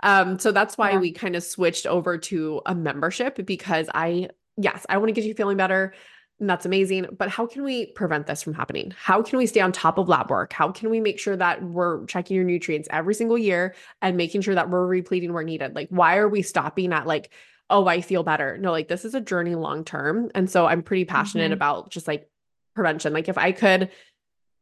Um, 0.00 0.38
so 0.38 0.52
that's 0.52 0.78
why 0.78 0.92
yeah. 0.92 1.00
we 1.00 1.12
kind 1.12 1.34
of 1.36 1.42
switched 1.42 1.86
over 1.86 2.16
to 2.18 2.62
a 2.64 2.74
membership 2.74 3.44
because 3.44 3.88
I, 3.92 4.28
yes, 4.56 4.86
I 4.88 4.98
want 4.98 5.08
to 5.08 5.12
get 5.12 5.24
you 5.24 5.34
feeling 5.34 5.56
better. 5.56 5.94
And 6.40 6.48
that's 6.48 6.64
amazing. 6.64 7.06
But 7.16 7.30
how 7.30 7.46
can 7.46 7.64
we 7.64 7.86
prevent 7.86 8.26
this 8.26 8.42
from 8.42 8.54
happening? 8.54 8.94
How 8.96 9.22
can 9.22 9.38
we 9.38 9.46
stay 9.46 9.60
on 9.60 9.72
top 9.72 9.98
of 9.98 10.08
lab 10.08 10.30
work? 10.30 10.52
How 10.52 10.70
can 10.70 10.88
we 10.88 11.00
make 11.00 11.18
sure 11.18 11.36
that 11.36 11.62
we're 11.62 12.06
checking 12.06 12.36
your 12.36 12.44
nutrients 12.44 12.88
every 12.92 13.14
single 13.14 13.36
year 13.36 13.74
and 14.02 14.16
making 14.16 14.42
sure 14.42 14.54
that 14.54 14.70
we're 14.70 14.86
repleting 14.86 15.32
where 15.32 15.42
needed? 15.42 15.74
Like, 15.74 15.88
why 15.90 16.16
are 16.18 16.28
we 16.28 16.42
stopping 16.42 16.92
at 16.92 17.06
like, 17.06 17.30
oh, 17.70 17.86
I 17.86 18.00
feel 18.00 18.22
better? 18.22 18.56
No, 18.56 18.70
like 18.70 18.88
this 18.88 19.04
is 19.04 19.14
a 19.14 19.20
journey 19.20 19.56
long 19.56 19.84
term. 19.84 20.30
And 20.34 20.48
so 20.48 20.66
I'm 20.66 20.82
pretty 20.82 21.04
passionate 21.04 21.46
mm-hmm. 21.46 21.54
about 21.54 21.90
just 21.90 22.06
like 22.06 22.30
prevention. 22.74 23.12
Like, 23.12 23.28
if 23.28 23.36
I 23.36 23.50
could 23.50 23.90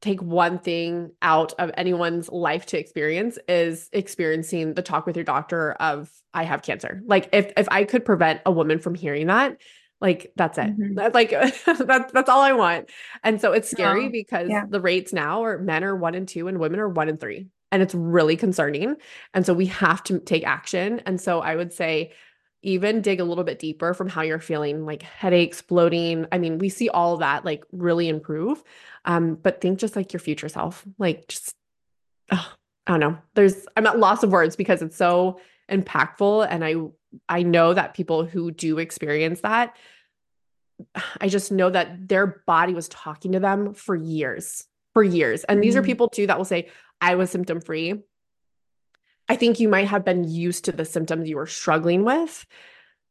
take 0.01 0.22
one 0.22 0.59
thing 0.59 1.11
out 1.22 1.53
of 1.59 1.70
anyone's 1.77 2.29
life 2.29 2.66
to 2.66 2.79
experience 2.79 3.39
is 3.49 3.89
experiencing 3.93 4.74
the 4.74 4.83
talk 4.83 5.07
with 5.07 5.16
your 5.16 5.24
doctor 5.24 5.72
of 5.72 6.11
I 6.35 6.45
have 6.45 6.62
cancer. 6.62 7.03
Like 7.07 7.31
if 7.33 7.53
if 7.57 7.66
I 7.70 7.85
could 7.85 8.05
prevent 8.05 8.43
a 8.45 8.53
woman 8.53 8.79
from 8.79 8.95
hearing 8.95 9.29
that, 9.29 9.59
like 10.01 10.32
that's 10.36 10.59
it. 10.59 10.76
Mm-hmm. 10.78 10.94
That's 10.94 11.14
like 11.14 11.30
that's 11.86 12.12
that's 12.12 12.28
all 12.28 12.42
I 12.42 12.53
want. 12.53 12.90
And 13.22 13.40
so 13.40 13.53
it's 13.53 13.70
scary 13.70 14.07
oh, 14.07 14.11
because 14.11 14.49
yeah. 14.51 14.64
the 14.68 14.80
rates 14.80 15.12
now 15.12 15.44
are 15.44 15.59
men 15.59 15.84
are 15.84 15.97
one 15.97 16.14
and 16.14 16.28
two 16.28 16.49
and 16.49 16.59
women 16.59 16.80
are 16.80 16.88
one 16.88 17.09
and 17.09 17.20
three. 17.20 17.49
And 17.72 17.82
it's 17.82 17.94
really 17.94 18.36
concerning. 18.36 18.97
And 19.34 19.44
so 19.44 19.53
we 19.53 19.66
have 19.66 20.03
to 20.05 20.20
take 20.20 20.47
action. 20.47 21.01
And 21.05 21.20
so 21.20 21.40
I 21.40 21.57
would 21.57 21.72
say 21.72 22.12
even 22.62 23.01
dig 23.01 23.20
a 23.20 23.24
little 23.24 23.44
bit 23.44 23.59
deeper 23.59 23.94
from 23.94 24.09
how 24.09 24.22
you're 24.22 24.40
feeling, 24.40 24.84
like 24.84 25.03
headaches, 25.03 25.62
bloating. 25.62 26.26
I 26.32 26.38
mean, 26.38 26.59
we 26.59 26.68
see 26.68 26.88
all 26.88 27.16
that 27.18 27.44
like 27.44 27.64
really 27.72 28.09
improve. 28.09 28.62
Um, 29.05 29.36
but 29.36 29.61
think 29.61 29.78
just 29.78 29.97
like 29.97 30.12
your 30.12 30.20
future 30.20 30.49
self, 30.49 30.84
like 30.99 31.28
just, 31.28 31.55
oh, 32.32 32.53
I 32.86 32.92
don't 32.92 33.01
know. 33.01 33.18
There's, 33.34 33.66
I'm 33.76 33.86
at 33.86 33.99
loss 33.99 34.22
of 34.22 34.32
words 34.32 34.57
because 34.57 34.82
it's 34.82 34.97
so 34.97 35.40
impactful. 35.70 36.47
And 36.51 36.64
I, 36.64 36.74
I 37.29 37.43
know 37.43 37.75
that 37.75 37.95
people 37.95 38.25
who 38.25 38.51
do 38.51 38.79
experience 38.79 39.41
that, 39.41 39.77
I 41.21 41.29
just 41.29 41.51
know 41.51 41.71
that 41.71 42.09
their 42.09 42.43
body 42.47 42.75
was 42.75 42.89
talking 42.89 43.33
to 43.33 43.41
them 43.41 43.75
for 43.75 43.95
years, 43.95 44.65
for 44.93 45.03
years. 45.03 45.45
And 45.45 45.57
mm-hmm. 45.57 45.63
these 45.63 45.77
are 45.77 45.81
mm-hmm. 45.81 45.87
people 45.87 46.09
too 46.09 46.27
that 46.27 46.39
will 46.39 46.45
say, 46.45 46.69
I 47.01 47.15
was 47.15 47.31
symptom 47.31 47.61
free. 47.61 47.95
I 49.29 49.37
think 49.37 49.59
you 49.59 49.69
might 49.69 49.89
have 49.89 50.05
been 50.05 50.25
used 50.25 50.67
to 50.67 50.73
the 50.73 50.85
symptoms 50.85 51.29
you 51.29 51.37
were 51.37 51.47
struggling 51.47 52.05
with. 52.05 52.47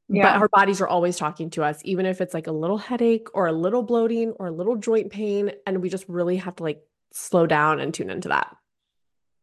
Yeah. 0.08 0.34
But 0.34 0.41
our 0.41 0.50
bodies 0.50 0.82
are 0.82 0.88
always 0.88 1.18
talking 1.18 1.50
to 1.52 1.64
us, 1.64 1.82
even 1.84 2.06
if 2.06 2.22
it's 2.22 2.34
like 2.34 2.48
a 2.48 2.52
little 2.52 2.78
headache 2.78 3.28
or 3.34 3.48
a 3.48 3.52
little 3.52 3.82
bloating 3.82 4.32
or 4.34 4.48
a 4.48 4.52
little 4.52 4.76
joint 4.76 5.12
pain. 5.12 5.52
And 5.66 5.82
we 5.82 5.89
just 5.89 6.08
really 6.08 6.38
have 6.38 6.56
to 6.58 6.64
like 6.64 6.82
slow 7.12 7.48
down 7.48 7.80
and 7.80 7.93
tune 7.93 8.12
into 8.12 8.30
that. 8.30 8.56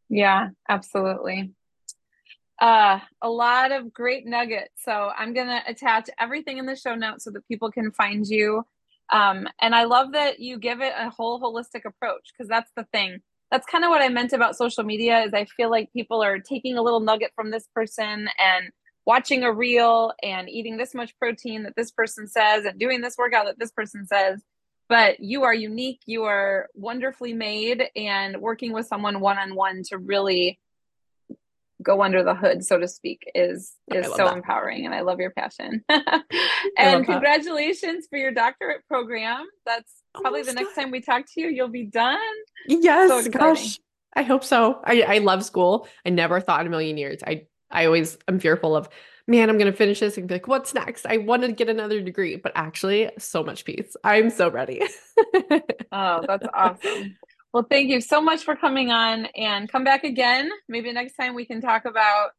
Yeah, 0.08 0.50
absolutely. 0.68 1.52
Uh, 2.60 3.00
a 3.20 3.28
lot 3.28 3.72
of 3.72 3.92
great 3.92 4.26
nuggets. 4.26 4.84
So 4.84 5.10
I'm 5.16 5.34
going 5.34 5.48
to 5.48 5.60
attach 5.66 6.08
everything 6.18 6.58
in 6.58 6.66
the 6.66 6.76
show 6.76 6.94
notes 6.94 7.24
so 7.24 7.30
that 7.32 7.46
people 7.48 7.72
can 7.72 7.90
find 7.92 8.26
you. 8.26 8.64
Um, 9.10 9.48
and 9.60 9.74
I 9.74 9.84
love 9.84 10.12
that 10.12 10.38
you 10.38 10.58
give 10.58 10.80
it 10.80 10.92
a 10.96 11.10
whole 11.10 11.40
holistic 11.40 11.84
approach 11.84 12.32
because 12.32 12.48
that's 12.48 12.70
the 12.76 12.84
thing 12.92 13.20
that's 13.52 13.66
kind 13.66 13.84
of 13.84 13.90
what 13.90 14.00
I 14.00 14.08
meant 14.08 14.32
about 14.32 14.56
social 14.56 14.82
media 14.82 15.24
is 15.24 15.34
I 15.34 15.44
feel 15.44 15.70
like 15.70 15.92
people 15.92 16.24
are 16.24 16.38
taking 16.38 16.78
a 16.78 16.82
little 16.82 17.00
nugget 17.00 17.32
from 17.36 17.50
this 17.50 17.68
person 17.74 18.26
and 18.38 18.70
watching 19.04 19.44
a 19.44 19.52
reel 19.52 20.14
and 20.22 20.48
eating 20.48 20.78
this 20.78 20.94
much 20.94 21.14
protein 21.18 21.64
that 21.64 21.76
this 21.76 21.90
person 21.90 22.26
says 22.26 22.64
and 22.64 22.80
doing 22.80 23.02
this 23.02 23.16
workout 23.18 23.44
that 23.44 23.58
this 23.58 23.70
person 23.70 24.06
says 24.06 24.40
but 24.88 25.20
you 25.20 25.42
are 25.42 25.52
unique 25.52 26.00
you 26.06 26.22
are 26.24 26.68
wonderfully 26.74 27.34
made 27.34 27.84
and 27.94 28.40
working 28.40 28.72
with 28.72 28.86
someone 28.86 29.20
one 29.20 29.38
on 29.38 29.54
one 29.54 29.82
to 29.82 29.98
really 29.98 30.58
go 31.82 32.02
under 32.02 32.22
the 32.22 32.34
hood 32.34 32.64
so 32.64 32.78
to 32.78 32.88
speak 32.88 33.22
is 33.34 33.74
is 33.92 34.06
so 34.06 34.16
that. 34.16 34.36
empowering 34.36 34.86
and 34.86 34.94
i 34.94 35.00
love 35.00 35.20
your 35.20 35.30
passion. 35.30 35.84
And 36.78 37.04
congratulations 37.04 38.04
that. 38.04 38.10
for 38.10 38.18
your 38.18 38.32
doctorate 38.32 38.86
program. 38.88 39.46
That's 39.66 39.92
oh, 40.14 40.20
probably 40.20 40.40
Almost 40.40 40.56
the 40.56 40.62
next 40.62 40.74
time 40.74 40.90
we 40.90 41.00
talk 41.00 41.24
to 41.34 41.40
you 41.40 41.48
you'll 41.48 41.68
be 41.68 41.84
done. 41.84 42.18
Yes 42.66 43.24
so 43.24 43.30
gosh. 43.30 43.78
I 44.14 44.22
hope 44.22 44.44
so. 44.44 44.80
I, 44.84 45.02
I 45.02 45.18
love 45.18 45.44
school. 45.44 45.88
I 46.04 46.10
never 46.10 46.40
thought 46.40 46.60
in 46.60 46.66
a 46.66 46.70
million 46.70 46.96
years. 46.96 47.20
I 47.26 47.46
i 47.70 47.86
always 47.86 48.18
am 48.28 48.38
fearful 48.38 48.76
of 48.76 48.88
man 49.26 49.48
i'm 49.48 49.56
gonna 49.56 49.72
finish 49.72 50.00
this 50.00 50.18
and 50.18 50.28
be 50.28 50.34
like 50.34 50.48
what's 50.48 50.74
next? 50.74 51.06
I 51.06 51.18
want 51.18 51.42
to 51.42 51.52
get 51.52 51.68
another 51.68 52.00
degree. 52.00 52.36
But 52.36 52.52
actually 52.54 53.10
so 53.18 53.42
much 53.42 53.64
peace. 53.64 53.96
I'm 54.04 54.30
so 54.30 54.50
ready. 54.50 54.82
Oh 55.94 56.24
that's 56.26 56.46
awesome 56.54 57.16
well, 57.52 57.66
thank 57.68 57.90
you 57.90 58.00
so 58.00 58.20
much 58.20 58.44
for 58.44 58.56
coming 58.56 58.90
on 58.90 59.26
and 59.36 59.70
come 59.70 59.84
back 59.84 60.04
again. 60.04 60.50
Maybe 60.68 60.90
next 60.92 61.14
time 61.14 61.34
we 61.34 61.44
can 61.44 61.60
talk 61.60 61.84
about 61.84 62.30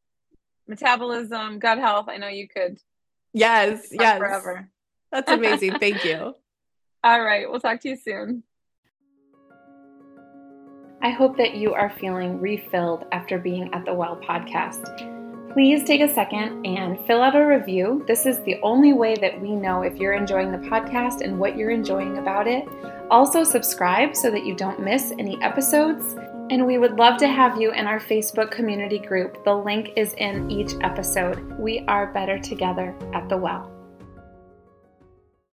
metabolism, 0.68 1.60
gut 1.60 1.78
health. 1.78 2.08
I 2.10 2.18
know 2.18 2.28
you 2.28 2.48
could. 2.48 2.80
Yes, 3.34 3.90
yes. 3.92 4.18
Forever. 4.18 4.70
That's 5.12 5.32
amazing. 5.32 5.78
thank 5.80 6.04
you. 6.04 6.34
All 7.04 7.22
right. 7.22 7.50
We'll 7.50 7.60
talk 7.60 7.82
to 7.82 7.90
you 7.90 7.96
soon. 7.96 8.44
I 11.02 11.10
hope 11.10 11.38
that 11.38 11.56
you 11.56 11.74
are 11.74 11.92
feeling 12.00 12.40
refilled 12.40 13.04
after 13.12 13.38
being 13.38 13.74
at 13.74 13.86
the 13.86 13.94
Well 13.94 14.20
podcast. 14.28 15.13
Please 15.54 15.84
take 15.84 16.02
a 16.02 16.12
second 16.12 16.66
and 16.66 17.00
fill 17.06 17.22
out 17.22 17.36
a 17.36 17.46
review. 17.46 18.04
This 18.08 18.26
is 18.26 18.40
the 18.40 18.60
only 18.64 18.92
way 18.92 19.14
that 19.22 19.40
we 19.40 19.56
know 19.56 19.84
if 19.84 19.98
you're 19.98 20.14
enjoying 20.14 20.52
the 20.52 20.58
podcast 20.58 21.22
and 21.22 21.38
what 21.38 21.56
you're 21.56 21.70
enjoying 21.70 22.18
about 22.18 22.48
it. 22.48 22.68
Also, 23.12 23.44
subscribe 23.44 24.16
so 24.16 24.32
that 24.32 24.48
you 24.48 24.56
don't 24.56 24.80
miss 24.80 25.14
any 25.20 25.40
episodes. 25.44 26.16
And 26.50 26.66
we 26.66 26.80
would 26.80 26.98
love 26.98 27.18
to 27.20 27.28
have 27.28 27.62
you 27.62 27.72
in 27.72 27.86
our 27.86 28.00
Facebook 28.00 28.50
community 28.50 28.98
group. 28.98 29.44
The 29.46 29.54
link 29.54 29.92
is 29.96 30.14
in 30.16 30.50
each 30.50 30.74
episode. 30.82 31.40
We 31.60 31.86
are 31.88 32.12
better 32.12 32.40
together 32.40 32.96
at 33.14 33.30
the 33.30 33.38
well. 33.38 33.73